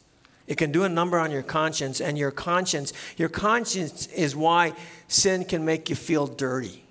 It 0.47 0.59
can 0.59 0.71
do 0.71 0.85
a 0.85 0.89
number 0.89 1.19
on 1.19 1.33
your 1.33 1.43
conscience, 1.43 2.01
and 2.01 2.17
your 2.17 2.31
conscience, 2.31 2.93
your 3.17 3.31
conscience 3.31 4.07
is 4.07 4.37
why 4.37 4.75
sin 5.09 5.45
can 5.45 5.65
make 5.65 5.91
you 5.91 5.97
feel 5.97 6.29
dirty. 6.29 6.85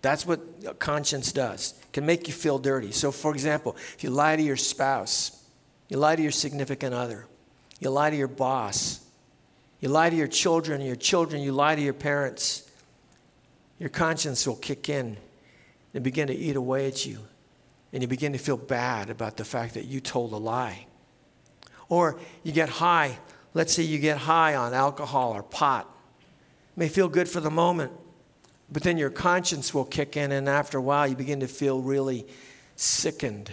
That's 0.00 0.24
what 0.26 0.78
conscience 0.78 1.32
does. 1.32 1.74
It 1.82 1.92
can 1.92 2.06
make 2.06 2.28
you 2.28 2.34
feel 2.34 2.58
dirty. 2.58 2.92
So, 2.92 3.10
for 3.10 3.32
example, 3.32 3.76
if 3.94 4.04
you 4.04 4.10
lie 4.10 4.36
to 4.36 4.42
your 4.42 4.56
spouse, 4.56 5.44
you 5.88 5.96
lie 5.96 6.16
to 6.16 6.22
your 6.22 6.30
significant 6.32 6.94
other, 6.94 7.26
you 7.80 7.90
lie 7.90 8.10
to 8.10 8.16
your 8.16 8.28
boss, 8.28 9.04
you 9.80 9.88
lie 9.88 10.10
to 10.10 10.16
your 10.16 10.28
children, 10.28 10.80
your 10.80 10.96
children, 10.96 11.42
you 11.42 11.52
lie 11.52 11.74
to 11.74 11.82
your 11.82 11.94
parents, 11.94 12.70
your 13.78 13.88
conscience 13.88 14.46
will 14.46 14.56
kick 14.56 14.88
in 14.88 15.16
and 15.94 16.04
begin 16.04 16.26
to 16.28 16.34
eat 16.34 16.56
away 16.56 16.86
at 16.86 17.06
you. 17.06 17.20
And 17.92 18.02
you 18.02 18.08
begin 18.08 18.32
to 18.32 18.38
feel 18.38 18.56
bad 18.56 19.08
about 19.08 19.36
the 19.36 19.44
fact 19.44 19.74
that 19.74 19.86
you 19.86 20.00
told 20.00 20.32
a 20.32 20.36
lie. 20.36 20.86
Or 21.88 22.18
you 22.42 22.52
get 22.52 22.68
high. 22.68 23.18
Let's 23.54 23.72
say 23.72 23.82
you 23.82 23.98
get 23.98 24.18
high 24.18 24.54
on 24.54 24.74
alcohol 24.74 25.32
or 25.32 25.42
pot. 25.42 25.88
It 26.76 26.78
may 26.78 26.88
feel 26.88 27.08
good 27.08 27.28
for 27.28 27.40
the 27.40 27.50
moment, 27.50 27.92
but 28.70 28.82
then 28.82 28.98
your 28.98 29.10
conscience 29.10 29.72
will 29.72 29.84
kick 29.84 30.16
in, 30.16 30.32
and 30.32 30.48
after 30.48 30.78
a 30.78 30.82
while, 30.82 31.06
you 31.06 31.16
begin 31.16 31.40
to 31.40 31.48
feel 31.48 31.80
really 31.80 32.26
sickened 32.76 33.50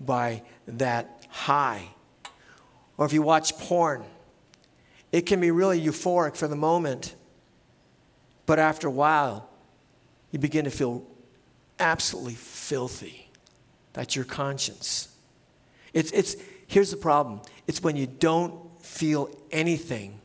by 0.00 0.42
that 0.66 1.26
high. 1.28 1.88
Or 2.96 3.06
if 3.06 3.12
you 3.12 3.22
watch 3.22 3.56
porn, 3.58 4.04
it 5.12 5.22
can 5.22 5.40
be 5.40 5.50
really 5.50 5.80
euphoric 5.80 6.36
for 6.36 6.48
the 6.48 6.56
moment, 6.56 7.14
but 8.46 8.58
after 8.58 8.88
a 8.88 8.90
while, 8.90 9.48
you 10.30 10.38
begin 10.38 10.64
to 10.64 10.70
feel 10.70 11.06
absolutely 11.78 12.34
filthy. 12.34 13.30
That's 13.92 14.14
your 14.14 14.24
conscience. 14.24 15.08
It's, 15.92 16.12
it's, 16.12 16.36
here's 16.66 16.90
the 16.90 16.96
problem 16.96 17.42
it's 17.66 17.82
when 17.82 17.96
you 17.96 18.06
don't 18.06 18.54
feel 18.82 19.30
anything 19.50 20.19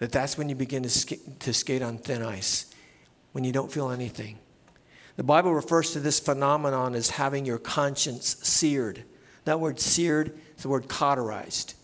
that 0.00 0.10
that's 0.10 0.36
when 0.36 0.48
you 0.48 0.56
begin 0.56 0.82
to, 0.82 0.90
sk- 0.90 1.38
to 1.38 1.52
skate 1.52 1.82
on 1.82 1.98
thin 1.98 2.22
ice, 2.22 2.66
when 3.32 3.44
you 3.44 3.52
don't 3.52 3.70
feel 3.70 3.90
anything. 3.90 4.38
The 5.16 5.22
Bible 5.22 5.54
refers 5.54 5.92
to 5.92 6.00
this 6.00 6.18
phenomenon 6.18 6.94
as 6.94 7.10
having 7.10 7.44
your 7.44 7.58
conscience 7.58 8.36
seared. 8.42 9.04
That 9.44 9.60
word 9.60 9.78
seared 9.78 10.38
is 10.56 10.62
the 10.62 10.68
word 10.68 10.88
cauterized. 10.88 11.74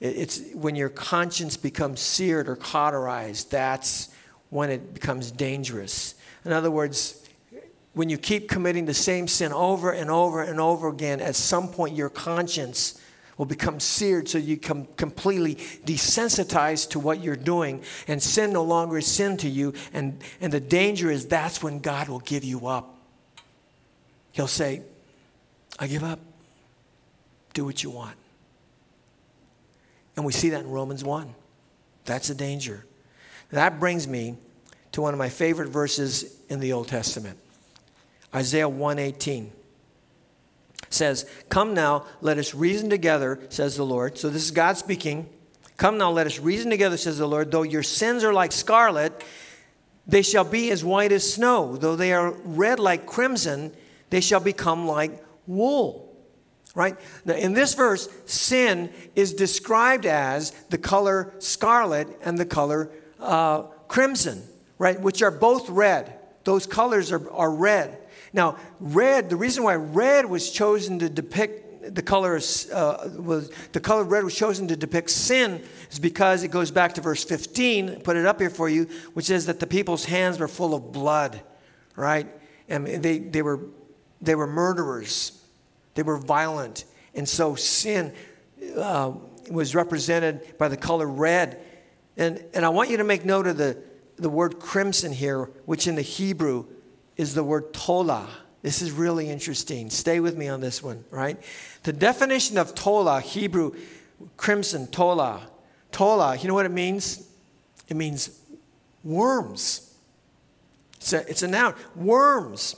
It's 0.00 0.40
when 0.52 0.74
your 0.74 0.88
conscience 0.88 1.56
becomes 1.56 2.00
seared 2.00 2.48
or 2.48 2.56
cauterized, 2.56 3.52
that's 3.52 4.12
when 4.50 4.70
it 4.70 4.92
becomes 4.92 5.30
dangerous. 5.30 6.16
In 6.44 6.50
other 6.50 6.72
words, 6.72 7.24
when 7.92 8.08
you 8.08 8.18
keep 8.18 8.48
committing 8.48 8.86
the 8.86 8.94
same 8.94 9.28
sin 9.28 9.52
over 9.52 9.92
and 9.92 10.10
over 10.10 10.42
and 10.42 10.58
over 10.58 10.88
again, 10.88 11.20
at 11.20 11.36
some 11.36 11.68
point 11.68 11.94
your 11.94 12.10
conscience 12.10 13.00
will 13.36 13.46
become 13.46 13.80
seared 13.80 14.28
so 14.28 14.38
you 14.38 14.56
come 14.56 14.86
completely 14.96 15.56
desensitized 15.84 16.90
to 16.90 16.98
what 16.98 17.22
you're 17.22 17.36
doing. 17.36 17.82
And 18.06 18.22
sin 18.22 18.52
no 18.52 18.62
longer 18.62 18.98
is 18.98 19.06
sin 19.06 19.36
to 19.38 19.48
you. 19.48 19.74
And, 19.92 20.22
and 20.40 20.52
the 20.52 20.60
danger 20.60 21.10
is 21.10 21.26
that's 21.26 21.62
when 21.62 21.80
god 21.80 22.08
will 22.08 22.20
give 22.20 22.44
you 22.44 22.66
up. 22.66 22.96
He'll 24.32 24.46
say 24.46 24.82
i 25.78 25.86
give 25.86 26.04
up. 26.04 26.20
Do 27.54 27.64
what 27.64 27.82
you 27.82 27.90
want. 27.90 28.16
And 30.16 30.24
we 30.24 30.32
see 30.32 30.50
that 30.50 30.60
in 30.60 30.70
romans 30.70 31.04
1 31.04 31.34
that's 32.04 32.30
a 32.30 32.34
danger. 32.34 32.84
That 33.50 33.78
brings 33.78 34.08
me 34.08 34.36
to 34.92 35.00
one 35.00 35.14
of 35.14 35.18
my 35.18 35.28
favorite 35.28 35.68
verses 35.68 36.36
in 36.48 36.60
the 36.60 36.72
old 36.72 36.88
testament. 36.88 37.38
Isaiah 38.34 38.68
118 38.68 39.52
says, 40.94 41.26
Come 41.48 41.74
now, 41.74 42.06
let 42.20 42.38
us 42.38 42.54
reason 42.54 42.90
together, 42.90 43.40
says 43.48 43.76
the 43.76 43.84
Lord. 43.84 44.18
So 44.18 44.28
this 44.28 44.44
is 44.44 44.50
God 44.50 44.76
speaking. 44.76 45.28
Come 45.76 45.98
now, 45.98 46.10
let 46.10 46.26
us 46.26 46.38
reason 46.38 46.70
together, 46.70 46.96
says 46.96 47.18
the 47.18 47.26
Lord. 47.26 47.50
Though 47.50 47.62
your 47.62 47.82
sins 47.82 48.24
are 48.24 48.32
like 48.32 48.52
scarlet, 48.52 49.24
they 50.06 50.22
shall 50.22 50.44
be 50.44 50.70
as 50.70 50.84
white 50.84 51.12
as 51.12 51.32
snow. 51.32 51.76
Though 51.76 51.96
they 51.96 52.12
are 52.12 52.32
red 52.44 52.78
like 52.78 53.06
crimson, 53.06 53.72
they 54.10 54.20
shall 54.20 54.40
become 54.40 54.86
like 54.86 55.24
wool. 55.46 56.08
Right? 56.74 56.96
Now, 57.24 57.34
in 57.34 57.52
this 57.52 57.74
verse, 57.74 58.08
sin 58.24 58.90
is 59.14 59.34
described 59.34 60.06
as 60.06 60.52
the 60.70 60.78
color 60.78 61.34
scarlet 61.38 62.08
and 62.24 62.38
the 62.38 62.46
color 62.46 62.90
uh, 63.20 63.62
crimson, 63.88 64.42
right? 64.78 64.98
Which 64.98 65.22
are 65.22 65.30
both 65.30 65.68
red. 65.68 66.18
Those 66.44 66.66
colors 66.66 67.12
are, 67.12 67.30
are 67.30 67.50
red. 67.50 67.98
Now, 68.32 68.56
red, 68.80 69.30
the 69.30 69.36
reason 69.36 69.64
why 69.64 69.74
red 69.74 70.26
was 70.26 70.50
chosen 70.50 70.98
to 71.00 71.08
depict 71.08 71.94
the 71.94 72.02
color 72.02 72.36
uh, 72.72 73.08
was 73.16 73.50
the 73.72 73.80
color 73.80 74.04
red 74.04 74.22
was 74.22 74.36
chosen 74.36 74.68
to 74.68 74.76
depict 74.76 75.10
sin 75.10 75.60
is 75.90 75.98
because 75.98 76.44
it 76.44 76.52
goes 76.52 76.70
back 76.70 76.94
to 76.94 77.00
verse 77.00 77.24
15 77.24 78.02
put 78.02 78.16
it 78.16 78.24
up 78.24 78.38
here 78.38 78.50
for 78.50 78.68
you 78.68 78.84
which 79.14 79.24
says 79.24 79.46
that 79.46 79.58
the 79.58 79.66
people's 79.66 80.04
hands 80.04 80.38
were 80.38 80.46
full 80.46 80.76
of 80.76 80.92
blood 80.92 81.42
right? 81.96 82.28
And 82.68 82.86
they, 82.86 83.18
they 83.18 83.42
were 83.42 83.60
they 84.20 84.34
were 84.34 84.46
murderers. 84.46 85.42
They 85.94 86.02
were 86.02 86.16
violent. 86.16 86.84
And 87.14 87.28
so 87.28 87.54
sin 87.54 88.14
uh, 88.76 89.12
was 89.50 89.74
represented 89.74 90.56
by 90.58 90.68
the 90.68 90.76
color 90.76 91.06
red. 91.06 91.60
And, 92.16 92.44
and 92.54 92.64
i 92.64 92.68
want 92.68 92.90
you 92.90 92.98
to 92.98 93.04
make 93.04 93.24
note 93.24 93.46
of 93.46 93.56
the, 93.56 93.82
the 94.16 94.28
word 94.28 94.60
crimson 94.60 95.12
here 95.12 95.44
which 95.64 95.86
in 95.86 95.94
the 95.94 96.02
hebrew 96.02 96.66
is 97.16 97.34
the 97.34 97.44
word 97.44 97.72
tola. 97.72 98.28
This 98.62 98.80
is 98.80 98.92
really 98.92 99.28
interesting. 99.28 99.90
Stay 99.90 100.20
with 100.20 100.36
me 100.36 100.48
on 100.48 100.60
this 100.60 100.82
one, 100.82 101.04
right? 101.10 101.36
The 101.82 101.92
definition 101.92 102.58
of 102.58 102.74
tola, 102.74 103.20
Hebrew 103.20 103.74
crimson, 104.36 104.86
tola. 104.86 105.42
Tola, 105.90 106.36
you 106.36 106.48
know 106.48 106.54
what 106.54 106.66
it 106.66 106.72
means? 106.72 107.28
It 107.88 107.96
means 107.96 108.40
worms. 109.04 109.94
It's 110.96 111.12
a, 111.12 111.28
it's 111.28 111.42
a 111.42 111.48
noun, 111.48 111.74
worms. 111.96 112.76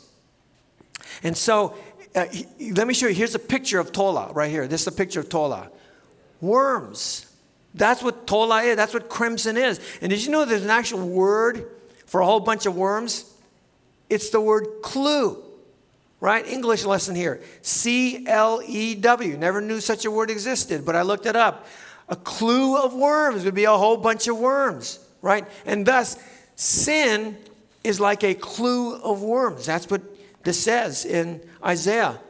And 1.23 1.37
so, 1.37 1.77
uh, 2.15 2.27
let 2.73 2.87
me 2.87 2.95
show 2.95 3.07
you. 3.07 3.15
Here's 3.15 3.35
a 3.35 3.41
picture 3.41 3.79
of 3.79 3.93
tola 3.93 4.33
right 4.33 4.51
here. 4.51 4.67
This 4.67 4.83
is 4.83 4.87
a 4.87 4.93
picture 4.93 5.21
of 5.21 5.29
tola. 5.29 5.71
Worms. 6.41 7.27
That's 7.75 8.03
what 8.03 8.27
tola 8.27 8.63
is. 8.63 8.77
That's 8.77 8.95
what 8.95 9.09
crimson 9.09 9.57
is. 9.57 9.81
And 10.01 10.11
did 10.11 10.25
you 10.25 10.31
know 10.31 10.45
there's 10.45 10.65
an 10.65 10.71
actual 10.71 11.07
word 11.07 11.67
for 12.07 12.21
a 12.21 12.27
whole 12.27 12.41
bunch 12.41 12.67
of 12.67 12.77
worms? 12.77 13.34
It's 14.11 14.31
the 14.31 14.41
word 14.41 14.67
clew, 14.83 15.43
right? 16.21 16.47
English 16.47 16.85
lesson 16.85 17.15
here 17.15 17.43
C 17.63 18.27
L 18.27 18.63
E 18.65 18.95
W. 18.95 19.37
Never 19.37 19.61
knew 19.61 19.81
such 19.81 20.05
a 20.05 20.11
word 20.11 20.31
existed, 20.31 20.85
but 20.85 20.97
I 20.97 21.03
looked 21.03 21.27
it 21.27 21.37
up. 21.37 21.67
A 22.09 22.17
clew 22.17 22.77
of 22.77 22.95
worms 22.95 23.45
would 23.45 23.55
be 23.55 23.65
a 23.65 23.77
whole 23.77 23.97
bunch 23.97 24.29
of 24.29 24.39
worms, 24.39 24.99
right? 25.23 25.47
And 25.65 25.87
thus, 25.87 26.19
sin 26.55 27.37
is 27.83 27.99
like 27.99 28.23
a 28.25 28.35
clew 28.35 28.97
of 28.97 29.23
worms. 29.23 29.67
That's 29.67 29.89
what 29.89 30.03
this 30.45 30.63
says 30.63 31.05
in 31.05 31.41
Isaiah. 31.65 32.21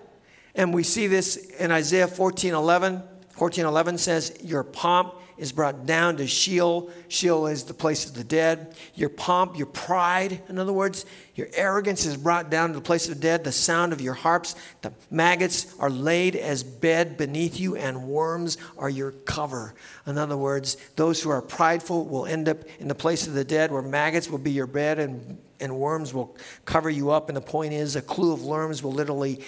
And 0.55 0.73
we 0.73 0.85
see 0.85 1.09
this 1.09 1.37
in 1.37 1.73
Isaiah 1.73 2.07
14 2.07 2.55
11. 2.55 3.03
14 3.31 3.65
11 3.65 3.99
says, 3.99 4.39
Your 4.43 4.63
pomp 4.63 5.15
is 5.37 5.53
brought 5.53 5.87
down 5.87 6.17
to 6.19 6.27
Sheol. 6.27 6.91
Sheol 7.09 7.47
is 7.47 7.65
the 7.65 7.75
place 7.75 8.07
of 8.07 8.15
the 8.15 8.25
dead. 8.25 8.75
Your 8.95 9.09
pomp, 9.09 9.57
your 9.57 9.67
pride, 9.67 10.41
in 10.49 10.59
other 10.59 10.73
words, 10.73 11.07
your 11.35 11.49
arrogance 11.55 12.07
is 12.07 12.17
brought 12.17 12.51
down 12.51 12.69
to 12.69 12.75
the 12.75 12.81
place 12.81 13.09
of 13.09 13.17
the 13.17 13.21
dead. 13.21 13.43
The 13.43 13.53
sound 13.53 13.93
of 13.93 14.01
your 14.01 14.15
harps, 14.15 14.55
the 14.83 14.93
maggots 15.11 15.75
are 15.81 15.91
laid 15.91 16.37
as 16.37 16.63
bed 16.63 17.17
beneath 17.17 17.59
you, 17.59 17.77
and 17.77 18.05
worms 18.05 18.57
are 18.79 18.89
your 18.89 19.11
cover. 19.11 19.75
In 20.07 20.17
other 20.17 20.37
words, 20.37 20.77
those 20.97 21.21
who 21.21 21.31
are 21.31 21.43
prideful 21.43 22.05
will 22.05 22.27
end 22.27 22.49
up 22.49 22.59
in 22.79 22.87
the 22.87 22.95
place 22.95 23.27
of 23.27 23.35
the 23.35 23.45
dead, 23.45 23.73
where 23.73 23.83
maggots 23.83 24.31
will 24.31 24.39
be 24.39 24.53
your 24.53 24.69
bed 24.69 24.99
and, 24.99 25.39
and 25.59 25.77
worms 25.77 26.15
will 26.15 26.37
cover 26.65 26.89
you 26.89 27.11
up. 27.11 27.29
And 27.29 27.37
the 27.37 27.43
point 27.43 27.73
is, 27.73 27.97
a 27.97 28.03
clew 28.03 28.33
of 28.33 28.45
worms 28.45 28.83
will 28.83 28.93
literally 28.93 29.41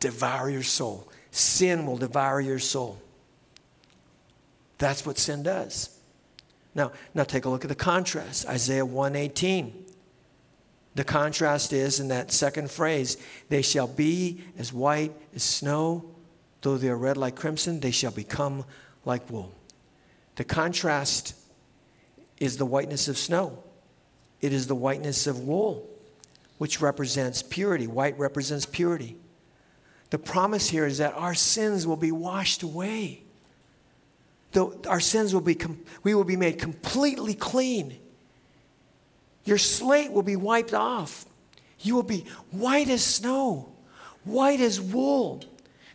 devour 0.00 0.50
your 0.50 0.62
soul. 0.62 1.08
Sin 1.30 1.86
will 1.86 1.96
devour 1.96 2.40
your 2.40 2.58
soul. 2.58 2.98
That's 4.84 5.06
what 5.06 5.16
sin 5.16 5.42
does. 5.42 5.88
Now, 6.74 6.92
now 7.14 7.24
take 7.24 7.46
a 7.46 7.48
look 7.48 7.64
at 7.64 7.70
the 7.70 7.74
contrast. 7.74 8.46
Isaiah 8.46 8.84
118. 8.84 9.86
The 10.94 11.04
contrast 11.04 11.72
is 11.72 12.00
in 12.00 12.08
that 12.08 12.30
second 12.30 12.70
phrase, 12.70 13.16
they 13.48 13.62
shall 13.62 13.86
be 13.86 14.44
as 14.58 14.74
white 14.74 15.14
as 15.34 15.42
snow, 15.42 16.04
though 16.60 16.76
they 16.76 16.90
are 16.90 16.98
red 16.98 17.16
like 17.16 17.34
crimson, 17.34 17.80
they 17.80 17.92
shall 17.92 18.10
become 18.10 18.66
like 19.06 19.30
wool. 19.30 19.54
The 20.36 20.44
contrast 20.44 21.34
is 22.38 22.58
the 22.58 22.66
whiteness 22.66 23.08
of 23.08 23.16
snow. 23.16 23.64
It 24.42 24.52
is 24.52 24.66
the 24.66 24.74
whiteness 24.74 25.26
of 25.26 25.40
wool, 25.40 25.88
which 26.58 26.82
represents 26.82 27.42
purity. 27.42 27.86
White 27.86 28.18
represents 28.18 28.66
purity. 28.66 29.16
The 30.10 30.18
promise 30.18 30.68
here 30.68 30.84
is 30.84 30.98
that 30.98 31.14
our 31.14 31.34
sins 31.34 31.86
will 31.86 31.96
be 31.96 32.12
washed 32.12 32.62
away 32.62 33.23
the, 34.54 34.88
our 34.88 35.00
sins 35.00 35.34
will 35.34 35.40
be, 35.40 35.54
com- 35.54 35.80
we 36.02 36.14
will 36.14 36.24
be 36.24 36.36
made 36.36 36.58
completely 36.58 37.34
clean. 37.34 37.98
Your 39.44 39.58
slate 39.58 40.10
will 40.10 40.22
be 40.22 40.36
wiped 40.36 40.72
off. 40.72 41.26
You 41.80 41.94
will 41.94 42.02
be 42.02 42.24
white 42.50 42.88
as 42.88 43.04
snow, 43.04 43.68
white 44.24 44.60
as 44.60 44.80
wool. 44.80 45.44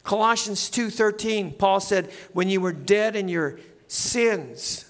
Colossians 0.04 0.70
2:13, 0.70 1.58
Paul 1.58 1.80
said, 1.80 2.12
"When 2.34 2.50
you 2.50 2.62
were 2.62 2.74
dead 2.74 3.16
in 3.16 3.28
your 3.28 3.60
sins, 3.88 4.86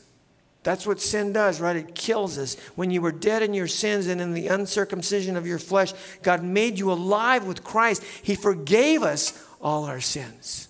that's 0.63 0.85
what 0.85 0.99
sin 0.99 1.31
does, 1.31 1.61
right? 1.61 1.75
It 1.75 1.95
kills 1.95 2.37
us. 2.37 2.55
When 2.75 2.91
you 2.91 3.01
were 3.01 3.11
dead 3.11 3.43
in 3.43 3.53
your 3.53 3.67
sins 3.67 4.07
and 4.07 4.19
in 4.19 4.33
the 4.33 4.47
uncircumcision 4.47 5.37
of 5.37 5.47
your 5.47 5.59
flesh, 5.59 5.93
God 6.21 6.43
made 6.43 6.77
you 6.77 6.91
alive 6.91 7.45
with 7.45 7.63
Christ. 7.63 8.03
He 8.21 8.35
forgave 8.35 9.03
us 9.03 9.45
all 9.61 9.85
our 9.85 10.01
sins. 10.01 10.68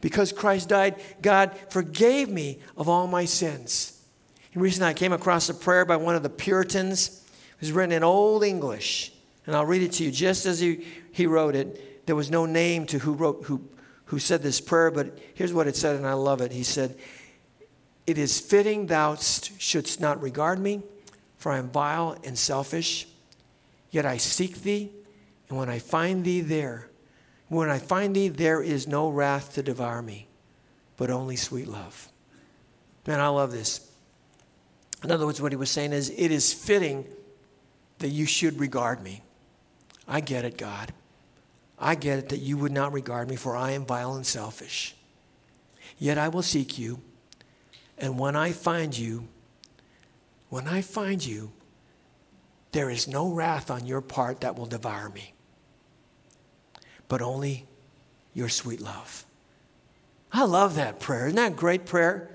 Because 0.00 0.32
Christ 0.32 0.68
died, 0.68 0.96
God 1.20 1.56
forgave 1.68 2.28
me 2.28 2.58
of 2.76 2.88
all 2.88 3.06
my 3.06 3.24
sins. 3.24 4.02
And 4.52 4.62
recently 4.62 4.88
I 4.88 4.94
came 4.94 5.12
across 5.12 5.48
a 5.48 5.54
prayer 5.54 5.84
by 5.84 5.96
one 5.96 6.16
of 6.16 6.22
the 6.22 6.30
Puritans. 6.30 7.24
It 7.54 7.60
was 7.60 7.72
written 7.72 7.92
in 7.92 8.02
Old 8.02 8.42
English. 8.42 9.12
And 9.46 9.54
I'll 9.54 9.66
read 9.66 9.82
it 9.82 9.92
to 9.92 10.04
you 10.04 10.10
just 10.10 10.46
as 10.46 10.60
he, 10.60 10.86
he 11.12 11.26
wrote 11.26 11.54
it. 11.54 12.06
There 12.06 12.16
was 12.16 12.30
no 12.30 12.46
name 12.46 12.86
to 12.86 12.98
who 12.98 13.12
wrote 13.12 13.44
who, 13.44 13.68
who 14.06 14.18
said 14.18 14.42
this 14.42 14.60
prayer, 14.60 14.90
but 14.90 15.18
here's 15.34 15.52
what 15.52 15.68
it 15.68 15.76
said, 15.76 15.96
and 15.96 16.06
I 16.06 16.14
love 16.14 16.40
it. 16.40 16.50
He 16.50 16.64
said, 16.64 16.96
It 18.06 18.18
is 18.18 18.40
fitting 18.40 18.86
thou 18.86 19.14
shouldst 19.16 20.00
not 20.00 20.20
regard 20.20 20.58
me, 20.58 20.82
for 21.36 21.52
I 21.52 21.58
am 21.58 21.70
vile 21.70 22.16
and 22.24 22.36
selfish. 22.36 23.06
Yet 23.90 24.06
I 24.06 24.16
seek 24.16 24.62
thee, 24.62 24.90
and 25.48 25.58
when 25.58 25.68
I 25.68 25.78
find 25.78 26.24
thee 26.24 26.40
there, 26.40 26.89
when 27.50 27.68
I 27.68 27.80
find 27.80 28.14
thee, 28.14 28.28
there 28.28 28.62
is 28.62 28.86
no 28.86 29.10
wrath 29.10 29.54
to 29.54 29.62
devour 29.62 30.02
me, 30.02 30.28
but 30.96 31.10
only 31.10 31.34
sweet 31.34 31.66
love. 31.66 32.08
Man, 33.08 33.18
I 33.18 33.26
love 33.26 33.50
this. 33.50 33.90
In 35.02 35.10
other 35.10 35.26
words, 35.26 35.42
what 35.42 35.50
he 35.50 35.56
was 35.56 35.70
saying 35.70 35.92
is, 35.92 36.10
it 36.10 36.30
is 36.30 36.52
fitting 36.52 37.04
that 37.98 38.10
you 38.10 38.24
should 38.24 38.60
regard 38.60 39.02
me. 39.02 39.22
I 40.06 40.20
get 40.20 40.44
it, 40.44 40.56
God. 40.56 40.92
I 41.76 41.96
get 41.96 42.20
it 42.20 42.28
that 42.28 42.38
you 42.38 42.56
would 42.56 42.70
not 42.70 42.92
regard 42.92 43.28
me, 43.28 43.34
for 43.34 43.56
I 43.56 43.72
am 43.72 43.84
vile 43.84 44.14
and 44.14 44.24
selfish. 44.24 44.94
Yet 45.98 46.18
I 46.18 46.28
will 46.28 46.42
seek 46.42 46.78
you, 46.78 47.00
and 47.98 48.16
when 48.16 48.36
I 48.36 48.52
find 48.52 48.96
you, 48.96 49.26
when 50.50 50.68
I 50.68 50.82
find 50.82 51.24
you, 51.24 51.50
there 52.70 52.90
is 52.90 53.08
no 53.08 53.28
wrath 53.28 53.72
on 53.72 53.86
your 53.86 54.00
part 54.00 54.42
that 54.42 54.56
will 54.56 54.66
devour 54.66 55.08
me 55.08 55.34
but 57.10 57.20
only 57.20 57.66
your 58.32 58.48
sweet 58.48 58.80
love. 58.80 59.24
I 60.32 60.44
love 60.44 60.76
that 60.76 61.00
prayer. 61.00 61.26
Isn't 61.26 61.36
that 61.36 61.52
a 61.52 61.54
great 61.54 61.84
prayer? 61.84 62.30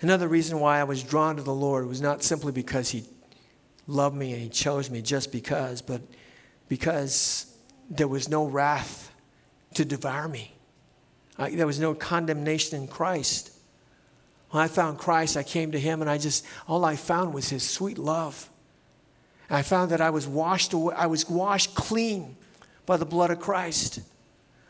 Another 0.00 0.28
reason 0.28 0.60
why 0.60 0.78
I 0.78 0.84
was 0.84 1.02
drawn 1.02 1.34
to 1.34 1.42
the 1.42 1.52
Lord 1.52 1.88
was 1.88 2.00
not 2.00 2.22
simply 2.22 2.52
because 2.52 2.90
He 2.90 3.02
loved 3.88 4.14
me 4.16 4.32
and 4.32 4.40
He 4.40 4.48
chose 4.48 4.88
me 4.88 5.02
just 5.02 5.32
because, 5.32 5.82
but 5.82 6.00
because 6.68 7.52
there 7.90 8.06
was 8.06 8.28
no 8.28 8.46
wrath 8.46 9.12
to 9.74 9.84
devour 9.84 10.28
me. 10.28 10.54
I, 11.36 11.50
there 11.50 11.66
was 11.66 11.80
no 11.80 11.94
condemnation 11.94 12.80
in 12.80 12.86
Christ. 12.86 13.50
When 14.50 14.62
I 14.62 14.68
found 14.68 14.98
Christ, 14.98 15.36
I 15.36 15.42
came 15.42 15.72
to 15.72 15.80
Him 15.80 16.02
and 16.02 16.10
I 16.10 16.18
just, 16.18 16.46
all 16.68 16.84
I 16.84 16.94
found 16.94 17.34
was 17.34 17.48
His 17.48 17.68
sweet 17.68 17.98
love. 17.98 18.48
I 19.50 19.62
found 19.62 19.90
that 19.90 20.00
I 20.00 20.10
was 20.10 20.28
washed 20.28 20.72
away, 20.72 20.94
I 20.96 21.06
was 21.06 21.28
washed 21.28 21.74
clean 21.74 22.36
by 22.86 22.96
the 22.96 23.06
blood 23.06 23.30
of 23.30 23.40
Christ. 23.40 24.00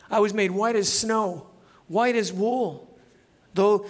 I 0.09 0.19
was 0.19 0.33
made 0.33 0.51
white 0.51 0.75
as 0.75 0.91
snow, 0.91 1.47
white 1.87 2.15
as 2.15 2.31
wool. 2.31 2.89
Though 3.53 3.87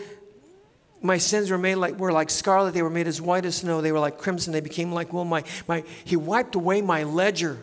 my 1.01 1.17
sins 1.17 1.51
were 1.51 1.57
made 1.57 1.75
like 1.75 1.97
were 1.99 2.11
like 2.11 2.29
scarlet, 2.29 2.73
they 2.73 2.81
were 2.81 2.89
made 2.89 3.07
as 3.07 3.21
white 3.21 3.45
as 3.45 3.57
snow, 3.57 3.81
they 3.81 3.91
were 3.91 3.99
like 3.99 4.17
crimson, 4.17 4.53
they 4.53 4.61
became 4.61 4.91
like 4.91 5.11
wool. 5.11 5.25
My, 5.25 5.43
my, 5.67 5.83
he 6.05 6.15
wiped 6.15 6.55
away 6.55 6.81
my 6.81 7.03
ledger. 7.03 7.59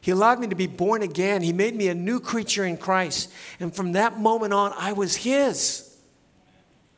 He 0.00 0.10
allowed 0.10 0.40
me 0.40 0.48
to 0.48 0.56
be 0.56 0.66
born 0.66 1.02
again. 1.02 1.42
He 1.42 1.52
made 1.52 1.76
me 1.76 1.86
a 1.86 1.94
new 1.94 2.18
creature 2.18 2.64
in 2.64 2.76
Christ. 2.76 3.32
And 3.60 3.72
from 3.74 3.92
that 3.92 4.18
moment 4.18 4.52
on, 4.52 4.72
I 4.76 4.94
was 4.94 5.14
his. 5.14 5.96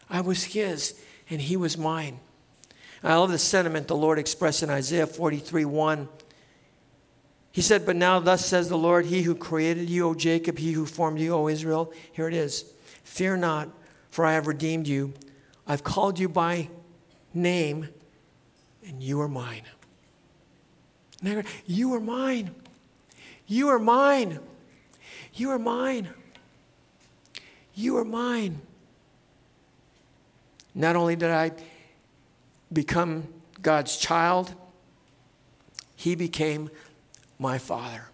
I 0.08 0.22
was 0.22 0.42
his 0.42 0.98
and 1.28 1.40
he 1.40 1.56
was 1.56 1.76
mine. 1.76 2.18
I 3.02 3.16
love 3.16 3.30
the 3.30 3.38
sentiment 3.38 3.88
the 3.88 3.96
Lord 3.96 4.18
expressed 4.18 4.62
in 4.62 4.70
Isaiah 4.70 5.06
43 5.06 5.66
1. 5.66 6.08
He 7.54 7.62
said, 7.62 7.86
But 7.86 7.94
now, 7.94 8.18
thus 8.18 8.44
says 8.44 8.68
the 8.68 8.76
Lord, 8.76 9.06
He 9.06 9.22
who 9.22 9.36
created 9.36 9.88
you, 9.88 10.08
O 10.08 10.14
Jacob, 10.14 10.58
He 10.58 10.72
who 10.72 10.84
formed 10.84 11.20
you, 11.20 11.32
O 11.34 11.46
Israel. 11.46 11.92
Here 12.10 12.26
it 12.26 12.34
is 12.34 12.64
Fear 13.04 13.36
not, 13.36 13.68
for 14.10 14.26
I 14.26 14.32
have 14.32 14.48
redeemed 14.48 14.88
you. 14.88 15.14
I've 15.64 15.84
called 15.84 16.18
you 16.18 16.28
by 16.28 16.68
name, 17.32 17.90
and 18.84 19.00
you 19.00 19.20
are 19.20 19.28
mine. 19.28 19.62
You 21.64 21.94
are 21.94 22.00
mine. 22.00 22.50
You 23.46 23.68
are 23.68 23.78
mine. 23.78 24.40
You 25.32 25.50
are 25.50 25.58
mine. 25.60 26.08
You 27.72 27.96
are 27.98 28.04
mine. 28.04 28.62
Not 30.74 30.96
only 30.96 31.14
did 31.14 31.30
I 31.30 31.52
become 32.72 33.28
God's 33.62 33.96
child, 33.96 34.54
He 35.94 36.16
became 36.16 36.68
my 37.38 37.58
father. 37.58 38.06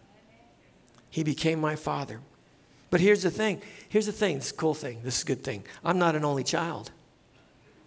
He 1.11 1.23
became 1.23 1.61
my 1.61 1.77
father. 1.77 2.21
But 2.91 3.01
here's 3.01 3.23
the 3.23 3.31
thing. 3.31 3.63
Here's 3.89 4.07
the 4.07 4.13
thing. 4.13 4.37
This 4.37 4.47
is 4.47 4.53
a 4.53 4.57
cool 4.57 4.75
thing. 4.75 5.01
This 5.03 5.19
is 5.19 5.23
a 5.23 5.27
good 5.27 5.45
thing. 5.45 5.65
I'm 5.85 5.99
not 5.99 6.17
an 6.17 6.25
only 6.25 6.45
child. 6.45 6.91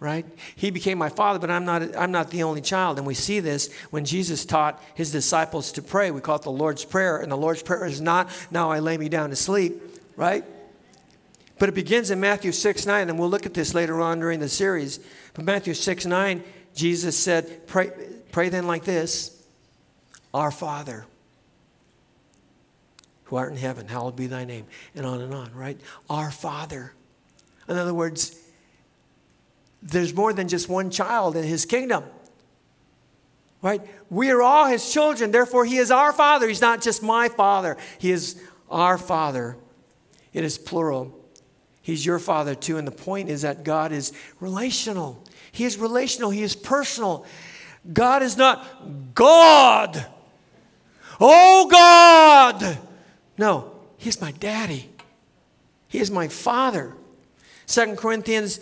Right? 0.00 0.26
He 0.56 0.70
became 0.70 0.98
my 0.98 1.08
father, 1.08 1.38
but 1.38 1.50
I'm 1.50 1.64
not, 1.64 1.96
I'm 1.96 2.10
not 2.10 2.30
the 2.30 2.42
only 2.42 2.60
child. 2.60 2.98
And 2.98 3.06
we 3.06 3.14
see 3.14 3.40
this 3.40 3.72
when 3.90 4.04
Jesus 4.04 4.44
taught 4.44 4.82
his 4.94 5.12
disciples 5.12 5.72
to 5.72 5.82
pray. 5.82 6.10
We 6.10 6.20
call 6.20 6.36
it 6.36 6.42
the 6.42 6.50
Lord's 6.50 6.84
Prayer. 6.84 7.18
And 7.18 7.30
the 7.30 7.36
Lord's 7.36 7.62
Prayer 7.62 7.86
is 7.86 8.00
not, 8.00 8.28
now 8.50 8.70
I 8.70 8.80
lay 8.80 8.98
me 8.98 9.08
down 9.08 9.30
to 9.30 9.36
sleep, 9.36 9.80
right? 10.16 10.44
But 11.58 11.68
it 11.68 11.74
begins 11.74 12.10
in 12.10 12.20
Matthew 12.20 12.52
6 12.52 12.84
9, 12.84 13.08
and 13.08 13.18
we'll 13.18 13.30
look 13.30 13.46
at 13.46 13.54
this 13.54 13.74
later 13.74 14.00
on 14.00 14.20
during 14.20 14.40
the 14.40 14.48
series. 14.48 15.00
But 15.32 15.44
Matthew 15.44 15.74
6 15.74 16.06
9, 16.06 16.42
Jesus 16.74 17.16
said, 17.16 17.66
Pray, 17.66 17.90
pray 18.32 18.48
then 18.48 18.66
like 18.66 18.84
this 18.84 19.42
Our 20.32 20.50
Father, 20.50 21.06
who 23.24 23.36
art 23.36 23.52
in 23.52 23.58
heaven, 23.58 23.88
hallowed 23.88 24.16
be 24.16 24.26
thy 24.26 24.44
name, 24.44 24.66
and 24.94 25.06
on 25.06 25.20
and 25.20 25.34
on, 25.34 25.52
right? 25.54 25.80
Our 26.08 26.30
Father. 26.30 26.92
In 27.68 27.76
other 27.76 27.94
words, 27.94 28.38
there's 29.82 30.14
more 30.14 30.32
than 30.32 30.48
just 30.48 30.68
one 30.68 30.90
child 30.90 31.36
in 31.36 31.44
his 31.44 31.64
kingdom. 31.66 32.04
Right? 33.62 33.80
We 34.10 34.30
are 34.30 34.42
all 34.42 34.66
his 34.66 34.92
children, 34.92 35.30
therefore, 35.30 35.64
he 35.64 35.78
is 35.78 35.90
our 35.90 36.12
father. 36.12 36.46
He's 36.48 36.60
not 36.60 36.82
just 36.82 37.02
my 37.02 37.28
father, 37.28 37.76
he 37.98 38.10
is 38.10 38.40
our 38.70 38.98
father. 38.98 39.56
It 40.32 40.44
is 40.44 40.58
plural. 40.58 41.18
He's 41.80 42.04
your 42.04 42.18
father 42.18 42.54
too. 42.54 42.76
And 42.76 42.86
the 42.86 42.92
point 42.92 43.28
is 43.28 43.42
that 43.42 43.62
God 43.62 43.92
is 43.92 44.12
relational. 44.40 45.22
He 45.52 45.64
is 45.64 45.78
relational, 45.78 46.30
He 46.30 46.42
is 46.42 46.56
personal. 46.56 47.24
God 47.92 48.22
is 48.22 48.36
not 48.36 49.14
God. 49.14 50.04
Oh, 51.20 51.68
God. 51.70 52.78
No, 53.36 53.74
He's 54.04 54.20
my 54.20 54.32
daddy. 54.32 54.90
He 55.88 55.98
is 55.98 56.10
my 56.10 56.28
father. 56.28 56.92
Second 57.64 57.96
Corinthians 57.96 58.60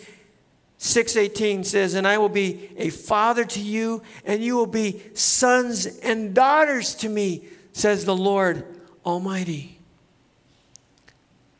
6:18 0.78 1.64
says, 1.64 1.94
"And 1.94 2.06
I 2.06 2.18
will 2.18 2.28
be 2.28 2.70
a 2.76 2.90
father 2.90 3.44
to 3.44 3.60
you, 3.60 4.02
and 4.24 4.42
you 4.42 4.54
will 4.54 4.66
be 4.66 5.02
sons 5.14 5.86
and 5.86 6.32
daughters 6.32 6.94
to 6.96 7.08
me," 7.08 7.48
says 7.72 8.04
the 8.04 8.14
Lord 8.14 8.64
Almighty. 9.04 9.80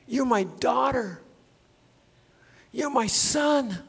You're 0.06 0.26
my 0.26 0.44
daughter. 0.44 1.20
You're 2.70 2.90
my 2.90 3.08
son. 3.08 3.82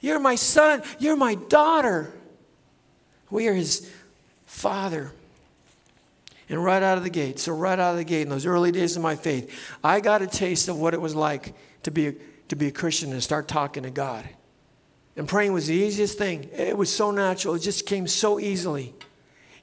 You're 0.00 0.18
my 0.18 0.34
son. 0.34 0.82
You're 0.98 1.16
my 1.16 1.34
daughter. 1.36 2.12
We 3.30 3.46
are 3.46 3.54
his 3.54 3.88
father. 4.46 5.12
And 6.48 6.64
right 6.64 6.82
out 6.82 6.96
of 6.96 7.04
the 7.04 7.10
gate, 7.10 7.38
so 7.38 7.52
right 7.52 7.78
out 7.78 7.92
of 7.92 7.96
the 7.98 8.04
gate, 8.04 8.22
in 8.22 8.30
those 8.30 8.46
early 8.46 8.72
days 8.72 8.96
of 8.96 9.02
my 9.02 9.16
faith, 9.16 9.76
I 9.84 10.00
got 10.00 10.22
a 10.22 10.26
taste 10.26 10.68
of 10.68 10.78
what 10.78 10.94
it 10.94 11.00
was 11.00 11.14
like 11.14 11.54
to 11.82 11.90
be 11.90 12.08
a, 12.08 12.14
to 12.48 12.56
be 12.56 12.68
a 12.68 12.70
Christian 12.70 13.12
and 13.12 13.22
start 13.22 13.48
talking 13.48 13.82
to 13.82 13.90
God. 13.90 14.26
And 15.16 15.28
praying 15.28 15.52
was 15.52 15.66
the 15.66 15.74
easiest 15.74 16.16
thing. 16.16 16.48
It 16.52 16.76
was 16.76 16.94
so 16.94 17.10
natural, 17.10 17.54
it 17.54 17.60
just 17.60 17.86
came 17.86 18.06
so 18.06 18.38
easily. 18.40 18.94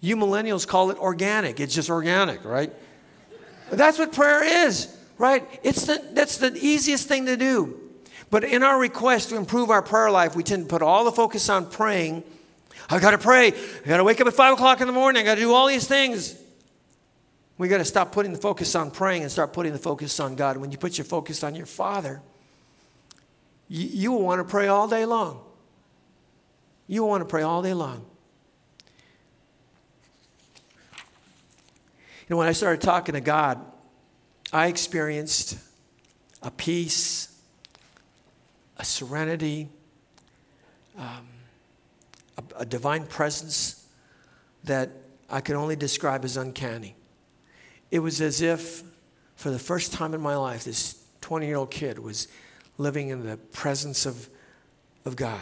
You 0.02 0.18
millennials 0.18 0.68
call 0.68 0.92
it 0.92 1.00
organic. 1.00 1.60
It's 1.60 1.74
just 1.74 1.90
organic, 1.90 2.46
right? 2.46 2.72
That's 3.72 3.98
what 3.98 4.12
prayer 4.12 4.44
is, 4.68 4.96
right? 5.18 5.48
It's 5.64 5.86
the, 5.86 6.04
that's 6.12 6.38
the 6.38 6.56
easiest 6.56 7.08
thing 7.08 7.26
to 7.26 7.38
do. 7.38 7.80
But 8.30 8.44
in 8.44 8.62
our 8.62 8.78
request 8.78 9.30
to 9.30 9.38
improve 9.38 9.72
our 9.72 9.82
prayer 9.82 10.12
life, 10.12 10.36
we 10.36 10.44
tend 10.44 10.64
to 10.64 10.70
put 10.70 10.82
all 10.82 11.06
the 11.06 11.12
focus 11.12 11.50
on 11.50 11.70
praying. 11.70 12.24
I 12.90 13.00
got 13.00 13.12
to 13.12 13.18
pray. 13.18 13.48
I 13.48 13.88
got 13.88 13.98
to 13.98 14.04
wake 14.04 14.22
up 14.22 14.28
at 14.28 14.34
5 14.34 14.54
o'clock 14.54 14.82
in 14.82 14.88
the 14.88 14.94
morning. 14.94 15.24
I 15.24 15.26
got 15.26 15.36
to 15.36 15.42
do 15.42 15.54
all 15.54 15.68
these 15.68 15.88
things. 15.88 16.36
We 17.58 17.68
got 17.68 17.78
to 17.78 17.86
stop 17.86 18.12
putting 18.12 18.34
the 18.34 18.40
focus 18.40 18.76
on 18.76 18.92
praying 18.92 19.24
and 19.24 19.32
start 19.32 19.54
putting 19.54 19.72
the 19.72 19.80
focus 19.80 20.20
on 20.20 20.36
God. 20.36 20.58
When 20.58 20.72
you 20.72 20.78
put 20.78 20.98
your 20.98 21.06
focus 21.06 21.44
on 21.44 21.56
your 21.56 21.66
Father, 21.66 22.22
you, 23.70 23.88
you 23.88 24.12
will 24.12 24.24
want 24.24 24.40
to 24.40 24.50
pray 24.50 24.68
all 24.68 24.88
day 24.88 25.06
long. 25.06 25.42
You 26.88 27.02
will 27.02 27.10
want 27.10 27.22
to 27.22 27.28
pray 27.28 27.44
all 27.44 27.62
day 27.62 27.74
long. 27.74 28.06
You 32.28 32.34
know, 32.34 32.38
when 32.38 32.48
I 32.48 32.52
started 32.52 32.82
talking 32.82 33.14
to 33.14 33.22
God, 33.22 33.60
I 34.52 34.68
experienced 34.68 35.58
a 36.42 36.52
peace 36.52 37.36
a 38.78 38.86
serenity, 38.86 39.70
um, 40.98 41.28
a, 42.38 42.62
a 42.62 42.66
divine 42.66 43.06
presence 43.06 43.88
that 44.64 44.90
I 45.30 45.42
can 45.42 45.56
only 45.56 45.76
describe 45.76 46.26
as 46.26 46.38
uncanny. 46.38 46.96
It 47.96 48.00
was 48.00 48.20
as 48.20 48.42
if, 48.42 48.84
for 49.38 49.52
the 49.52 49.58
first 49.58 49.94
time 49.94 50.14
in 50.14 50.20
my 50.20 50.36
life, 50.36 50.66
this 50.66 51.02
20 51.22 51.48
year 51.48 51.56
old 51.56 51.72
kid 51.72 51.98
was 51.98 52.28
living 52.78 53.08
in 53.08 53.26
the 53.26 53.38
presence 53.38 54.06
of, 54.06 54.28
of 55.06 55.16
God. 55.16 55.40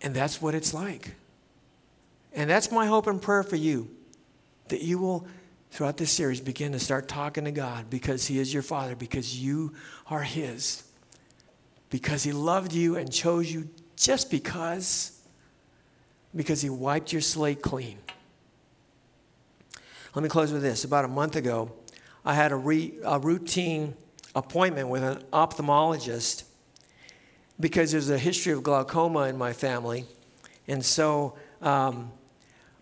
And 0.00 0.12
that's 0.12 0.42
what 0.42 0.56
it's 0.56 0.74
like. 0.74 1.14
And 2.32 2.50
that's 2.50 2.72
my 2.72 2.86
hope 2.86 3.06
and 3.06 3.22
prayer 3.22 3.44
for 3.44 3.54
you 3.54 3.90
that 4.66 4.82
you 4.82 4.98
will 4.98 5.28
throughout 5.70 5.98
this 5.98 6.10
series, 6.10 6.40
begin 6.40 6.72
to 6.72 6.80
start 6.80 7.06
talking 7.06 7.44
to 7.44 7.52
God 7.52 7.88
because 7.88 8.26
He 8.26 8.40
is 8.40 8.52
your 8.52 8.64
Father, 8.64 8.96
because 8.96 9.40
you 9.40 9.72
are 10.08 10.22
His, 10.22 10.82
because 11.90 12.24
He 12.24 12.32
loved 12.32 12.72
you 12.72 12.96
and 12.96 13.12
chose 13.12 13.52
you 13.52 13.70
just 13.94 14.32
because, 14.32 15.22
because 16.34 16.60
He 16.60 16.70
wiped 16.70 17.12
your 17.12 17.22
slate 17.22 17.62
clean. 17.62 17.98
Let 20.14 20.22
me 20.22 20.28
close 20.28 20.52
with 20.52 20.60
this. 20.60 20.84
About 20.84 21.06
a 21.06 21.08
month 21.08 21.36
ago, 21.36 21.72
I 22.22 22.34
had 22.34 22.52
a, 22.52 22.56
re, 22.56 22.92
a 23.02 23.18
routine 23.18 23.94
appointment 24.34 24.88
with 24.88 25.02
an 25.02 25.22
ophthalmologist 25.32 26.44
because 27.58 27.92
there's 27.92 28.10
a 28.10 28.18
history 28.18 28.52
of 28.52 28.62
glaucoma 28.62 29.20
in 29.28 29.38
my 29.38 29.54
family. 29.54 30.04
And 30.68 30.84
so, 30.84 31.38
um, 31.62 32.12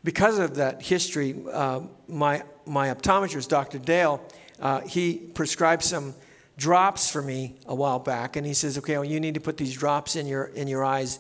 because 0.03 0.41
of 0.41 0.57
that 0.57 0.83
history, 0.83 1.37
uh, 1.53 1.83
my, 2.09 2.43
my 2.67 2.89
optometrist, 2.89 3.49
Dr. 3.49 3.79
Dale, 3.79 4.21
uh, 4.59 4.81
he 4.81 5.15
prescribed 5.15 5.85
some 5.85 6.15
drops 6.57 7.13
for 7.13 7.23
me 7.23 7.55
a 7.67 7.75
while 7.77 8.01
back, 8.01 8.35
and 8.35 8.45
he 8.45 8.55
says, 8.55 8.77
"Okay, 8.77 8.95
well, 8.95 9.05
you 9.05 9.21
need 9.21 9.35
to 9.35 9.41
put 9.41 9.57
these 9.57 9.73
drops 9.73 10.17
in 10.17 10.27
your 10.27 10.45
in 10.45 10.69
your 10.69 10.85
eyes 10.85 11.19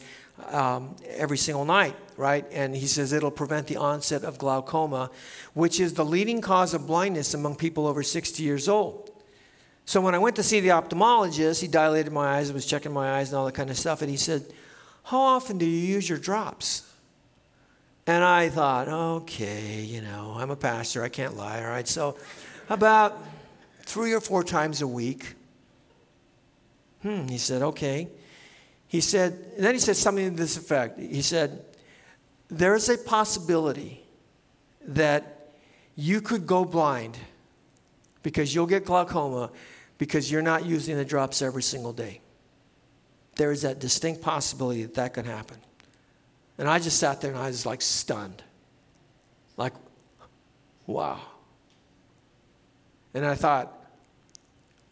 um, 0.48 0.94
every 1.06 1.38
single 1.38 1.64
night, 1.64 1.96
right?" 2.20 2.46
And 2.52 2.76
he 2.76 2.86
says 2.86 3.12
it'll 3.12 3.30
prevent 3.30 3.66
the 3.66 3.76
onset 3.76 4.22
of 4.22 4.38
glaucoma, 4.38 5.10
which 5.54 5.80
is 5.80 5.94
the 5.94 6.04
leading 6.04 6.40
cause 6.40 6.74
of 6.74 6.86
blindness 6.86 7.34
among 7.34 7.56
people 7.56 7.86
over 7.86 8.02
60 8.02 8.42
years 8.42 8.68
old. 8.68 9.10
So 9.84 10.00
when 10.00 10.14
I 10.14 10.18
went 10.18 10.36
to 10.36 10.42
see 10.42 10.60
the 10.60 10.68
ophthalmologist, 10.68 11.60
he 11.60 11.66
dilated 11.66 12.12
my 12.12 12.36
eyes, 12.36 12.52
was 12.52 12.66
checking 12.66 12.92
my 12.92 13.18
eyes 13.18 13.30
and 13.30 13.38
all 13.38 13.46
that 13.46 13.54
kind 13.54 13.70
of 13.70 13.78
stuff, 13.78 14.02
and 14.02 14.10
he 14.10 14.16
said, 14.16 14.44
"How 15.04 15.18
often 15.18 15.58
do 15.58 15.66
you 15.66 15.94
use 15.94 16.08
your 16.08 16.18
drops?" 16.18 16.84
And 18.06 18.24
I 18.24 18.48
thought, 18.48 18.88
okay, 18.88 19.82
you 19.82 20.00
know, 20.00 20.34
I'm 20.36 20.50
a 20.50 20.56
pastor, 20.56 21.04
I 21.04 21.08
can't 21.08 21.36
lie, 21.36 21.62
all 21.62 21.70
right? 21.70 21.86
So 21.86 22.16
about 22.68 23.16
three 23.82 24.12
or 24.12 24.20
four 24.20 24.42
times 24.42 24.82
a 24.82 24.86
week. 24.86 25.34
Hmm, 27.02 27.28
he 27.28 27.38
said, 27.38 27.62
okay. 27.62 28.08
He 28.88 29.00
said, 29.00 29.32
and 29.54 29.64
then 29.64 29.74
he 29.74 29.80
said 29.80 29.96
something 29.96 30.30
to 30.30 30.36
this 30.36 30.56
effect. 30.56 30.98
He 30.98 31.22
said, 31.22 31.64
there 32.50 32.74
is 32.74 32.88
a 32.88 32.98
possibility 32.98 34.02
that 34.86 35.52
you 35.94 36.20
could 36.20 36.46
go 36.46 36.64
blind 36.64 37.16
because 38.22 38.54
you'll 38.54 38.66
get 38.66 38.84
glaucoma 38.84 39.50
because 39.98 40.30
you're 40.30 40.42
not 40.42 40.64
using 40.64 40.96
the 40.96 41.04
drops 41.04 41.42
every 41.42 41.62
single 41.62 41.92
day. 41.92 42.20
There 43.36 43.52
is 43.52 43.62
that 43.62 43.78
distinct 43.78 44.22
possibility 44.22 44.82
that 44.82 44.94
that 44.94 45.14
could 45.14 45.26
happen. 45.26 45.58
And 46.58 46.68
I 46.68 46.78
just 46.78 46.98
sat 46.98 47.20
there 47.20 47.30
and 47.30 47.40
I 47.40 47.46
was 47.46 47.64
like 47.64 47.82
stunned. 47.82 48.42
Like, 49.56 49.72
wow. 50.86 51.20
And 53.14 53.24
I 53.24 53.34
thought, 53.34 53.72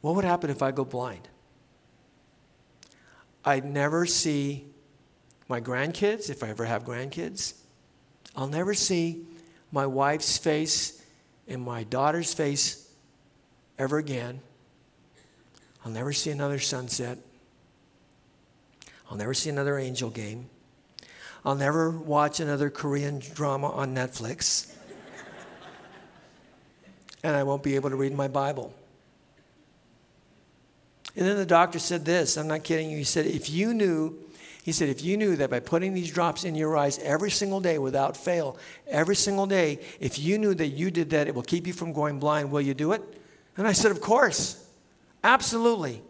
what 0.01 0.15
would 0.15 0.25
happen 0.25 0.51
if 0.51 0.63
I 0.63 0.71
go 0.71 0.85
blind? 0.85 1.29
I'd 3.45 3.65
never 3.65 4.07
see 4.07 4.68
my 5.49 5.61
grandkids, 5.61 6.31
if 6.31 6.43
I 6.43 6.49
ever 6.49 6.67
have 6.67 6.85
grandkids. 6.85 7.55
I'll 8.37 8.47
never 8.47 8.75
see 8.75 9.25
my 9.73 9.87
wife's 9.87 10.39
face 10.39 11.03
and 11.49 11.63
my 11.63 11.85
daughter's 11.85 12.35
face 12.35 12.89
ever 13.79 13.99
again. 13.99 14.41
I'll 15.85 15.93
never 15.93 16.13
see 16.13 16.31
another 16.31 16.59
sunset. 16.59 17.19
I'll 19.11 19.17
never 19.17 19.33
see 19.33 19.49
another 19.49 19.79
angel 19.79 20.11
game. 20.11 20.51
I'll 21.45 21.55
never 21.55 21.91
watch 21.91 22.41
another 22.41 22.69
Korean 22.69 23.21
drama 23.21 23.71
on 23.71 23.95
Netflix. 23.95 24.71
and 27.23 27.35
I 27.35 27.43
won't 27.43 27.63
be 27.63 27.75
able 27.77 27.89
to 27.89 27.97
read 27.97 28.13
my 28.13 28.29
Bible. 28.29 28.75
And 31.17 31.27
then 31.27 31.37
the 31.37 31.47
doctor 31.47 31.79
said 31.79 32.05
this 32.05 32.37
I'm 32.37 32.49
not 32.49 32.65
kidding 32.65 32.91
you. 32.91 32.99
He 32.99 33.05
said, 33.05 33.27
if 33.27 33.49
you 33.49 33.73
knew, 33.73 34.19
he 34.69 34.73
said, 34.73 34.91
if 34.91 35.03
you 35.03 35.17
knew 35.17 35.35
that 35.37 35.49
by 35.49 35.61
putting 35.61 35.95
these 35.95 36.13
drops 36.13 36.45
in 36.45 36.55
your 36.55 36.77
eyes 36.77 36.99
every 36.99 37.31
single 37.31 37.59
day 37.59 37.79
without 37.79 38.19
fail, 38.19 38.59
every 38.87 39.17
single 39.17 39.47
day, 39.47 39.81
if 39.99 40.19
you 40.19 40.37
knew 40.37 40.53
that 40.53 40.67
you 40.67 40.91
did 40.91 41.09
that, 41.09 41.27
it 41.27 41.35
will 41.35 41.43
keep 41.43 41.67
you 41.67 41.73
from 41.73 41.95
going 41.95 42.19
blind, 42.19 42.53
will 42.53 42.61
you 42.61 42.75
do 42.75 42.93
it? 42.93 43.03
And 43.57 43.67
I 43.67 43.73
said, 43.73 43.93
of 43.93 44.03
course, 44.03 44.63
absolutely. 45.25 46.03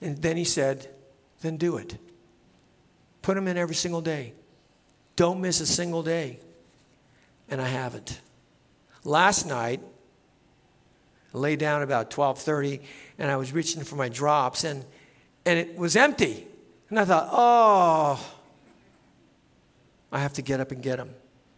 And 0.00 0.22
then 0.22 0.36
he 0.36 0.44
said, 0.44 0.88
then 1.40 1.56
do 1.56 1.76
it. 1.76 1.98
Put 3.22 3.34
them 3.34 3.48
in 3.48 3.56
every 3.56 3.74
single 3.74 4.02
day. 4.02 4.34
Don't 5.16 5.40
miss 5.40 5.60
a 5.60 5.66
single 5.66 6.04
day. 6.04 6.38
And 7.48 7.60
I 7.60 7.66
haven't. 7.66 8.20
Last 9.02 9.46
night, 9.48 9.80
I 11.34 11.38
lay 11.38 11.56
down 11.56 11.82
about 11.82 12.08
12:30 12.08 12.82
and 13.18 13.32
I 13.32 13.34
was 13.34 13.50
reaching 13.52 13.82
for 13.82 13.96
my 13.96 14.08
drops 14.08 14.62
and 14.62 14.84
and 15.44 15.58
it 15.58 15.76
was 15.76 15.96
empty. 15.96 16.46
And 16.90 16.98
I 16.98 17.04
thought, 17.04 17.28
"Oh, 17.32 18.34
I 20.12 20.20
have 20.20 20.34
to 20.34 20.42
get 20.42 20.60
up 20.60 20.70
and 20.70 20.82
get 20.82 20.96
them." 20.96 21.14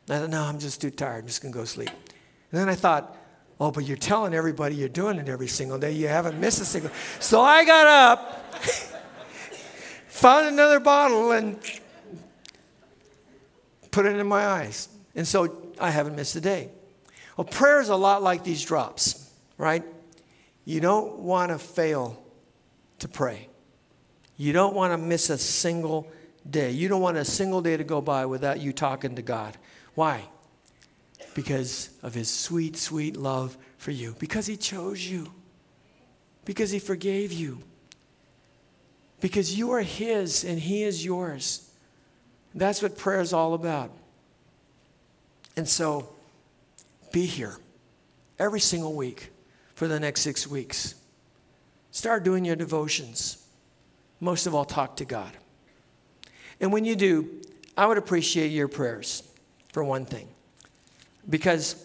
And 0.08 0.16
I 0.16 0.20
thought, 0.20 0.30
"No, 0.30 0.42
I'm 0.42 0.58
just 0.58 0.80
too 0.80 0.90
tired. 0.90 1.20
I'm 1.20 1.26
just 1.26 1.42
going 1.42 1.52
to 1.52 1.58
go 1.58 1.64
sleep." 1.64 1.90
And 1.90 2.60
then 2.60 2.68
I 2.68 2.74
thought, 2.74 3.16
"Oh, 3.60 3.70
but 3.70 3.84
you're 3.84 3.96
telling 3.96 4.34
everybody 4.34 4.74
you're 4.76 4.88
doing 4.88 5.18
it 5.18 5.28
every 5.28 5.48
single 5.48 5.78
day. 5.78 5.92
You 5.92 6.08
haven't 6.08 6.38
missed 6.38 6.60
a 6.60 6.64
single." 6.64 6.90
So 7.20 7.40
I 7.40 7.64
got 7.64 7.86
up, 7.86 8.54
found 10.08 10.46
another 10.46 10.80
bottle 10.80 11.32
and 11.32 11.58
put 13.90 14.06
it 14.06 14.16
in 14.16 14.26
my 14.26 14.46
eyes. 14.46 14.88
And 15.14 15.26
so 15.26 15.72
I 15.80 15.90
haven't 15.90 16.16
missed 16.16 16.36
a 16.36 16.40
day. 16.40 16.70
Well, 17.36 17.46
prayer 17.46 17.80
is 17.80 17.88
a 17.88 17.96
lot 17.96 18.22
like 18.22 18.44
these 18.44 18.64
drops 18.64 19.26
right? 19.58 19.84
You 20.64 20.80
don't 20.80 21.18
want 21.18 21.52
to 21.52 21.58
fail 21.58 22.22
to 23.00 23.08
pray. 23.08 23.48
You 24.36 24.52
don't 24.52 24.74
want 24.74 24.92
to 24.92 24.98
miss 24.98 25.30
a 25.30 25.38
single 25.38 26.10
day. 26.48 26.70
You 26.70 26.88
don't 26.88 27.00
want 27.00 27.16
a 27.16 27.24
single 27.24 27.62
day 27.62 27.76
to 27.76 27.84
go 27.84 28.00
by 28.00 28.26
without 28.26 28.60
you 28.60 28.72
talking 28.72 29.16
to 29.16 29.22
God. 29.22 29.56
Why? 29.94 30.24
Because 31.34 31.90
of 32.02 32.14
his 32.14 32.30
sweet, 32.30 32.76
sweet 32.76 33.16
love 33.16 33.56
for 33.78 33.90
you. 33.90 34.14
Because 34.18 34.46
he 34.46 34.56
chose 34.56 35.06
you. 35.06 35.32
Because 36.44 36.70
he 36.70 36.78
forgave 36.78 37.32
you. 37.32 37.62
Because 39.20 39.56
you 39.58 39.72
are 39.72 39.82
his 39.82 40.44
and 40.44 40.58
he 40.58 40.82
is 40.82 41.04
yours. 41.04 41.70
That's 42.54 42.82
what 42.82 42.96
prayer 42.96 43.20
is 43.20 43.32
all 43.32 43.54
about. 43.54 43.90
And 45.56 45.68
so, 45.68 46.10
be 47.12 47.24
here 47.24 47.56
every 48.38 48.60
single 48.60 48.94
week 48.94 49.30
for 49.74 49.88
the 49.88 49.98
next 49.98 50.20
six 50.20 50.46
weeks. 50.46 50.94
Start 51.90 52.24
doing 52.24 52.44
your 52.44 52.56
devotions. 52.56 53.45
Most 54.20 54.46
of 54.46 54.54
all, 54.54 54.64
talk 54.64 54.96
to 54.96 55.04
God. 55.04 55.32
And 56.60 56.72
when 56.72 56.84
you 56.84 56.96
do, 56.96 57.42
I 57.76 57.86
would 57.86 57.98
appreciate 57.98 58.48
your 58.48 58.68
prayers, 58.68 59.22
for 59.72 59.84
one 59.84 60.06
thing. 60.06 60.28
Because 61.28 61.84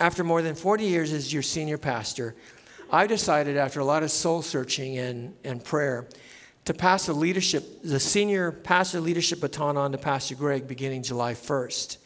after 0.00 0.24
more 0.24 0.42
than 0.42 0.54
40 0.54 0.84
years 0.84 1.12
as 1.12 1.32
your 1.32 1.42
senior 1.42 1.78
pastor, 1.78 2.34
I 2.90 3.06
decided 3.06 3.56
after 3.56 3.80
a 3.80 3.84
lot 3.84 4.02
of 4.02 4.10
soul 4.10 4.42
searching 4.42 4.96
and, 4.98 5.34
and 5.44 5.62
prayer 5.62 6.08
to 6.66 6.74
pass 6.74 7.06
the 7.06 7.12
leadership, 7.12 7.82
the 7.82 8.00
senior 8.00 8.52
pastor 8.52 9.00
leadership 9.00 9.40
baton 9.40 9.76
on 9.76 9.92
to 9.92 9.98
Pastor 9.98 10.34
Greg 10.34 10.66
beginning 10.66 11.02
July 11.02 11.34
1st. 11.34 11.98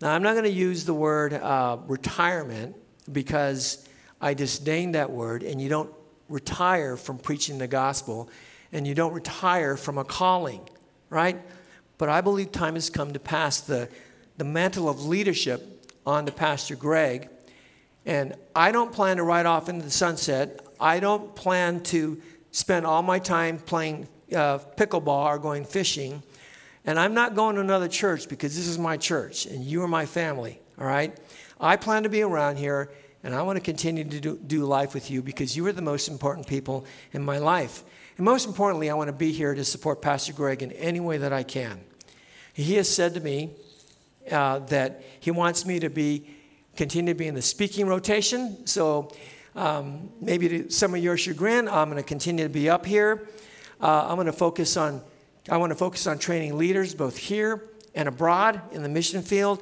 Now, 0.00 0.12
I'm 0.12 0.22
not 0.22 0.32
going 0.32 0.44
to 0.44 0.50
use 0.50 0.84
the 0.84 0.94
word 0.94 1.32
uh, 1.32 1.78
retirement 1.86 2.74
because 3.12 3.88
I 4.20 4.34
disdain 4.34 4.92
that 4.92 5.10
word, 5.10 5.44
and 5.44 5.60
you 5.60 5.68
don't 5.68 5.90
retire 6.28 6.96
from 6.96 7.18
preaching 7.18 7.58
the 7.58 7.68
gospel, 7.68 8.28
and 8.72 8.86
you 8.86 8.94
don't 8.94 9.12
retire 9.12 9.76
from 9.76 9.98
a 9.98 10.04
calling, 10.04 10.60
right? 11.10 11.40
But 11.98 12.08
I 12.08 12.20
believe 12.20 12.52
time 12.52 12.74
has 12.74 12.90
come 12.90 13.12
to 13.12 13.20
pass 13.20 13.60
the, 13.60 13.88
the 14.38 14.44
mantle 14.44 14.88
of 14.88 15.04
leadership 15.04 15.86
on 16.06 16.26
to 16.26 16.32
Pastor 16.32 16.74
Greg. 16.74 17.28
And 18.04 18.34
I 18.56 18.72
don't 18.72 18.92
plan 18.92 19.18
to 19.18 19.22
ride 19.22 19.46
off 19.46 19.68
into 19.68 19.84
the 19.84 19.90
sunset. 19.90 20.66
I 20.80 20.98
don't 20.98 21.34
plan 21.34 21.82
to 21.84 22.20
spend 22.50 22.86
all 22.86 23.02
my 23.02 23.18
time 23.18 23.58
playing 23.58 24.08
uh, 24.34 24.58
pickleball 24.58 25.26
or 25.26 25.38
going 25.38 25.64
fishing. 25.64 26.22
And 26.84 26.98
I'm 26.98 27.14
not 27.14 27.34
going 27.34 27.54
to 27.56 27.60
another 27.60 27.88
church 27.88 28.28
because 28.28 28.56
this 28.56 28.66
is 28.66 28.78
my 28.78 28.96
church 28.96 29.46
and 29.46 29.64
you 29.64 29.82
are 29.82 29.88
my 29.88 30.06
family, 30.06 30.60
all 30.78 30.86
right? 30.86 31.16
I 31.60 31.76
plan 31.76 32.02
to 32.02 32.08
be 32.08 32.22
around 32.22 32.56
here 32.56 32.90
and 33.22 33.34
I 33.34 33.42
want 33.42 33.56
to 33.56 33.60
continue 33.60 34.02
to 34.02 34.20
do, 34.20 34.36
do, 34.44 34.64
life 34.64 34.94
with 34.94 35.08
you 35.10 35.22
because 35.22 35.56
you 35.56 35.64
are 35.66 35.72
the 35.72 35.82
most 35.82 36.08
important 36.08 36.48
people 36.48 36.84
in 37.12 37.24
my 37.24 37.38
life. 37.38 37.84
And 38.16 38.24
most 38.24 38.46
importantly, 38.46 38.90
I 38.90 38.94
want 38.94 39.08
to 39.08 39.12
be 39.12 39.32
here 39.32 39.54
to 39.54 39.64
support 39.64 40.02
Pastor 40.02 40.32
Greg 40.32 40.62
in 40.62 40.72
any 40.72 41.00
way 41.00 41.18
that 41.18 41.32
I 41.32 41.42
can. 41.42 41.80
He 42.52 42.74
has 42.74 42.88
said 42.88 43.14
to 43.14 43.20
me 43.20 43.50
uh, 44.30 44.60
that 44.60 45.02
he 45.20 45.30
wants 45.30 45.64
me 45.64 45.80
to 45.80 45.88
be 45.88 46.28
continue 46.76 47.12
to 47.12 47.18
be 47.18 47.26
in 47.26 47.34
the 47.34 47.42
speaking 47.42 47.86
rotation. 47.86 48.66
So 48.66 49.12
um, 49.54 50.10
maybe 50.20 50.48
to 50.48 50.70
some 50.70 50.94
of 50.94 51.02
your 51.02 51.16
chagrin, 51.16 51.68
I'm 51.68 51.90
going 51.90 52.02
to 52.02 52.06
continue 52.06 52.44
to 52.44 52.50
be 52.50 52.70
up 52.70 52.86
here. 52.86 53.28
Uh, 53.80 54.06
I'm 54.08 54.16
going 54.16 54.26
to 54.26 54.32
focus 54.32 54.76
on 54.76 55.02
I 55.50 55.56
want 55.56 55.70
to 55.70 55.76
focus 55.76 56.06
on 56.06 56.18
training 56.18 56.56
leaders 56.56 56.94
both 56.94 57.16
here 57.16 57.68
and 57.96 58.08
abroad 58.08 58.60
in 58.70 58.82
the 58.82 58.88
mission 58.88 59.22
field. 59.22 59.60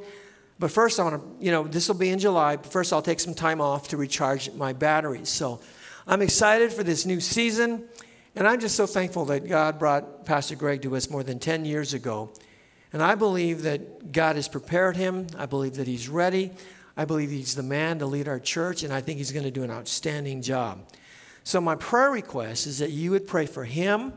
But 0.58 0.70
first, 0.70 1.00
I 1.00 1.04
want 1.04 1.22
to, 1.22 1.44
you 1.44 1.50
know, 1.50 1.64
this 1.64 1.88
will 1.88 1.94
be 1.94 2.10
in 2.10 2.18
July, 2.18 2.56
but 2.56 2.70
first 2.70 2.92
I'll 2.92 3.00
take 3.00 3.18
some 3.18 3.32
time 3.32 3.62
off 3.62 3.88
to 3.88 3.96
recharge 3.96 4.52
my 4.52 4.74
batteries. 4.74 5.30
So 5.30 5.60
I'm 6.06 6.20
excited 6.20 6.70
for 6.70 6.82
this 6.82 7.06
new 7.06 7.18
season, 7.18 7.88
and 8.36 8.46
I'm 8.46 8.60
just 8.60 8.76
so 8.76 8.86
thankful 8.86 9.24
that 9.26 9.48
God 9.48 9.78
brought 9.78 10.24
Pastor 10.24 10.56
Greg 10.56 10.82
to 10.82 10.96
us 10.96 11.10
more 11.10 11.22
than 11.22 11.38
10 11.38 11.64
years 11.64 11.94
ago. 11.94 12.30
And 12.92 13.02
I 13.02 13.14
believe 13.14 13.62
that 13.62 14.12
God 14.12 14.36
has 14.36 14.48
prepared 14.48 14.96
him. 14.96 15.26
I 15.36 15.46
believe 15.46 15.74
that 15.74 15.86
he's 15.86 16.08
ready. 16.08 16.52
I 16.96 17.04
believe 17.04 17.30
he's 17.30 17.54
the 17.54 17.62
man 17.62 17.98
to 18.00 18.06
lead 18.06 18.28
our 18.28 18.40
church, 18.40 18.82
and 18.82 18.92
I 18.92 19.00
think 19.00 19.18
he's 19.18 19.32
going 19.32 19.44
to 19.44 19.50
do 19.50 19.62
an 19.62 19.70
outstanding 19.70 20.42
job. 20.42 20.86
So, 21.44 21.60
my 21.60 21.74
prayer 21.76 22.10
request 22.10 22.66
is 22.66 22.78
that 22.80 22.90
you 22.90 23.12
would 23.12 23.26
pray 23.26 23.46
for 23.46 23.64
him 23.64 24.12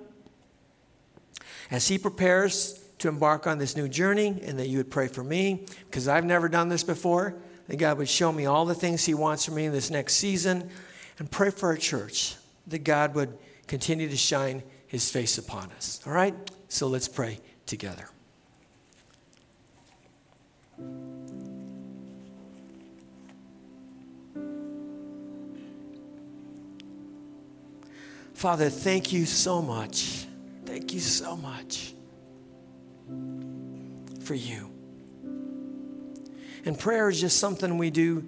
as 1.72 1.88
he 1.88 1.98
prepares 1.98 2.84
to 3.00 3.10
embark 3.10 3.48
on 3.48 3.58
this 3.58 3.76
new 3.76 3.88
journey 3.88 4.40
and 4.44 4.58
that 4.60 4.68
you 4.68 4.78
would 4.78 4.90
pray 4.90 5.08
for 5.08 5.24
me 5.24 5.66
because 5.86 6.08
I've 6.08 6.26
never 6.26 6.50
done 6.50 6.70
this 6.70 6.84
before. 6.84 7.36
That 7.68 7.78
God 7.78 7.98
would 7.98 8.10
show 8.10 8.32
me 8.32 8.46
all 8.46 8.66
the 8.66 8.76
things 8.76 9.06
He 9.06 9.14
wants 9.14 9.46
for 9.46 9.52
me 9.52 9.66
in 9.66 9.72
this 9.72 9.90
next 9.90 10.16
season 10.16 10.70
and 11.20 11.32
pray 11.32 11.50
for 11.50 11.70
our 11.70 11.78
church 11.78 12.36
that 12.68 12.84
God 12.84 13.16
would 13.16 13.38
continue 13.74 14.08
to 14.08 14.16
shine 14.16 14.62
His 14.86 15.10
face 15.10 15.40
upon 15.40 15.72
us. 15.72 16.00
All 16.06 16.14
right? 16.14 16.36
So 16.68 16.86
let's 16.86 17.08
pray 17.08 17.40
together. 17.66 18.08
Father, 28.36 28.70
thank 28.70 29.12
you 29.12 29.26
so 29.26 29.60
much. 29.60 30.28
Thank 30.68 30.94
you 30.94 31.00
so 31.00 31.36
much 31.36 31.96
for 34.24 34.36
you. 34.36 34.70
And 36.64 36.78
prayer 36.78 37.10
is 37.10 37.20
just 37.20 37.40
something 37.40 37.80
we 37.80 37.90
do 37.90 38.24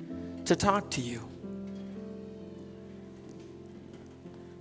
to 0.45 0.55
talk 0.55 0.89
to 0.91 1.01
you. 1.01 1.34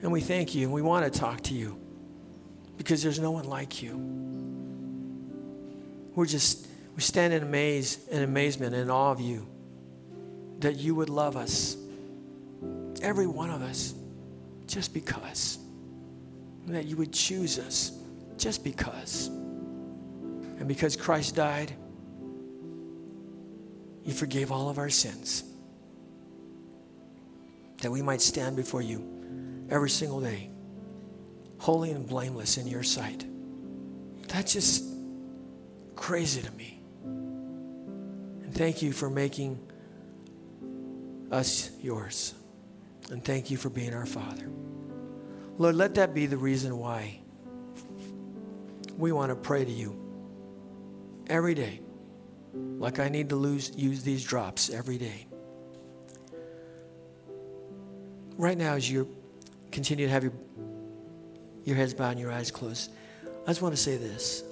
And 0.04 0.12
we 0.12 0.20
thank 0.20 0.54
you 0.54 0.66
and 0.66 0.72
we 0.74 0.82
want 0.82 1.10
to 1.10 1.18
talk 1.18 1.40
to 1.44 1.54
you 1.54 1.80
because 2.76 3.02
there's 3.02 3.18
no 3.18 3.30
one 3.30 3.46
like 3.46 3.82
you. 3.82 3.96
We're 6.14 6.26
just, 6.26 6.68
we 6.94 7.00
stand 7.00 7.32
in 7.32 7.42
amaze, 7.42 8.06
and 8.12 8.22
amazement 8.22 8.74
and 8.74 8.90
awe 8.90 9.12
of 9.12 9.20
you 9.20 9.48
that 10.58 10.76
you 10.76 10.94
would 10.94 11.08
love 11.08 11.38
us, 11.38 11.78
every 13.00 13.26
one 13.26 13.48
of 13.48 13.62
us, 13.62 13.94
just 14.66 14.92
because. 14.92 15.56
And 16.66 16.74
that 16.74 16.84
you 16.84 16.98
would 16.98 17.12
choose 17.12 17.58
us 17.58 17.98
just 18.36 18.62
because. 18.62 19.28
And 19.28 20.68
because 20.68 20.96
Christ 20.96 21.34
died, 21.34 21.72
He 24.02 24.12
forgave 24.12 24.52
all 24.52 24.68
of 24.68 24.76
our 24.76 24.90
sins. 24.90 25.44
That 27.80 27.90
we 27.90 28.02
might 28.02 28.20
stand 28.20 28.54
before 28.54 28.82
you 28.82 29.13
every 29.70 29.90
single 29.90 30.20
day 30.20 30.50
holy 31.64 31.92
and 31.92 32.06
blameless 32.06 32.58
in 32.58 32.66
your 32.66 32.82
sight. 32.82 33.24
That's 34.28 34.52
just 34.52 34.84
crazy 35.96 36.42
to 36.42 36.52
me. 36.52 36.82
And 37.04 38.52
thank 38.54 38.82
you 38.82 38.92
for 38.92 39.08
making 39.08 39.58
us 41.30 41.70
yours. 41.80 42.34
And 43.10 43.24
thank 43.24 43.50
you 43.50 43.56
for 43.56 43.70
being 43.70 43.94
our 43.94 44.04
Father. 44.04 44.50
Lord, 45.56 45.76
let 45.76 45.94
that 45.94 46.12
be 46.12 46.26
the 46.26 46.36
reason 46.36 46.76
why 46.76 47.20
we 48.98 49.12
want 49.12 49.30
to 49.30 49.36
pray 49.36 49.64
to 49.64 49.72
you 49.72 49.98
every 51.28 51.54
day, 51.54 51.80
like 52.52 52.98
I 52.98 53.08
need 53.08 53.30
to 53.30 53.36
lose, 53.36 53.72
use 53.74 54.02
these 54.02 54.22
drops 54.22 54.68
every 54.68 54.98
day. 54.98 55.26
Right 58.36 58.58
now, 58.58 58.74
as 58.74 58.90
you 58.90 59.23
continue 59.74 60.06
to 60.06 60.12
have 60.12 60.22
your, 60.22 60.32
your 61.64 61.76
heads 61.76 61.92
bowed 61.92 62.12
and 62.12 62.20
your 62.20 62.30
eyes 62.30 62.50
closed, 62.50 62.92
I 63.42 63.48
just 63.48 63.60
want 63.60 63.74
to 63.74 63.80
say 63.80 63.96
this. 63.96 64.44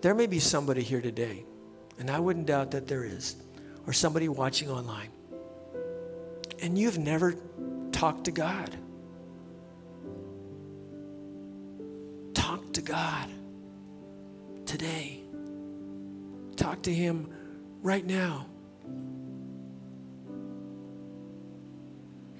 There 0.00 0.14
may 0.14 0.26
be 0.26 0.38
somebody 0.38 0.82
here 0.82 1.02
today, 1.02 1.44
and 1.98 2.08
I 2.08 2.20
wouldn't 2.20 2.46
doubt 2.46 2.70
that 2.70 2.86
there 2.86 3.04
is, 3.04 3.34
or 3.86 3.92
somebody 3.92 4.28
watching 4.28 4.70
online, 4.70 5.10
and 6.62 6.78
you've 6.78 6.98
never 6.98 7.34
talked 7.90 8.24
to 8.24 8.30
God. 8.30 8.76
Talk 12.32 12.72
to 12.74 12.80
God 12.80 13.28
today. 14.66 15.20
Talk 16.54 16.82
to 16.82 16.94
Him 16.94 17.28
right 17.82 18.06
now. 18.06 18.46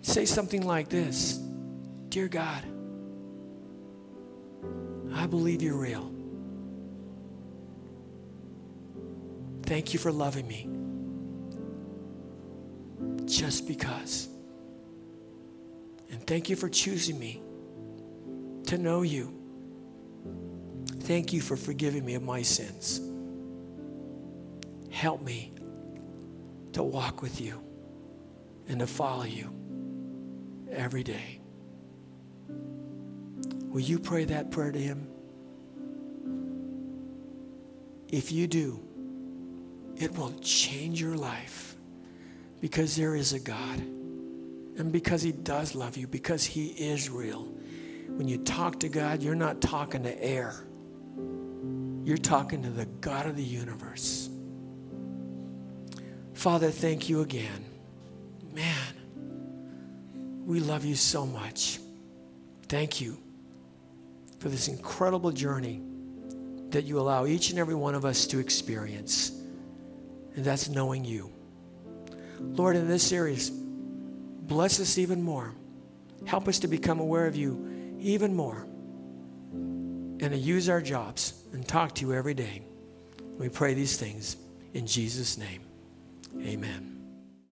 Say 0.03 0.25
something 0.27 0.65
like 0.65 0.89
this 0.89 1.48
Dear 2.09 2.29
God, 2.29 2.65
I 5.13 5.27
believe 5.27 5.61
you're 5.61 5.77
real. 5.77 6.13
Thank 9.65 9.93
you 9.93 9.99
for 9.99 10.11
loving 10.11 10.49
me 10.49 10.69
just 13.27 13.69
because. 13.69 14.29
And 16.11 16.27
thank 16.27 16.49
you 16.49 16.57
for 16.57 16.71
choosing 16.71 17.19
me 17.19 17.43
to 18.67 18.79
know 18.79 19.03
you. 19.03 19.35
Thank 21.01 21.33
you 21.35 21.43
for 21.43 21.57
forgiving 21.57 22.05
me 22.05 22.15
of 22.15 22.23
my 22.23 22.41
sins. 22.41 23.01
Help 24.91 25.23
me 25.23 25.53
to 26.73 26.83
walk 26.83 27.21
with 27.21 27.41
you 27.41 27.63
and 28.69 28.81
to 28.81 28.87
follow 28.87 29.25
you 29.25 29.53
every 30.71 31.03
day. 31.03 31.38
Will 33.79 33.85
you 33.85 34.01
pray 34.01 34.25
that 34.25 34.51
prayer 34.51 34.73
to 34.73 34.79
Him? 34.81 35.07
If 38.09 38.33
you 38.33 38.49
do, 38.49 38.83
it 39.97 40.19
will 40.19 40.33
change 40.41 41.01
your 41.01 41.15
life 41.15 41.77
because 42.61 42.97
there 42.97 43.15
is 43.15 43.35
a 43.35 43.39
God 43.39 43.79
and 43.79 44.91
because 44.91 45.23
He 45.23 45.31
does 45.31 45.77
love 45.77 45.97
you, 45.97 46.09
because 46.09 46.45
He 46.45 46.71
is 46.71 47.09
real. 47.09 47.45
When 48.09 48.27
you 48.27 48.39
talk 48.39 48.81
to 48.81 48.89
God, 48.89 49.23
you're 49.23 49.37
not 49.37 49.61
talking 49.61 50.03
to 50.03 50.25
air, 50.25 50.57
you're 52.03 52.17
talking 52.17 52.61
to 52.65 52.71
the 52.71 52.87
God 53.01 53.27
of 53.27 53.37
the 53.37 53.45
universe. 53.45 54.29
Father, 56.35 56.73
thank 56.73 57.09
you 57.09 57.21
again. 57.21 57.65
Man, 58.53 58.97
we 60.47 60.59
love 60.59 60.85
you 60.85 60.97
so 60.97 61.25
much. 61.25 61.79
Thank 62.67 63.01
you 63.01 63.19
for 64.39 64.49
this 64.49 64.69
incredible 64.69 65.33
journey 65.33 65.83
that 66.71 66.85
you 66.85 66.99
allow 67.01 67.27
each 67.27 67.51
and 67.51 67.59
every 67.59 67.75
one 67.75 67.95
of 67.95 68.05
us 68.05 68.27
to 68.29 68.39
experience, 68.39 69.31
and 70.35 70.45
that's 70.45 70.69
knowing 70.69 71.05
you. 71.05 71.33
Lord, 72.41 72.77
in 72.77 72.89
this 72.89 73.03
series, 73.03 73.51
bless 73.51 74.81
us 74.81 74.99
even 74.99 75.23
more. 75.23 75.55
Help 76.27 76.49
us 76.49 76.59
to 76.61 76.69
become 76.69 77.01
aware 77.01 77.27
of 77.27 77.37
you 77.37 77.97
even 77.99 78.35
more 78.35 78.67
and 80.21 80.31
to 80.31 80.37
use 80.37 80.69
our 80.69 80.81
jobs 80.81 81.45
and 81.53 81.67
talk 81.67 81.95
to 81.97 82.07
you 82.07 82.13
every 82.13 82.35
day. 82.35 82.63
We 83.39 83.49
pray 83.49 83.75
these 83.75 83.97
things 83.97 84.37
in 84.75 84.87
Jesus' 84.87 85.39
name. 85.39 85.63
Amen. 86.41 86.98